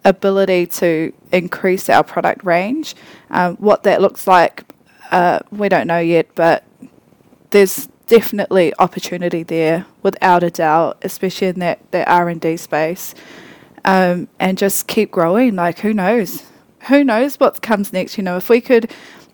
ability 0.04 0.66
to 0.66 1.12
increase 1.32 1.88
our 1.88 2.04
product 2.04 2.44
range. 2.44 2.94
Um, 3.30 3.56
what 3.56 3.82
that 3.82 4.00
looks 4.00 4.26
like, 4.26 4.64
uh, 5.10 5.40
we 5.50 5.68
don't 5.68 5.86
know 5.86 5.98
yet, 5.98 6.28
but 6.34 6.64
there's 7.50 7.88
definitely 8.08 8.74
opportunity 8.78 9.44
there 9.44 9.86
without 10.02 10.42
a 10.42 10.50
doubt, 10.50 10.98
especially 11.02 11.46
in 11.48 11.60
that, 11.60 11.78
that 11.92 12.08
R 12.08 12.28
and 12.28 12.40
D 12.40 12.56
space. 12.56 13.14
Um, 13.84 14.28
and 14.40 14.58
just 14.58 14.88
keep 14.88 15.10
growing. 15.12 15.54
Like 15.54 15.78
who 15.78 15.94
knows? 15.94 16.42
Who 16.88 17.04
knows 17.04 17.38
what 17.38 17.62
comes 17.62 17.92
next? 17.92 18.18
You 18.18 18.24
know, 18.24 18.36
if 18.36 18.48
we 18.48 18.60
could, 18.60 18.90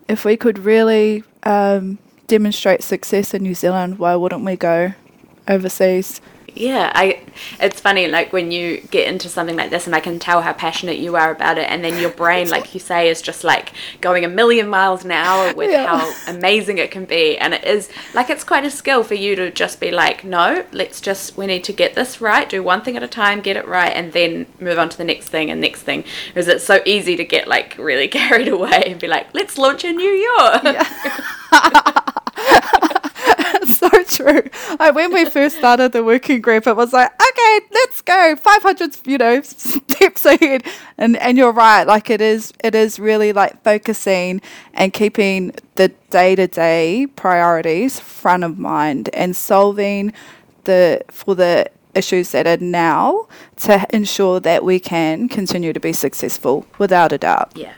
if 0.09 0.25
we 0.25 0.37
could 0.37 0.59
really 0.59 1.25
um, 1.45 1.99
demonstrate 2.27 2.83
success 2.83 3.33
in 3.33 3.43
New 3.43 3.55
Zealand, 3.55 3.99
why 3.99 4.15
wouldn't 4.17 4.45
we 4.45 4.57
go 4.57 4.93
overseas? 5.49 6.21
yeah 6.55 6.93
i 6.95 7.21
it's 7.61 7.81
funny 7.81 8.07
like 8.07 8.33
when 8.33 8.53
you 8.53 8.81
get 8.91 9.09
into 9.09 9.29
something 9.29 9.57
like 9.57 9.71
this 9.71 9.87
and 9.87 9.95
i 9.95 10.01
can 10.01 10.19
tell 10.19 10.41
how 10.43 10.53
passionate 10.53 10.99
you 10.99 11.17
are 11.17 11.33
about 11.33 11.59
it 11.59 11.69
and 11.69 11.85
then 11.85 12.01
your 12.01 12.11
brain 12.11 12.49
like 12.49 12.73
you 12.75 12.81
say 12.81 13.09
is 13.09 13.21
just 13.21 13.43
like 13.43 13.73
going 14.01 14.25
a 14.25 14.29
million 14.29 14.69
miles 14.69 15.05
an 15.05 15.11
hour 15.11 15.53
with 15.55 15.71
yeah. 15.71 15.87
how 15.87 16.33
amazing 16.33 16.79
it 16.79 16.91
can 16.91 17.05
be 17.05 17.37
and 17.39 17.55
it 17.55 17.65
is 17.65 17.89
like 18.15 18.31
it's 18.31 18.45
quite 18.45 18.65
a 18.65 18.71
skill 18.71 19.03
for 19.03 19.15
you 19.15 19.35
to 19.35 19.51
just 19.51 19.81
be 19.81 19.91
like 19.91 20.23
no 20.23 20.65
let's 20.73 21.01
just 21.01 21.37
we 21.37 21.47
need 21.47 21.65
to 21.65 21.73
get 21.73 21.95
this 21.95 22.21
right 22.21 22.49
do 22.49 22.63
one 22.63 22.83
thing 22.83 22.97
at 22.97 23.03
a 23.03 23.09
time 23.09 23.41
get 23.41 23.57
it 23.57 23.67
right 23.67 23.93
and 23.93 24.13
then 24.13 24.47
move 24.61 24.79
on 24.79 24.89
to 24.89 24.97
the 24.97 25.05
next 25.05 25.29
thing 25.29 25.51
and 25.51 25.61
next 25.61 25.83
thing 25.83 26.05
because 26.29 26.47
it's 26.47 26.65
so 26.65 26.81
easy 26.87 27.17
to 27.17 27.25
get 27.25 27.49
like 27.49 27.77
really 27.79 28.07
carried 28.15 28.49
away 28.49 28.85
and 28.87 29.01
be 29.01 29.09
like 29.09 29.27
let's 29.35 29.59
launch 29.59 29.85
in 29.85 29.97
new 29.97 30.05
york 30.39 30.63
yeah. 30.63 32.01
true. 34.17 34.43
Like 34.79 34.95
when 34.95 35.13
we 35.13 35.25
first 35.25 35.57
started 35.57 35.93
the 35.93 36.05
working 36.05 36.41
group, 36.41 36.67
it 36.67 36.77
was 36.77 36.93
like, 36.93 37.13
okay, 37.13 37.61
let's 37.73 38.01
go, 38.01 38.37
five 38.37 38.63
hundred, 38.63 38.97
you 39.05 39.19
know, 39.19 39.43
steps 39.43 40.25
ahead. 40.25 40.65
And 40.99 41.17
and 41.17 41.37
you're 41.39 41.53
right. 41.53 41.85
Like 41.85 42.11
it 42.11 42.21
is, 42.21 42.53
it 42.63 42.75
is 42.75 42.99
really 42.99 43.33
like 43.33 43.63
focusing 43.63 44.41
and 44.73 44.93
keeping 44.93 45.55
the 45.77 45.89
day 46.11 46.35
to 46.37 46.47
day 46.47 47.07
priorities 47.17 48.01
front 48.01 48.45
of 48.45 48.59
mind 48.59 49.11
and 49.13 49.35
solving 49.35 50.13
the 50.65 51.03
for 51.11 51.35
the 51.35 51.71
issues 51.95 52.31
that 52.33 52.47
are 52.47 52.63
now 52.63 53.27
to 53.57 53.87
ensure 53.91 54.41
that 54.41 54.65
we 54.65 54.81
can 54.81 55.29
continue 55.29 55.73
to 55.73 55.81
be 55.81 55.93
successful 55.93 56.67
without 56.79 57.13
a 57.13 57.19
doubt. 57.19 57.53
Yeah. 57.55 57.73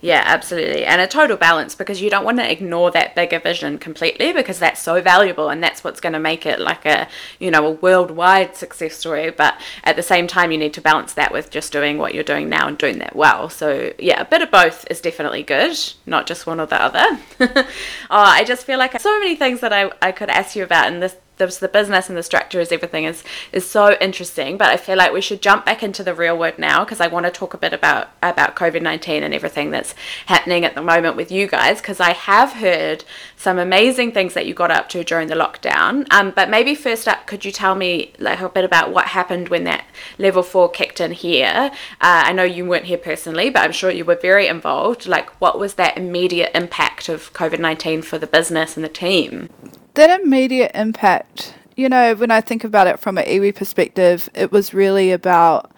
Yeah, 0.00 0.22
absolutely. 0.24 0.84
And 0.84 1.00
a 1.00 1.06
total 1.06 1.36
balance 1.36 1.74
because 1.74 2.00
you 2.00 2.10
don't 2.10 2.24
want 2.24 2.38
to 2.38 2.50
ignore 2.50 2.90
that 2.92 3.14
bigger 3.14 3.38
vision 3.38 3.78
completely 3.78 4.32
because 4.32 4.58
that's 4.58 4.80
so 4.80 5.00
valuable 5.00 5.48
and 5.48 5.62
that's 5.62 5.82
what's 5.82 6.00
going 6.00 6.12
to 6.12 6.18
make 6.18 6.46
it 6.46 6.60
like 6.60 6.84
a, 6.86 7.08
you 7.38 7.50
know, 7.50 7.66
a 7.66 7.70
worldwide 7.70 8.56
success 8.56 8.96
story. 8.96 9.30
But 9.30 9.60
at 9.82 9.96
the 9.96 10.02
same 10.02 10.26
time, 10.26 10.52
you 10.52 10.58
need 10.58 10.74
to 10.74 10.80
balance 10.80 11.14
that 11.14 11.32
with 11.32 11.50
just 11.50 11.72
doing 11.72 11.98
what 11.98 12.14
you're 12.14 12.24
doing 12.24 12.48
now 12.48 12.68
and 12.68 12.78
doing 12.78 12.98
that 12.98 13.16
well. 13.16 13.48
So, 13.48 13.92
yeah, 13.98 14.20
a 14.20 14.24
bit 14.24 14.42
of 14.42 14.50
both 14.50 14.86
is 14.90 15.00
definitely 15.00 15.42
good, 15.42 15.76
not 16.06 16.26
just 16.26 16.46
one 16.46 16.60
or 16.60 16.66
the 16.66 16.80
other. 16.80 17.18
oh, 17.40 17.64
I 18.10 18.44
just 18.44 18.64
feel 18.64 18.78
like 18.78 18.98
so 19.00 19.18
many 19.18 19.36
things 19.36 19.60
that 19.60 19.72
I, 19.72 19.90
I 20.00 20.12
could 20.12 20.30
ask 20.30 20.56
you 20.56 20.64
about 20.64 20.92
in 20.92 21.00
this 21.00 21.16
the, 21.36 21.46
the 21.60 21.68
business 21.68 22.08
and 22.08 22.16
the 22.16 22.22
structure 22.22 22.60
is 22.60 22.72
everything 22.72 23.04
is 23.04 23.24
is 23.52 23.68
so 23.68 23.96
interesting. 24.00 24.56
But 24.56 24.68
I 24.68 24.76
feel 24.76 24.96
like 24.96 25.12
we 25.12 25.20
should 25.20 25.42
jump 25.42 25.64
back 25.64 25.82
into 25.82 26.02
the 26.02 26.14
real 26.14 26.38
world 26.38 26.58
now 26.58 26.84
because 26.84 27.00
I 27.00 27.06
want 27.06 27.26
to 27.26 27.32
talk 27.32 27.54
a 27.54 27.58
bit 27.58 27.72
about 27.72 28.08
about 28.22 28.56
COVID 28.56 28.82
nineteen 28.82 29.22
and 29.22 29.34
everything 29.34 29.70
that's 29.70 29.94
happening 30.26 30.64
at 30.64 30.74
the 30.74 30.82
moment 30.82 31.16
with 31.16 31.30
you 31.30 31.46
guys. 31.46 31.80
Because 31.80 32.00
I 32.00 32.12
have 32.12 32.54
heard 32.54 33.04
some 33.36 33.58
amazing 33.58 34.12
things 34.12 34.34
that 34.34 34.46
you 34.46 34.54
got 34.54 34.70
up 34.70 34.88
to 34.90 35.04
during 35.04 35.28
the 35.28 35.34
lockdown. 35.34 36.06
Um, 36.10 36.32
but 36.34 36.48
maybe 36.48 36.74
first 36.74 37.06
up, 37.06 37.26
could 37.26 37.44
you 37.44 37.52
tell 37.52 37.74
me 37.74 38.12
like 38.18 38.40
a 38.40 38.48
bit 38.48 38.64
about 38.64 38.92
what 38.92 39.06
happened 39.06 39.48
when 39.48 39.64
that 39.64 39.84
level 40.18 40.42
four 40.42 40.70
kicked 40.70 41.00
in 41.00 41.12
here? 41.12 41.70
Uh, 42.00 42.22
I 42.26 42.32
know 42.32 42.44
you 42.44 42.64
weren't 42.64 42.86
here 42.86 42.98
personally, 42.98 43.50
but 43.50 43.62
I'm 43.62 43.72
sure 43.72 43.90
you 43.90 44.04
were 44.04 44.14
very 44.14 44.46
involved. 44.46 45.06
Like, 45.06 45.28
what 45.40 45.58
was 45.58 45.74
that 45.74 45.96
immediate 45.98 46.52
impact 46.54 47.08
of 47.08 47.32
COVID 47.32 47.58
nineteen 47.58 48.02
for 48.02 48.18
the 48.18 48.26
business 48.26 48.76
and 48.76 48.84
the 48.84 48.88
team? 48.88 49.48
That 49.94 50.20
immediate 50.20 50.72
impact, 50.74 51.54
you 51.76 51.88
know, 51.88 52.14
when 52.14 52.30
I 52.30 52.40
think 52.40 52.64
about 52.64 52.86
it 52.86 52.98
from 53.00 53.18
an 53.18 53.24
iwi 53.24 53.54
perspective, 53.54 54.28
it 54.34 54.52
was 54.52 54.74
really 54.74 55.12
about 55.12 55.70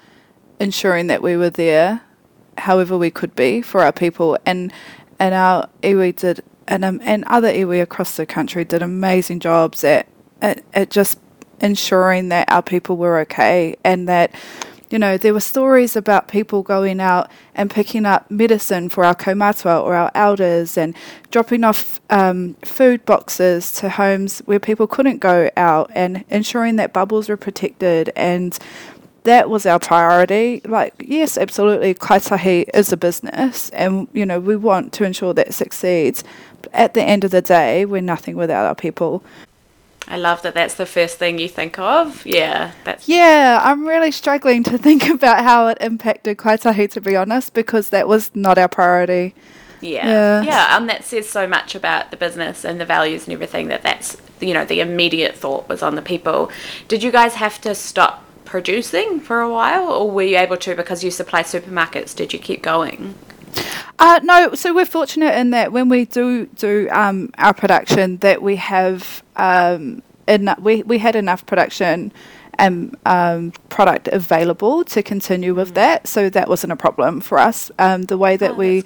ensuring 0.59 1.07
that 1.09 1.22
we 1.22 1.37
were 1.37 1.50
there 1.50 2.02
however 2.59 2.96
we 2.96 3.11
could 3.11 3.37
be 3.37 3.62
for 3.62 3.83
our 3.83 3.92
people. 3.92 4.38
And 4.46 4.72
and 5.18 5.35
our 5.35 5.68
iwi 5.83 6.16
did 6.16 6.42
and 6.68 6.85
um, 6.85 7.00
and 7.02 7.24
other 7.24 7.52
iwi 7.52 7.81
across 7.83 8.16
the 8.16 8.26
country 8.26 8.64
did 8.64 8.83
amazing 8.83 9.40
jobs 9.40 9.85
at, 9.85 10.07
at 10.42 10.62
at 10.74 10.90
just 10.90 11.18
ensuring 11.61 12.29
that 12.29 12.50
our 12.50 12.62
people 12.62 12.96
were 12.96 13.18
okay 13.18 13.76
and 13.85 14.09
that 14.09 14.35
you 14.90 14.99
know, 14.99 15.16
there 15.16 15.35
were 15.35 15.40
stories 15.40 15.96
about 15.96 16.29
people 16.29 16.62
going 16.62 17.01
out 17.01 17.31
and 17.55 17.70
picking 17.70 18.07
up 18.07 18.31
medicine 18.31 18.88
for 18.88 19.05
our 19.05 19.14
kaumatua 19.14 19.83
or 19.83 19.94
our 19.94 20.11
elders 20.14 20.79
and 20.79 20.94
dropping 21.31 21.64
off 21.64 22.01
um, 22.11 22.55
food 22.62 23.05
boxes 23.05 23.72
to 23.72 23.88
homes 23.88 24.40
where 24.46 24.61
people 24.61 24.87
couldn't 24.87 25.18
go 25.18 25.51
out 25.57 25.90
and 25.94 26.25
ensuring 26.29 26.77
that 26.77 26.92
bubbles 26.92 27.29
were 27.29 27.37
protected. 27.37 28.12
And 28.14 28.57
that 29.25 29.51
was 29.51 29.66
our 29.66 29.81
priority. 29.81 30.61
Like, 30.64 30.94
yes, 31.05 31.37
absolutely, 31.37 31.94
Kaitahi 31.94 32.66
is 32.72 32.92
a 32.92 32.96
business 32.96 33.70
and, 33.70 34.07
you 34.12 34.25
know, 34.25 34.38
we 34.38 34.55
want 34.55 34.92
to 34.94 35.05
ensure 35.05 35.35
that 35.35 35.53
succeeds. 35.53 36.22
But 36.62 36.72
at 36.72 36.94
the 36.94 37.03
end 37.03 37.25
of 37.25 37.33
the 37.33 37.42
day, 37.42 37.85
we're 37.85 38.01
nothing 38.01 38.37
without 38.37 38.66
our 38.66 38.77
people. 38.77 39.25
I 40.09 40.16
love 40.16 40.42
that 40.42 40.55
that's 40.55 40.75
the 40.75 40.87
first 40.87 41.19
thing 41.19 41.38
you 41.38 41.49
think 41.49 41.79
of. 41.79 42.25
Yeah, 42.25 42.73
that's 42.85 43.09
Yeah, 43.09 43.61
I'm 43.62 43.87
really 43.87 44.12
struggling 44.12 44.62
to 44.64 44.79
think 44.79 45.09
about 45.09 45.42
how 45.42 45.69
it 45.69 45.79
impacted 45.81 46.38
Kaitahi 46.38 46.90
to 46.92 47.01
be 47.01 47.16
honest 47.16 47.55
because 47.55 47.90
that 47.90 48.07
was 48.07 48.31
not 48.35 48.59
our 48.59 48.69
priority. 48.69 49.35
Yeah. 49.81 50.07
yeah. 50.07 50.42
Yeah, 50.42 50.77
and 50.77 50.88
that 50.88 51.05
says 51.05 51.29
so 51.29 51.47
much 51.47 51.75
about 51.75 52.11
the 52.11 52.16
business 52.16 52.64
and 52.64 52.81
the 52.81 52.85
values 52.85 53.25
and 53.25 53.35
everything 53.35 53.69
that 53.69 53.83
that's 53.83 54.16
you 54.40 54.55
know, 54.55 54.64
the 54.64 54.81
immediate 54.81 55.35
thought 55.35 55.69
was 55.69 55.83
on 55.83 55.95
the 55.95 56.03
people. 56.03 56.51
Did 56.88 57.03
you 57.03 57.11
guys 57.11 57.35
have 57.35 57.61
to 57.62 57.75
stop 57.75 58.25
producing 58.45 59.21
for 59.21 59.40
a 59.40 59.51
while 59.51 59.90
or 59.90 60.11
were 60.11 60.23
you 60.23 60.38
able 60.38 60.57
to 60.59 60.75
because 60.75 61.03
you 61.03 61.11
supply 61.11 61.42
supermarkets? 61.42 62.14
Did 62.14 62.33
you 62.33 62.38
keep 62.38 62.62
going? 62.62 63.14
Uh, 63.99 64.21
no, 64.23 64.55
so 64.55 64.75
we're 64.75 64.87
fortunate 64.87 65.35
in 65.37 65.51
that 65.51 65.73
when 65.73 65.88
we 65.88 66.05
do 66.05 66.47
do 66.47 66.88
um, 66.90 67.31
our 67.38 67.55
production, 67.55 68.19
that 68.19 68.42
we 68.42 68.57
have 68.57 69.23
um, 69.37 70.03
enough. 70.29 70.59
We 70.59 70.83
we 70.83 70.99
had 70.99 71.16
enough 71.16 71.47
production 71.47 72.12
and 72.59 72.97
um, 73.05 73.53
product 73.69 74.09
available 74.09 74.85
to 74.85 75.03
continue 75.03 75.55
with 75.55 75.73
mm. 75.73 75.75
that, 75.75 76.07
so 76.07 76.29
that 76.31 76.49
wasn't 76.49 76.73
a 76.73 76.77
problem 76.77 77.21
for 77.21 77.38
us. 77.38 77.71
Um, 77.79 78.05
the 78.05 78.19
way 78.19 78.37
that 78.37 78.53
oh, 78.53 78.55
we, 78.55 78.85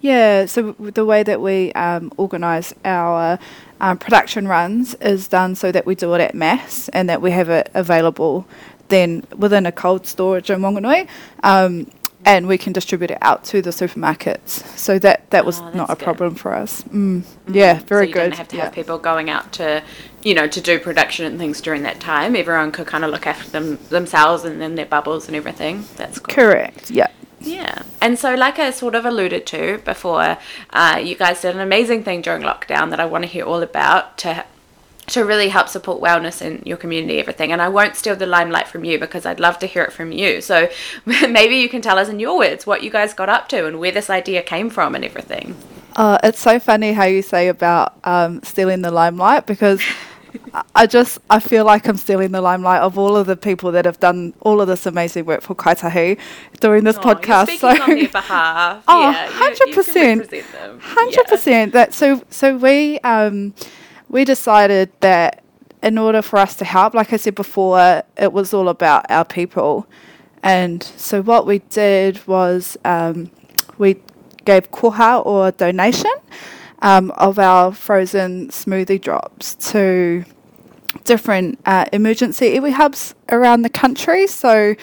yeah, 0.00 0.46
so 0.46 0.72
the 0.72 1.04
way 1.04 1.22
that 1.22 1.40
we 1.40 1.72
um, 1.72 2.12
organise 2.16 2.74
our 2.84 3.38
um, 3.80 3.98
production 3.98 4.48
runs 4.48 4.94
is 4.96 5.28
done 5.28 5.54
so 5.54 5.72
that 5.72 5.86
we 5.86 5.94
do 5.94 6.12
it 6.14 6.20
at 6.20 6.34
mass 6.34 6.88
and 6.90 7.08
that 7.08 7.20
we 7.22 7.30
have 7.30 7.48
it 7.48 7.70
available 7.74 8.46
then 8.88 9.24
within 9.36 9.66
a 9.66 9.72
cold 9.72 10.06
storage 10.06 10.50
in 10.50 10.60
Wanganui. 10.60 11.08
Um, 11.42 11.86
and 12.24 12.46
we 12.46 12.58
can 12.58 12.72
distribute 12.72 13.10
it 13.10 13.18
out 13.20 13.44
to 13.44 13.60
the 13.60 13.70
supermarkets. 13.70 14.66
So 14.76 14.98
that 15.00 15.30
that 15.30 15.44
was 15.44 15.60
oh, 15.60 15.70
not 15.70 15.90
a 15.90 15.94
good. 15.94 16.04
problem 16.04 16.34
for 16.34 16.54
us. 16.54 16.82
Mm. 16.84 17.20
Mm-hmm. 17.20 17.54
Yeah, 17.54 17.80
very 17.80 18.06
so 18.08 18.12
good. 18.12 18.20
Didn't 18.20 18.36
have 18.36 18.48
to 18.48 18.56
yeah. 18.56 18.64
have 18.64 18.72
people 18.72 18.98
going 18.98 19.30
out 19.30 19.52
to, 19.54 19.82
you 20.22 20.34
know, 20.34 20.46
to 20.48 20.60
do 20.60 20.78
production 20.78 21.26
and 21.26 21.38
things 21.38 21.60
during 21.60 21.82
that 21.82 22.00
time. 22.00 22.36
Everyone 22.36 22.72
could 22.72 22.86
kind 22.86 23.04
of 23.04 23.10
look 23.10 23.26
after 23.26 23.50
them 23.50 23.78
themselves 23.90 24.44
and 24.44 24.60
then 24.60 24.74
their 24.74 24.86
bubbles 24.86 25.26
and 25.26 25.36
everything. 25.36 25.84
That's 25.96 26.18
cool. 26.18 26.34
correct. 26.34 26.90
Yeah. 26.90 27.08
Yeah. 27.40 27.82
And 28.00 28.18
so, 28.18 28.34
like 28.34 28.58
I 28.58 28.70
sort 28.70 28.94
of 28.94 29.04
alluded 29.04 29.46
to 29.46 29.78
before, 29.84 30.38
uh, 30.70 31.00
you 31.02 31.14
guys 31.14 31.42
did 31.42 31.54
an 31.54 31.60
amazing 31.60 32.04
thing 32.04 32.22
during 32.22 32.42
lockdown 32.42 32.90
that 32.90 33.00
I 33.00 33.04
want 33.04 33.24
to 33.24 33.28
hear 33.28 33.44
all 33.44 33.62
about 33.62 34.16
to 34.18 34.44
to 35.08 35.24
really 35.24 35.48
help 35.48 35.68
support 35.68 36.00
wellness 36.02 36.40
in 36.40 36.62
your 36.64 36.76
community, 36.76 37.18
everything. 37.18 37.52
And 37.52 37.60
I 37.60 37.68
won't 37.68 37.96
steal 37.96 38.16
the 38.16 38.26
limelight 38.26 38.68
from 38.68 38.84
you 38.84 38.98
because 38.98 39.26
I'd 39.26 39.40
love 39.40 39.58
to 39.60 39.66
hear 39.66 39.82
it 39.82 39.92
from 39.92 40.12
you. 40.12 40.40
So 40.40 40.68
maybe 41.06 41.56
you 41.56 41.68
can 41.68 41.82
tell 41.82 41.98
us 41.98 42.08
in 42.08 42.20
your 42.20 42.38
words 42.38 42.66
what 42.66 42.82
you 42.82 42.90
guys 42.90 43.12
got 43.14 43.28
up 43.28 43.48
to 43.48 43.66
and 43.66 43.78
where 43.78 43.92
this 43.92 44.08
idea 44.10 44.42
came 44.42 44.70
from 44.70 44.94
and 44.94 45.04
everything. 45.04 45.56
Uh, 45.96 46.18
it's 46.24 46.40
so 46.40 46.58
funny 46.58 46.92
how 46.92 47.04
you 47.04 47.22
say 47.22 47.48
about 47.48 47.94
um, 48.04 48.42
stealing 48.42 48.82
the 48.82 48.90
limelight 48.90 49.46
because 49.46 49.80
I 50.74 50.86
just 50.88 51.18
I 51.30 51.38
feel 51.38 51.64
like 51.64 51.86
I'm 51.86 51.96
stealing 51.96 52.32
the 52.32 52.40
limelight 52.40 52.80
of 52.82 52.98
all 52.98 53.16
of 53.16 53.26
the 53.28 53.36
people 53.36 53.70
that 53.72 53.84
have 53.84 54.00
done 54.00 54.34
all 54.40 54.60
of 54.60 54.66
this 54.66 54.86
amazing 54.86 55.24
work 55.26 55.42
for 55.42 55.54
Kaitahi 55.54 56.18
doing 56.58 56.82
this 56.82 56.96
Aw, 56.96 57.02
podcast. 57.14 57.46
Speaking 57.56 57.80
on 57.82 57.90
their 57.90 58.08
behalf. 58.20 58.82
Oh, 58.88 59.10
yeah, 59.10 59.28
you- 59.28 59.66
you 59.66 59.82
can 59.84 60.20
100%. 60.20 60.80
Hundred 60.80 61.24
percent. 61.26 61.72
That 61.72 61.94
so 61.94 62.22
so 62.30 62.56
we 62.56 62.98
um 63.00 63.54
we 64.08 64.24
decided 64.24 64.90
that 65.00 65.42
in 65.82 65.98
order 65.98 66.22
for 66.22 66.38
us 66.38 66.56
to 66.56 66.64
help, 66.64 66.94
like 66.94 67.12
I 67.12 67.16
said 67.16 67.34
before, 67.34 68.02
it 68.16 68.32
was 68.32 68.54
all 68.54 68.68
about 68.68 69.10
our 69.10 69.24
people, 69.24 69.86
and 70.42 70.82
so 70.82 71.22
what 71.22 71.46
we 71.46 71.58
did 71.70 72.26
was 72.26 72.76
um, 72.84 73.30
we 73.78 73.96
gave 74.44 74.70
koha 74.70 75.24
or 75.24 75.50
donation 75.52 76.10
um, 76.82 77.10
of 77.12 77.38
our 77.38 77.72
frozen 77.72 78.48
smoothie 78.48 79.00
drops 79.00 79.54
to 79.72 80.24
different 81.04 81.58
uh, 81.66 81.86
emergency 81.92 82.54
iwi 82.58 82.72
hubs 82.72 83.14
around 83.30 83.62
the 83.62 83.68
country. 83.70 84.26
So 84.26 84.74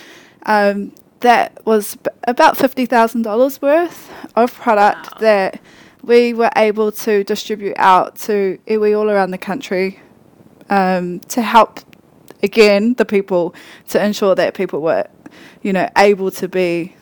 um, 0.46 0.94
that 1.22 1.64
was 1.66 1.96
b- 1.96 2.10
about 2.28 2.58
fifty 2.58 2.86
thousand 2.86 3.22
dollars 3.24 3.62
worth 3.62 4.12
of 4.36 4.54
product 4.54 5.12
Wow. 5.14 5.18
that 5.20 5.62
we 6.04 6.34
were 6.34 6.50
able 6.56 6.92
to 6.92 7.24
distribute 7.24 7.76
out 7.78 8.16
to 8.16 8.58
iwi 8.68 8.98
all 8.98 9.10
around 9.10 9.32
the 9.32 9.38
country 9.38 10.00
um, 10.70 11.20
to 11.22 11.42
help 11.42 11.80
again 12.44 12.94
the 12.96 13.06
people 13.06 13.54
to 13.90 14.04
ensure 14.04 14.36
that 14.36 14.54
people 14.54 14.82
were 14.82 15.06
you 15.62 15.72
know 15.74 15.88
able 15.98 16.32
to 16.32 16.48
be 16.48 16.96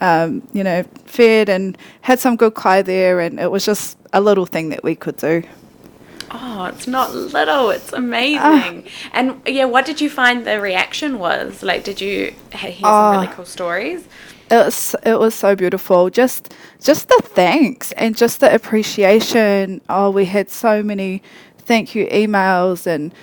um, 0.00 0.46
you 0.52 0.64
know 0.64 0.82
fed 1.04 1.48
and 1.48 1.76
had 2.02 2.18
some 2.18 2.36
good 2.36 2.54
kai 2.54 2.82
there 2.82 3.20
and 3.20 3.38
it 3.38 3.50
was 3.50 3.64
just 3.64 3.98
a 4.12 4.20
little 4.20 4.46
thing 4.46 4.68
that 4.70 4.82
we 4.82 4.94
could 4.94 5.16
do 5.16 5.42
Oh, 6.30 6.64
it's 6.66 6.86
not 6.86 7.14
little. 7.14 7.70
It's 7.70 7.90
amazing. 7.94 8.38
Ah. 8.86 9.10
and 9.14 9.40
yeah, 9.46 9.64
what 9.64 9.86
did 9.86 9.98
you 9.98 10.10
find 10.10 10.46
the 10.46 10.60
reaction 10.60 11.18
was? 11.18 11.62
Like, 11.62 11.84
did 11.84 12.02
you 12.02 12.34
hear 12.52 12.72
some 12.72 12.84
Ah. 12.84 13.12
really 13.12 13.28
cool 13.28 13.46
stories? 13.46 14.04
It 14.50 14.56
was 14.56 14.96
it 15.04 15.18
was 15.18 15.34
so 15.34 15.54
beautiful. 15.56 16.10
Just 16.10 16.54
just 16.80 17.08
the 17.08 17.20
thanks 17.24 17.92
and 17.92 18.16
just 18.16 18.40
the 18.40 18.54
appreciation. 18.54 19.80
Oh 19.88 20.10
we 20.10 20.24
had 20.24 20.50
so 20.50 20.82
many 20.82 21.22
thank 21.58 21.94
you 21.94 22.06
emails 22.06 22.86
and 22.86 23.14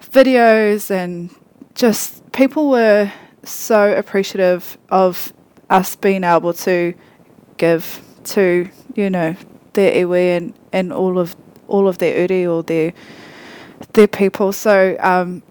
videos 0.00 0.90
and 0.90 1.30
just 1.74 2.30
people 2.32 2.70
were 2.70 3.12
so 3.44 3.92
appreciative 3.96 4.78
of 4.90 5.32
us 5.70 5.96
being 5.96 6.24
able 6.24 6.52
to 6.52 6.94
give 7.56 8.00
to 8.24 8.68
you 8.94 9.10
know 9.10 9.36
their 9.74 9.92
iwi 9.92 10.36
and, 10.36 10.54
and 10.72 10.92
all 10.92 11.18
of 11.18 11.36
all 11.68 11.88
of 11.88 11.98
their 11.98 12.20
uri 12.26 12.46
or 12.46 12.62
their 12.62 12.92
their 13.92 14.08
people. 14.08 14.52
So 14.52 14.96
um, 15.00 15.42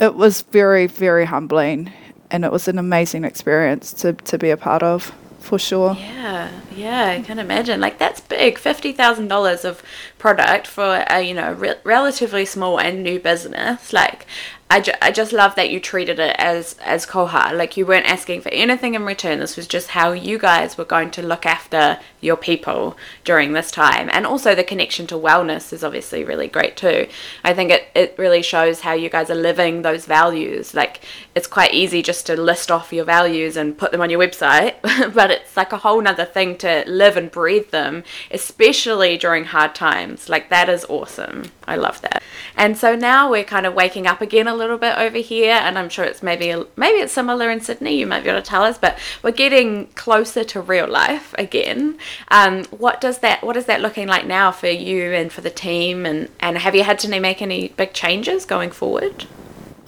it 0.00 0.14
was 0.14 0.42
very 0.42 0.86
very 0.86 1.24
humbling 1.24 1.92
and 2.30 2.44
it 2.44 2.52
was 2.52 2.68
an 2.68 2.78
amazing 2.78 3.24
experience 3.24 3.92
to, 3.94 4.12
to 4.12 4.38
be 4.38 4.50
a 4.50 4.56
part 4.56 4.82
of 4.82 5.12
for 5.40 5.58
sure 5.58 5.94
Yeah, 5.94 6.50
yeah, 6.76 7.06
I 7.06 7.22
can 7.22 7.38
imagine. 7.38 7.80
Like 7.80 7.98
that's 7.98 8.20
big, 8.20 8.58
fifty 8.58 8.92
thousand 8.92 9.28
dollars 9.28 9.64
of 9.64 9.82
product 10.18 10.66
for 10.66 11.04
a 11.08 11.22
you 11.22 11.34
know 11.34 11.52
re- 11.52 11.76
relatively 11.84 12.44
small 12.44 12.78
and 12.78 13.02
new 13.02 13.18
business. 13.18 13.92
Like, 13.92 14.26
I, 14.70 14.80
ju- 14.80 14.92
I 15.00 15.12
just 15.12 15.32
love 15.32 15.54
that 15.54 15.70
you 15.70 15.80
treated 15.80 16.18
it 16.18 16.36
as 16.38 16.76
as 16.84 17.06
koha. 17.06 17.56
Like 17.56 17.78
you 17.78 17.86
weren't 17.86 18.10
asking 18.10 18.42
for 18.42 18.50
anything 18.50 18.94
in 18.94 19.04
return. 19.04 19.38
This 19.38 19.56
was 19.56 19.66
just 19.66 19.88
how 19.88 20.12
you 20.12 20.38
guys 20.38 20.76
were 20.76 20.84
going 20.84 21.10
to 21.12 21.22
look 21.22 21.46
after 21.46 21.98
your 22.20 22.36
people 22.36 22.96
during 23.24 23.54
this 23.54 23.70
time, 23.70 24.10
and 24.12 24.26
also 24.26 24.54
the 24.54 24.62
connection 24.62 25.06
to 25.06 25.14
wellness 25.14 25.72
is 25.72 25.82
obviously 25.82 26.22
really 26.22 26.48
great 26.48 26.76
too. 26.76 27.06
I 27.42 27.54
think 27.54 27.70
it 27.70 27.88
it 27.94 28.14
really 28.18 28.42
shows 28.42 28.80
how 28.80 28.92
you 28.92 29.08
guys 29.08 29.30
are 29.30 29.34
living 29.34 29.80
those 29.80 30.04
values. 30.04 30.74
Like 30.74 31.00
it's 31.34 31.46
quite 31.46 31.72
easy 31.72 32.02
just 32.02 32.26
to 32.26 32.36
list 32.36 32.70
off 32.70 32.92
your 32.92 33.06
values 33.06 33.56
and 33.56 33.78
put 33.78 33.90
them 33.90 34.02
on 34.02 34.10
your 34.10 34.20
website, 34.20 34.74
but 35.14 35.30
it's 35.30 35.56
like 35.56 35.72
a 35.72 35.78
whole 35.78 36.02
nother 36.02 36.26
thing 36.26 36.58
to 36.58 36.84
live 36.86 37.16
and 37.16 37.30
breathe 37.30 37.70
them, 37.70 38.04
especially 38.30 39.16
during 39.16 39.44
hard 39.44 39.74
times. 39.74 40.28
Like 40.28 40.50
that 40.50 40.68
is 40.68 40.84
awesome. 40.90 41.52
I 41.66 41.76
love 41.76 42.02
that. 42.02 42.22
And 42.54 42.76
so 42.76 42.94
now 42.94 43.30
we're 43.30 43.44
kind 43.44 43.64
of 43.64 43.74
waking 43.74 44.06
up 44.06 44.20
again 44.20 44.46
a 44.46 44.57
little 44.58 44.78
bit 44.78 44.98
over 44.98 45.18
here, 45.18 45.54
and 45.54 45.78
I'm 45.78 45.88
sure 45.88 46.04
it's 46.04 46.22
maybe 46.22 46.54
maybe 46.76 46.98
it's 46.98 47.12
similar 47.12 47.50
in 47.50 47.60
Sydney. 47.60 47.96
You 47.98 48.06
might 48.06 48.24
be 48.24 48.30
able 48.30 48.42
to 48.42 48.46
tell 48.46 48.64
us, 48.64 48.76
but 48.78 48.98
we're 49.22 49.30
getting 49.30 49.86
closer 49.94 50.44
to 50.44 50.60
real 50.60 50.88
life 50.88 51.34
again. 51.38 51.98
Um, 52.30 52.64
what 52.66 53.00
does 53.00 53.18
that 53.20 53.42
What 53.42 53.56
is 53.56 53.66
that 53.66 53.80
looking 53.80 54.08
like 54.08 54.26
now 54.26 54.52
for 54.52 54.68
you 54.68 55.12
and 55.12 55.32
for 55.32 55.40
the 55.40 55.50
team? 55.50 56.04
And 56.04 56.28
and 56.40 56.58
have 56.58 56.74
you 56.74 56.82
had 56.84 56.98
to 57.00 57.20
make 57.20 57.40
any 57.40 57.68
big 57.68 57.92
changes 57.94 58.44
going 58.44 58.70
forward? 58.70 59.26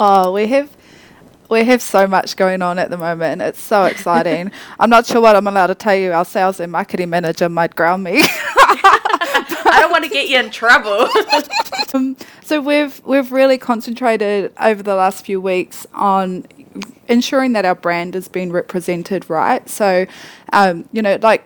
oh 0.01 0.33
we 0.33 0.47
have 0.47 0.75
we 1.51 1.63
have 1.65 1.83
so 1.83 2.07
much 2.07 2.35
going 2.37 2.63
on 2.63 2.79
at 2.79 2.89
the 2.91 2.97
moment 2.97 3.43
it's 3.43 3.61
so 3.61 3.85
exciting 3.85 4.51
i'm 4.81 4.89
not 4.89 5.05
sure 5.07 5.21
what 5.21 5.37
i'm 5.37 5.47
allowed 5.47 5.67
to 5.67 5.75
tell 5.75 5.95
you 5.95 6.11
our 6.11 6.25
sales 6.25 6.59
and 6.59 6.73
marketing 6.73 7.11
manager 7.11 7.49
might 7.49 7.77
ground 7.77 8.03
me 8.03 8.23
want 10.01 10.13
to 10.13 10.19
get 10.19 10.29
you 10.29 10.39
in 10.39 10.51
trouble. 10.51 11.09
Um, 11.93 12.17
so 12.45 12.61
we've 12.61 13.05
we've 13.05 13.33
really 13.33 13.59
concentrated 13.59 14.53
over 14.61 14.81
the 14.81 14.95
last 14.95 15.27
few 15.27 15.41
weeks 15.41 15.89
on 15.93 16.47
ensuring 17.09 17.53
that 17.55 17.65
our 17.65 17.75
brand 17.75 18.15
is 18.15 18.29
being 18.29 18.53
represented 18.53 19.29
right. 19.29 19.69
So, 19.69 20.07
um, 20.53 20.89
you 20.93 21.03
know, 21.03 21.19
like 21.21 21.45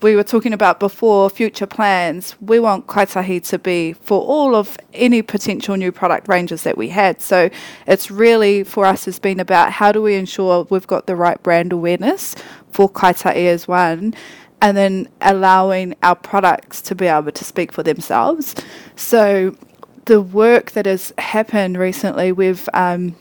we 0.00 0.14
were 0.14 0.22
talking 0.22 0.52
about 0.52 0.78
before, 0.78 1.28
future 1.28 1.66
plans. 1.66 2.36
We 2.40 2.60
want 2.60 2.86
Kaitahi 2.86 3.44
to 3.48 3.58
be 3.58 3.94
for 3.94 4.20
all 4.20 4.54
of 4.54 4.78
any 4.94 5.22
potential 5.22 5.76
new 5.76 5.90
product 5.90 6.28
ranges 6.28 6.62
that 6.62 6.78
we 6.78 6.90
had. 6.90 7.20
So 7.20 7.50
it's 7.88 8.08
really 8.08 8.62
for 8.62 8.86
us 8.86 9.06
has 9.06 9.18
been 9.18 9.40
about 9.40 9.72
how 9.72 9.90
do 9.90 10.00
we 10.00 10.14
ensure 10.14 10.68
we've 10.70 10.86
got 10.86 11.08
the 11.08 11.16
right 11.16 11.42
brand 11.42 11.72
awareness 11.72 12.36
for 12.70 12.88
Kaitahi 12.88 13.46
as 13.46 13.66
one 13.66 14.14
and 14.62 14.76
then 14.76 15.08
allowing 15.20 15.94
our 16.02 16.14
products 16.14 16.82
to 16.82 16.94
be 16.94 17.06
able 17.06 17.32
to 17.32 17.44
speak 17.44 17.72
for 17.72 17.82
themselves. 17.82 18.54
So 18.96 19.56
the 20.04 20.20
work 20.20 20.72
that 20.72 20.86
has 20.86 21.12
happened 21.18 21.78
recently, 21.78 22.32
we've 22.32 22.68
um, 22.74 23.16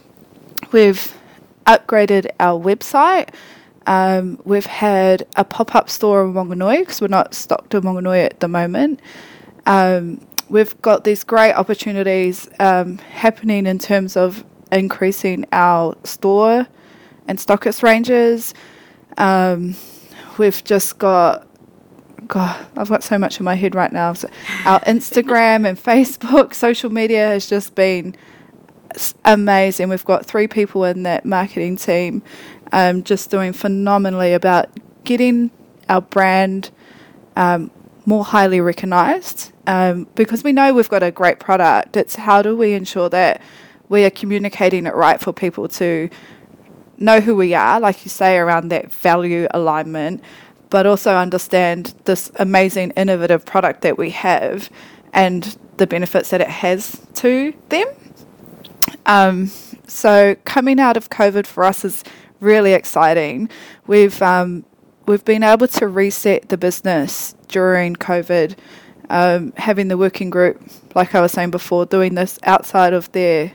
we've 0.71 1.13
upgraded 1.65 2.27
our 2.39 2.59
website. 2.59 3.29
Um, 3.85 4.39
we've 4.43 4.65
had 4.65 5.25
a 5.35 5.43
pop 5.43 5.73
up 5.73 5.89
store 5.89 6.23
in 6.23 6.33
Wanganui 6.33 6.79
because 6.79 7.01
we're 7.01 7.07
not 7.07 7.33
stocked 7.33 7.73
in 7.73 7.81
Wanganui 7.81 8.25
at 8.25 8.39
the 8.39 8.47
moment. 8.47 9.01
Um, 9.65 10.25
we've 10.49 10.79
got 10.81 11.03
these 11.03 11.23
great 11.23 11.53
opportunities 11.53 12.49
um, 12.59 12.97
happening 12.97 13.65
in 13.65 13.79
terms 13.79 14.17
of 14.17 14.43
increasing 14.71 15.45
our 15.51 15.95
store 16.03 16.67
and 17.27 17.39
stockist 17.39 17.83
ranges. 17.83 18.53
We've 20.39 20.63
just 20.63 20.97
got 20.97 21.45
God, 22.27 22.65
I've 22.77 22.89
got 22.89 23.03
so 23.03 23.17
much 23.17 23.39
in 23.39 23.43
my 23.43 23.55
head 23.55 23.75
right 23.75 23.91
now. 23.91 24.13
So 24.13 24.29
our 24.65 24.79
Instagram 24.81 25.67
and 25.67 25.77
Facebook, 25.77 26.53
social 26.53 26.89
media 26.89 27.27
has 27.27 27.47
just 27.47 27.75
been 27.75 28.15
amazing. 29.25 29.89
We've 29.89 30.05
got 30.05 30.25
three 30.25 30.47
people 30.47 30.83
in 30.85 31.03
that 31.03 31.25
marketing 31.25 31.77
team, 31.77 32.21
um, 32.71 33.03
just 33.03 33.29
doing 33.31 33.53
phenomenally 33.53 34.33
about 34.33 34.69
getting 35.03 35.51
our 35.87 36.01
brand 36.01 36.71
um, 37.35 37.71
more 38.05 38.23
highly 38.23 38.61
recognised. 38.61 39.51
Um, 39.67 40.07
because 40.15 40.43
we 40.43 40.51
know 40.51 40.73
we've 40.73 40.89
got 40.89 41.03
a 41.03 41.11
great 41.11 41.39
product. 41.39 41.95
It's 41.97 42.15
how 42.15 42.41
do 42.41 42.55
we 42.55 42.73
ensure 42.73 43.09
that 43.09 43.41
we 43.87 44.03
are 44.05 44.09
communicating 44.09 44.85
it 44.85 44.95
right 44.95 45.19
for 45.19 45.33
people 45.33 45.67
to 45.67 46.09
know 46.99 47.19
who 47.19 47.35
we 47.35 47.53
are, 47.53 47.79
like 47.79 48.03
you 48.05 48.09
say, 48.09 48.37
around 48.37 48.69
that 48.69 48.91
value 48.91 49.47
alignment, 49.51 50.23
but 50.69 50.85
also 50.85 51.15
understand 51.15 51.93
this 52.05 52.31
amazing, 52.35 52.91
innovative 52.91 53.45
product 53.45 53.81
that 53.81 53.97
we 53.97 54.11
have 54.11 54.69
and 55.13 55.57
the 55.77 55.87
benefits 55.87 56.29
that 56.29 56.41
it 56.41 56.49
has 56.49 57.01
to 57.15 57.53
them. 57.69 57.87
Um, 59.05 59.47
so 59.87 60.35
coming 60.45 60.79
out 60.79 60.97
of 60.97 61.09
COVID 61.09 61.47
for 61.47 61.63
us 61.63 61.83
is 61.83 62.03
really 62.39 62.73
exciting. 62.73 63.49
We've 63.87 64.21
um, 64.21 64.65
we've 65.07 65.25
been 65.25 65.43
able 65.43 65.67
to 65.67 65.87
reset 65.87 66.49
the 66.49 66.57
business 66.57 67.33
during 67.47 67.95
COVID, 67.95 68.55
um, 69.09 69.53
having 69.57 69.87
the 69.87 69.97
working 69.97 70.29
group, 70.29 70.61
like 70.93 71.15
I 71.15 71.21
was 71.21 71.31
saying 71.31 71.51
before, 71.51 71.85
doing 71.85 72.15
this 72.15 72.37
outside 72.43 72.93
of 72.93 73.11
their 73.11 73.51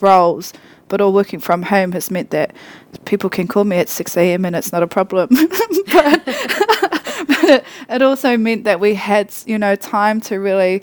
roles, 0.00 0.52
but 0.88 1.00
all 1.00 1.12
working 1.12 1.40
from 1.40 1.62
home 1.62 1.92
has 1.92 2.10
meant 2.10 2.30
that 2.30 2.54
people 3.04 3.28
can 3.30 3.48
call 3.48 3.64
me 3.64 3.76
at 3.76 3.88
6 3.88 4.16
a.m. 4.16 4.44
and 4.44 4.54
it's 4.56 4.72
not 4.72 4.82
a 4.82 4.86
problem. 4.86 5.28
but 5.92 6.24
but 7.26 7.44
it, 7.44 7.64
it 7.88 8.02
also 8.02 8.36
meant 8.36 8.64
that 8.64 8.80
we 8.80 8.94
had, 8.94 9.32
you 9.46 9.58
know, 9.58 9.76
time 9.76 10.20
to 10.22 10.36
really 10.36 10.82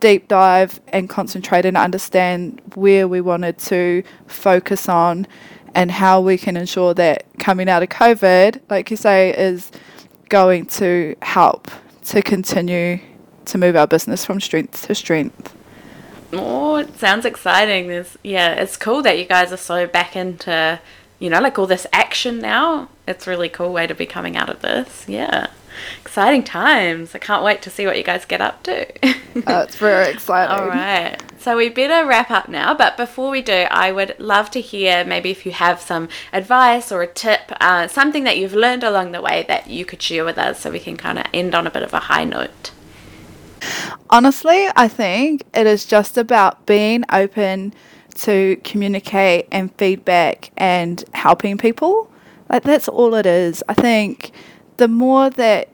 deep 0.00 0.28
dive 0.28 0.80
and 0.88 1.08
concentrate 1.08 1.64
and 1.64 1.76
understand 1.76 2.60
where 2.74 3.08
we 3.08 3.20
wanted 3.20 3.58
to 3.58 4.02
focus 4.26 4.88
on 4.88 5.26
and 5.74 5.90
how 5.90 6.20
we 6.20 6.38
can 6.38 6.56
ensure 6.56 6.94
that 6.94 7.24
coming 7.38 7.68
out 7.68 7.82
of 7.82 7.88
COVID, 7.88 8.60
like 8.70 8.90
you 8.90 8.96
say, 8.96 9.36
is 9.36 9.70
going 10.28 10.66
to 10.66 11.14
help 11.22 11.70
to 12.04 12.22
continue 12.22 12.98
to 13.44 13.58
move 13.58 13.76
our 13.76 13.86
business 13.86 14.24
from 14.24 14.40
strength 14.40 14.86
to 14.86 14.94
strength. 14.94 15.54
Oh, 16.32 16.76
it 16.76 16.98
sounds 16.98 17.24
exciting. 17.24 17.88
There's, 17.88 18.16
yeah, 18.22 18.52
it's 18.54 18.76
cool 18.76 19.02
that 19.02 19.18
you 19.18 19.24
guys 19.24 19.52
are 19.52 19.56
so 19.56 19.86
back 19.86 20.16
into, 20.16 20.80
you 21.18 21.30
know, 21.30 21.40
like 21.40 21.58
all 21.58 21.66
this 21.66 21.86
action 21.92 22.40
now. 22.40 22.88
It's 23.06 23.26
really 23.26 23.48
cool 23.48 23.72
way 23.72 23.86
to 23.86 23.94
be 23.94 24.06
coming 24.06 24.36
out 24.36 24.50
of 24.50 24.62
this. 24.62 25.04
Yeah. 25.08 25.48
Exciting 26.00 26.42
times. 26.42 27.14
I 27.14 27.18
can't 27.18 27.44
wait 27.44 27.62
to 27.62 27.70
see 27.70 27.86
what 27.86 27.96
you 27.96 28.02
guys 28.02 28.24
get 28.24 28.40
up 28.40 28.62
to. 28.64 28.86
it's 29.34 29.76
very 29.76 30.10
exciting. 30.10 30.56
All 30.58 30.68
right. 30.68 31.20
So 31.38 31.56
we 31.56 31.68
better 31.68 32.06
wrap 32.08 32.30
up 32.30 32.48
now. 32.48 32.74
But 32.74 32.96
before 32.96 33.30
we 33.30 33.42
do, 33.42 33.66
I 33.70 33.92
would 33.92 34.16
love 34.18 34.50
to 34.52 34.60
hear 34.60 35.04
maybe 35.04 35.30
if 35.30 35.44
you 35.44 35.52
have 35.52 35.80
some 35.80 36.08
advice 36.32 36.90
or 36.90 37.02
a 37.02 37.06
tip, 37.06 37.52
uh, 37.60 37.88
something 37.88 38.24
that 38.24 38.38
you've 38.38 38.54
learned 38.54 38.84
along 38.84 39.12
the 39.12 39.20
way 39.20 39.44
that 39.48 39.68
you 39.68 39.84
could 39.84 40.00
share 40.02 40.24
with 40.24 40.38
us 40.38 40.60
so 40.60 40.70
we 40.70 40.80
can 40.80 40.96
kind 40.96 41.18
of 41.18 41.26
end 41.32 41.54
on 41.54 41.66
a 41.66 41.70
bit 41.70 41.82
of 41.82 41.92
a 41.92 42.00
high 42.00 42.24
note. 42.24 42.72
Honestly, 44.08 44.66
I 44.76 44.86
think 44.88 45.42
it 45.52 45.66
is 45.66 45.84
just 45.84 46.16
about 46.16 46.64
being 46.64 47.04
open 47.12 47.74
to 48.14 48.56
communicate 48.62 49.48
and 49.50 49.74
feedback 49.76 50.52
and 50.56 51.02
helping 51.12 51.58
people. 51.58 52.10
Like 52.48 52.62
that's 52.62 52.88
all 52.88 53.14
it 53.14 53.26
is. 53.26 53.64
I 53.68 53.74
think 53.74 54.30
the 54.76 54.86
more 54.86 55.28
that 55.30 55.70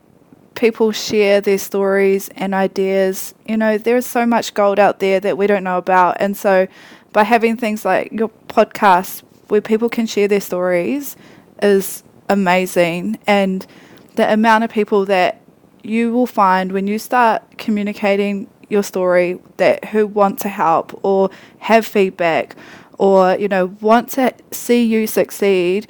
people 0.54 0.92
share 0.92 1.40
their 1.42 1.58
stories 1.58 2.30
and 2.34 2.54
ideas, 2.54 3.34
you 3.46 3.56
know, 3.58 3.76
there's 3.76 4.06
so 4.06 4.24
much 4.24 4.54
gold 4.54 4.78
out 4.78 4.98
there 4.98 5.20
that 5.20 5.36
we 5.36 5.46
don't 5.46 5.64
know 5.64 5.78
about. 5.78 6.16
And 6.18 6.34
so 6.36 6.66
by 7.12 7.24
having 7.24 7.58
things 7.58 7.84
like 7.84 8.12
your 8.12 8.30
podcast 8.48 9.22
where 9.48 9.60
people 9.60 9.90
can 9.90 10.06
share 10.06 10.28
their 10.28 10.40
stories 10.40 11.16
is 11.62 12.02
amazing. 12.30 13.18
And 13.26 13.66
the 14.14 14.32
amount 14.32 14.64
of 14.64 14.70
people 14.70 15.04
that 15.06 15.41
you 15.82 16.12
will 16.12 16.26
find 16.26 16.72
when 16.72 16.86
you 16.86 16.98
start 16.98 17.42
communicating 17.58 18.48
your 18.68 18.82
story 18.82 19.38
that 19.58 19.84
who 19.86 20.06
want 20.06 20.38
to 20.40 20.48
help 20.48 20.98
or 21.04 21.30
have 21.58 21.86
feedback 21.86 22.56
or 22.98 23.34
you 23.36 23.48
know 23.48 23.66
want 23.80 24.08
to 24.10 24.32
see 24.50 24.82
you 24.84 25.06
succeed 25.06 25.86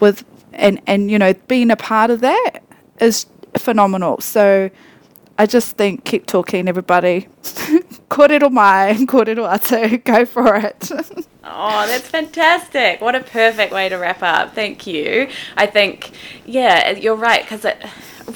with 0.00 0.24
and 0.52 0.80
and 0.86 1.10
you 1.10 1.18
know 1.18 1.34
being 1.48 1.70
a 1.70 1.76
part 1.76 2.10
of 2.10 2.20
that 2.20 2.60
is 3.00 3.26
phenomenal 3.56 4.20
so 4.20 4.70
I 5.38 5.46
just 5.46 5.76
think 5.76 6.04
keep 6.04 6.26
talking 6.26 6.68
everybody 6.68 7.28
kōrero 8.10 8.50
mai 8.50 8.94
kōrero 9.00 9.48
atu 9.48 10.04
go 10.04 10.24
for 10.24 10.56
it 10.56 10.90
Oh, 11.50 11.86
that's 11.86 12.08
fantastic. 12.08 13.00
What 13.00 13.14
a 13.14 13.20
perfect 13.20 13.72
way 13.72 13.88
to 13.88 13.96
wrap 13.96 14.22
up. 14.22 14.54
Thank 14.54 14.86
you. 14.86 15.28
I 15.56 15.66
think, 15.66 16.10
yeah, 16.44 16.90
you're 16.90 17.16
right, 17.16 17.42
because 17.42 17.64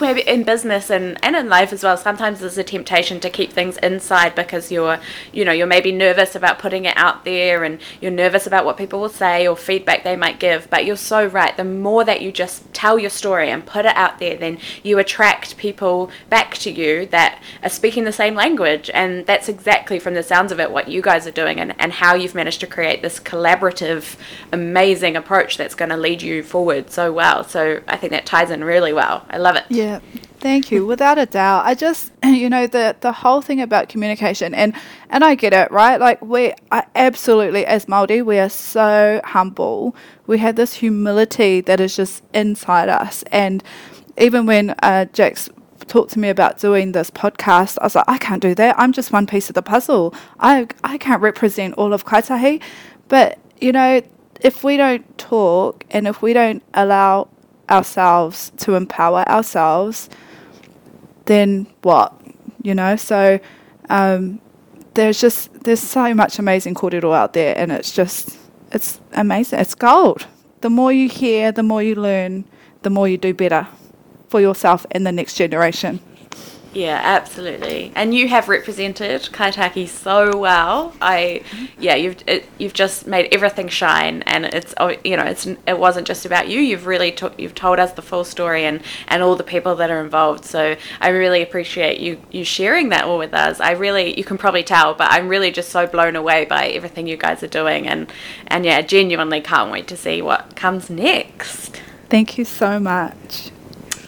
maybe 0.00 0.22
in 0.22 0.44
business 0.44 0.90
and, 0.90 1.18
and 1.22 1.36
in 1.36 1.48
life 1.48 1.72
as 1.72 1.82
well, 1.82 1.96
sometimes 1.96 2.40
there's 2.40 2.58
a 2.58 2.64
temptation 2.64 3.20
to 3.20 3.30
keep 3.30 3.52
things 3.52 3.76
inside 3.78 4.34
because 4.34 4.70
you're, 4.70 4.98
you 5.32 5.44
know, 5.44 5.52
you're 5.52 5.66
maybe 5.66 5.92
nervous 5.92 6.34
about 6.34 6.58
putting 6.58 6.84
it 6.84 6.96
out 6.96 7.24
there 7.24 7.64
and 7.64 7.80
you're 8.00 8.10
nervous 8.10 8.46
about 8.46 8.64
what 8.64 8.76
people 8.76 9.00
will 9.00 9.08
say 9.08 9.46
or 9.46 9.56
feedback 9.56 10.04
they 10.04 10.16
might 10.16 10.38
give. 10.38 10.68
But 10.70 10.84
you're 10.84 10.96
so 10.96 11.26
right. 11.26 11.56
The 11.56 11.64
more 11.64 12.04
that 12.04 12.22
you 12.22 12.32
just 12.32 12.72
tell 12.72 12.98
your 12.98 13.10
story 13.10 13.50
and 13.50 13.64
put 13.64 13.84
it 13.84 13.96
out 13.96 14.18
there, 14.18 14.36
then 14.36 14.58
you 14.82 14.98
attract 14.98 15.56
people 15.56 16.10
back 16.30 16.54
to 16.58 16.70
you 16.70 17.06
that 17.06 17.42
are 17.62 17.68
speaking 17.68 18.04
the 18.04 18.12
same 18.12 18.34
language. 18.34 18.90
And 18.94 19.26
that's 19.26 19.48
exactly 19.48 19.98
from 19.98 20.14
the 20.14 20.22
sounds 20.22 20.52
of 20.52 20.60
it 20.60 20.70
what 20.70 20.88
you 20.88 21.02
guys 21.02 21.26
are 21.26 21.32
doing 21.32 21.60
and, 21.60 21.74
and 21.78 21.92
how 21.92 22.14
you've 22.14 22.34
managed 22.34 22.60
to 22.60 22.66
create 22.66 23.02
this 23.02 23.20
collaborative, 23.20 24.16
amazing 24.52 25.16
approach 25.16 25.56
that's 25.56 25.74
going 25.74 25.90
to 25.90 25.96
lead 25.96 26.22
you 26.22 26.42
forward 26.42 26.90
so 26.90 27.12
well. 27.12 27.44
So 27.44 27.82
I 27.88 27.96
think 27.96 28.12
that 28.12 28.26
ties 28.26 28.50
in 28.50 28.64
really 28.64 28.92
well. 28.92 29.26
I 29.28 29.38
love 29.38 29.56
it. 29.56 29.64
Yeah. 29.68 29.81
Yeah, 29.82 29.98
thank 30.38 30.70
you. 30.70 30.86
Without 30.86 31.18
a 31.18 31.26
doubt, 31.26 31.66
I 31.66 31.74
just 31.74 32.12
you 32.24 32.48
know 32.48 32.68
the 32.68 32.94
the 33.00 33.10
whole 33.10 33.40
thing 33.40 33.60
about 33.60 33.88
communication 33.88 34.54
and 34.54 34.74
and 35.10 35.24
I 35.24 35.34
get 35.34 35.52
it 35.52 35.72
right. 35.72 35.98
Like 35.98 36.22
we 36.22 36.54
are 36.70 36.86
absolutely 36.94 37.66
as 37.66 37.88
Maori, 37.88 38.22
we 38.22 38.38
are 38.38 38.48
so 38.48 39.20
humble. 39.24 39.96
We 40.28 40.38
have 40.38 40.54
this 40.54 40.74
humility 40.74 41.62
that 41.62 41.80
is 41.80 41.96
just 41.96 42.22
inside 42.32 42.88
us, 42.88 43.24
and 43.32 43.64
even 44.16 44.46
when 44.46 44.70
uh, 44.84 45.06
Jax 45.06 45.48
talked 45.88 46.12
to 46.12 46.20
me 46.20 46.28
about 46.28 46.60
doing 46.60 46.92
this 46.92 47.10
podcast, 47.10 47.76
I 47.80 47.86
was 47.86 47.96
like, 47.96 48.04
I 48.06 48.18
can't 48.18 48.40
do 48.40 48.54
that. 48.54 48.78
I'm 48.78 48.92
just 48.92 49.12
one 49.12 49.26
piece 49.26 49.48
of 49.50 49.54
the 49.54 49.62
puzzle. 49.62 50.14
I 50.38 50.68
I 50.84 50.96
can't 50.96 51.20
represent 51.20 51.74
all 51.74 51.92
of 51.92 52.04
Kaitahi, 52.04 52.62
but 53.08 53.36
you 53.60 53.72
know 53.72 54.00
if 54.42 54.62
we 54.62 54.76
don't 54.76 55.18
talk 55.18 55.84
and 55.90 56.06
if 56.06 56.22
we 56.22 56.32
don't 56.32 56.62
allow 56.74 57.28
ourselves 57.72 58.52
to 58.58 58.74
empower 58.74 59.28
ourselves, 59.28 60.08
then 61.24 61.66
what? 61.82 62.12
You 62.62 62.74
know, 62.74 62.94
so 62.96 63.40
um, 63.90 64.40
there's 64.94 65.20
just 65.20 65.52
there's 65.64 65.80
so 65.80 66.14
much 66.14 66.38
amazing 66.38 66.74
kōrero 66.74 67.14
out 67.14 67.32
there, 67.32 67.56
and 67.56 67.72
it's 67.72 67.92
just 67.92 68.38
it's 68.70 69.00
amazing. 69.12 69.58
It's 69.58 69.74
gold. 69.74 70.26
The 70.60 70.70
more 70.70 70.92
you 70.92 71.08
hear, 71.08 71.50
the 71.50 71.62
more 71.62 71.82
you 71.82 71.96
learn, 71.96 72.44
the 72.82 72.90
more 72.90 73.08
you 73.08 73.18
do 73.18 73.34
better 73.34 73.66
for 74.28 74.40
yourself 74.40 74.86
and 74.92 75.06
the 75.06 75.12
next 75.12 75.34
generation. 75.34 76.00
Yeah, 76.74 77.00
absolutely. 77.02 77.92
And 77.94 78.14
you 78.14 78.28
have 78.28 78.48
represented 78.48 79.20
Kaitahi 79.22 79.86
so 79.88 80.36
well. 80.38 80.94
I, 81.02 81.42
yeah, 81.78 81.96
you've 81.96 82.16
it, 82.26 82.48
you've 82.56 82.72
just 82.72 83.06
made 83.06 83.28
everything 83.30 83.68
shine, 83.68 84.22
and 84.22 84.46
it's 84.46 84.72
oh, 84.78 84.96
you 85.04 85.16
know 85.16 85.24
it's 85.24 85.46
it 85.46 85.78
wasn't 85.78 86.06
just 86.06 86.24
about 86.24 86.48
you. 86.48 86.60
You've 86.60 86.86
really 86.86 87.14
you've 87.36 87.54
told 87.54 87.78
us 87.78 87.92
the 87.92 88.00
full 88.00 88.24
story 88.24 88.64
and 88.64 88.80
and 89.08 89.22
all 89.22 89.36
the 89.36 89.44
people 89.44 89.74
that 89.76 89.90
are 89.90 90.02
involved. 90.02 90.46
So 90.46 90.76
I 91.00 91.08
really 91.10 91.42
appreciate 91.42 92.00
you 92.00 92.20
you 92.30 92.42
sharing 92.42 92.88
that 92.88 93.04
all 93.04 93.18
with 93.18 93.34
us. 93.34 93.60
I 93.60 93.72
really 93.72 94.16
you 94.16 94.24
can 94.24 94.38
probably 94.38 94.62
tell, 94.62 94.94
but 94.94 95.12
I'm 95.12 95.28
really 95.28 95.50
just 95.50 95.68
so 95.68 95.86
blown 95.86 96.16
away 96.16 96.46
by 96.46 96.68
everything 96.68 97.06
you 97.06 97.18
guys 97.18 97.42
are 97.42 97.48
doing, 97.48 97.86
and 97.86 98.10
and 98.46 98.64
yeah, 98.64 98.80
genuinely 98.80 99.42
can't 99.42 99.70
wait 99.70 99.86
to 99.88 99.96
see 99.96 100.22
what 100.22 100.56
comes 100.56 100.88
next. 100.88 101.82
Thank 102.08 102.38
you 102.38 102.46
so 102.46 102.80
much. 102.80 103.50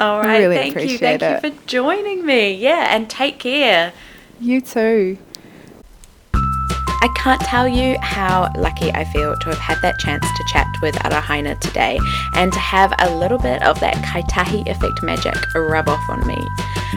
All 0.00 0.20
right. 0.20 0.38
Really 0.38 0.56
thank 0.56 0.90
you. 0.90 0.98
Thank 0.98 1.22
it. 1.22 1.42
you 1.44 1.50
for 1.50 1.66
joining 1.66 2.24
me. 2.26 2.54
Yeah, 2.54 2.94
and 2.94 3.08
take 3.08 3.38
care. 3.38 3.92
You 4.40 4.60
too. 4.60 5.18
I 7.04 7.08
can't 7.08 7.40
tell 7.42 7.68
you 7.68 7.98
how 8.00 8.50
lucky 8.56 8.90
I 8.90 9.04
feel 9.04 9.36
to 9.36 9.48
have 9.50 9.58
had 9.58 9.82
that 9.82 9.98
chance 9.98 10.24
to 10.24 10.44
chat 10.50 10.66
with 10.80 10.94
Arahaina 10.94 11.60
today 11.60 11.98
and 12.32 12.50
to 12.50 12.58
have 12.58 12.94
a 12.98 13.14
little 13.14 13.36
bit 13.36 13.62
of 13.62 13.78
that 13.80 13.96
Kaitahi 13.96 14.66
effect 14.66 15.02
magic 15.02 15.34
rub 15.54 15.86
off 15.86 16.08
on 16.08 16.26
me. 16.26 16.48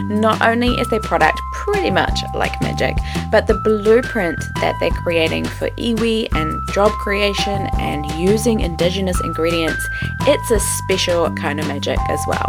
Not 0.04 0.40
only 0.40 0.68
is 0.80 0.88
their 0.88 1.00
product 1.00 1.38
pretty 1.52 1.90
much 1.90 2.22
like 2.32 2.58
magic, 2.62 2.96
but 3.30 3.46
the 3.46 3.60
blueprint 3.64 4.38
that 4.62 4.76
they're 4.80 4.90
creating 4.90 5.44
for 5.44 5.68
iwi 5.70 6.28
and 6.34 6.58
job 6.72 6.90
creation 6.92 7.68
and 7.74 8.10
using 8.12 8.60
indigenous 8.60 9.20
ingredients, 9.20 9.86
it's 10.22 10.50
a 10.50 10.60
special 10.60 11.30
kind 11.34 11.60
of 11.60 11.68
magic 11.68 11.98
as 12.08 12.20
well. 12.26 12.48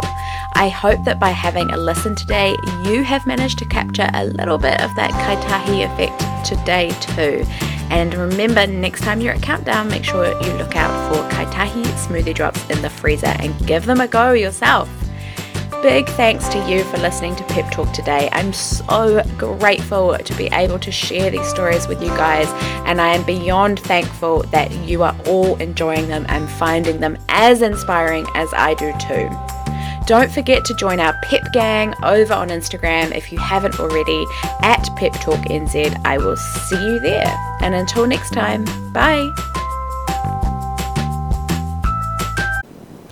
I 0.54 0.70
hope 0.70 1.04
that 1.04 1.20
by 1.20 1.30
having 1.30 1.70
a 1.70 1.76
listen 1.76 2.14
today, 2.14 2.56
you 2.84 3.02
have 3.04 3.26
managed 3.26 3.58
to 3.58 3.66
capture 3.66 4.08
a 4.14 4.24
little 4.24 4.56
bit 4.56 4.80
of 4.80 4.94
that 4.96 5.10
Kaitahi 5.10 5.84
effect 5.84 6.46
today 6.46 6.90
too. 7.00 7.44
And 7.90 8.14
remember, 8.14 8.66
next 8.66 9.02
time 9.02 9.20
you're 9.20 9.34
at 9.34 9.42
Countdown, 9.42 9.88
make 9.88 10.04
sure 10.04 10.26
you 10.42 10.52
look 10.54 10.76
out 10.76 11.12
for 11.12 11.28
Kaitahi 11.34 11.84
smoothie 12.06 12.34
drops 12.34 12.68
in 12.70 12.80
the 12.82 12.90
freezer 12.90 13.34
and 13.38 13.66
give 13.66 13.84
them 13.86 14.00
a 14.00 14.08
go 14.08 14.32
yourself. 14.32 14.88
Big 15.82 16.06
thanks 16.10 16.46
to 16.48 16.58
you 16.68 16.84
for 16.84 16.98
listening 16.98 17.34
to 17.36 17.44
Pep 17.44 17.70
Talk 17.72 17.90
today. 17.92 18.28
I'm 18.32 18.52
so 18.52 19.22
grateful 19.38 20.16
to 20.18 20.34
be 20.34 20.46
able 20.48 20.78
to 20.78 20.92
share 20.92 21.30
these 21.30 21.48
stories 21.48 21.88
with 21.88 22.02
you 22.02 22.10
guys, 22.10 22.48
and 22.86 23.00
I 23.00 23.14
am 23.14 23.24
beyond 23.24 23.80
thankful 23.80 24.42
that 24.50 24.70
you 24.84 25.02
are 25.02 25.16
all 25.26 25.56
enjoying 25.56 26.08
them 26.08 26.26
and 26.28 26.50
finding 26.50 27.00
them 27.00 27.16
as 27.30 27.62
inspiring 27.62 28.26
as 28.34 28.52
I 28.52 28.74
do 28.74 28.92
too. 28.98 29.59
Don't 30.10 30.32
forget 30.32 30.64
to 30.64 30.74
join 30.74 30.98
our 30.98 31.16
Pep 31.22 31.52
Gang 31.52 31.94
over 32.02 32.34
on 32.34 32.48
Instagram 32.48 33.14
if 33.14 33.30
you 33.30 33.38
haven't 33.38 33.78
already 33.78 34.26
at 34.60 34.82
Pep 34.96 35.12
Talk 35.12 35.38
NZ. 35.46 36.04
I 36.04 36.18
will 36.18 36.36
see 36.36 36.84
you 36.84 36.98
there. 36.98 37.32
And 37.60 37.76
until 37.76 38.08
next 38.08 38.30
time, 38.30 38.64
bye. 38.92 39.59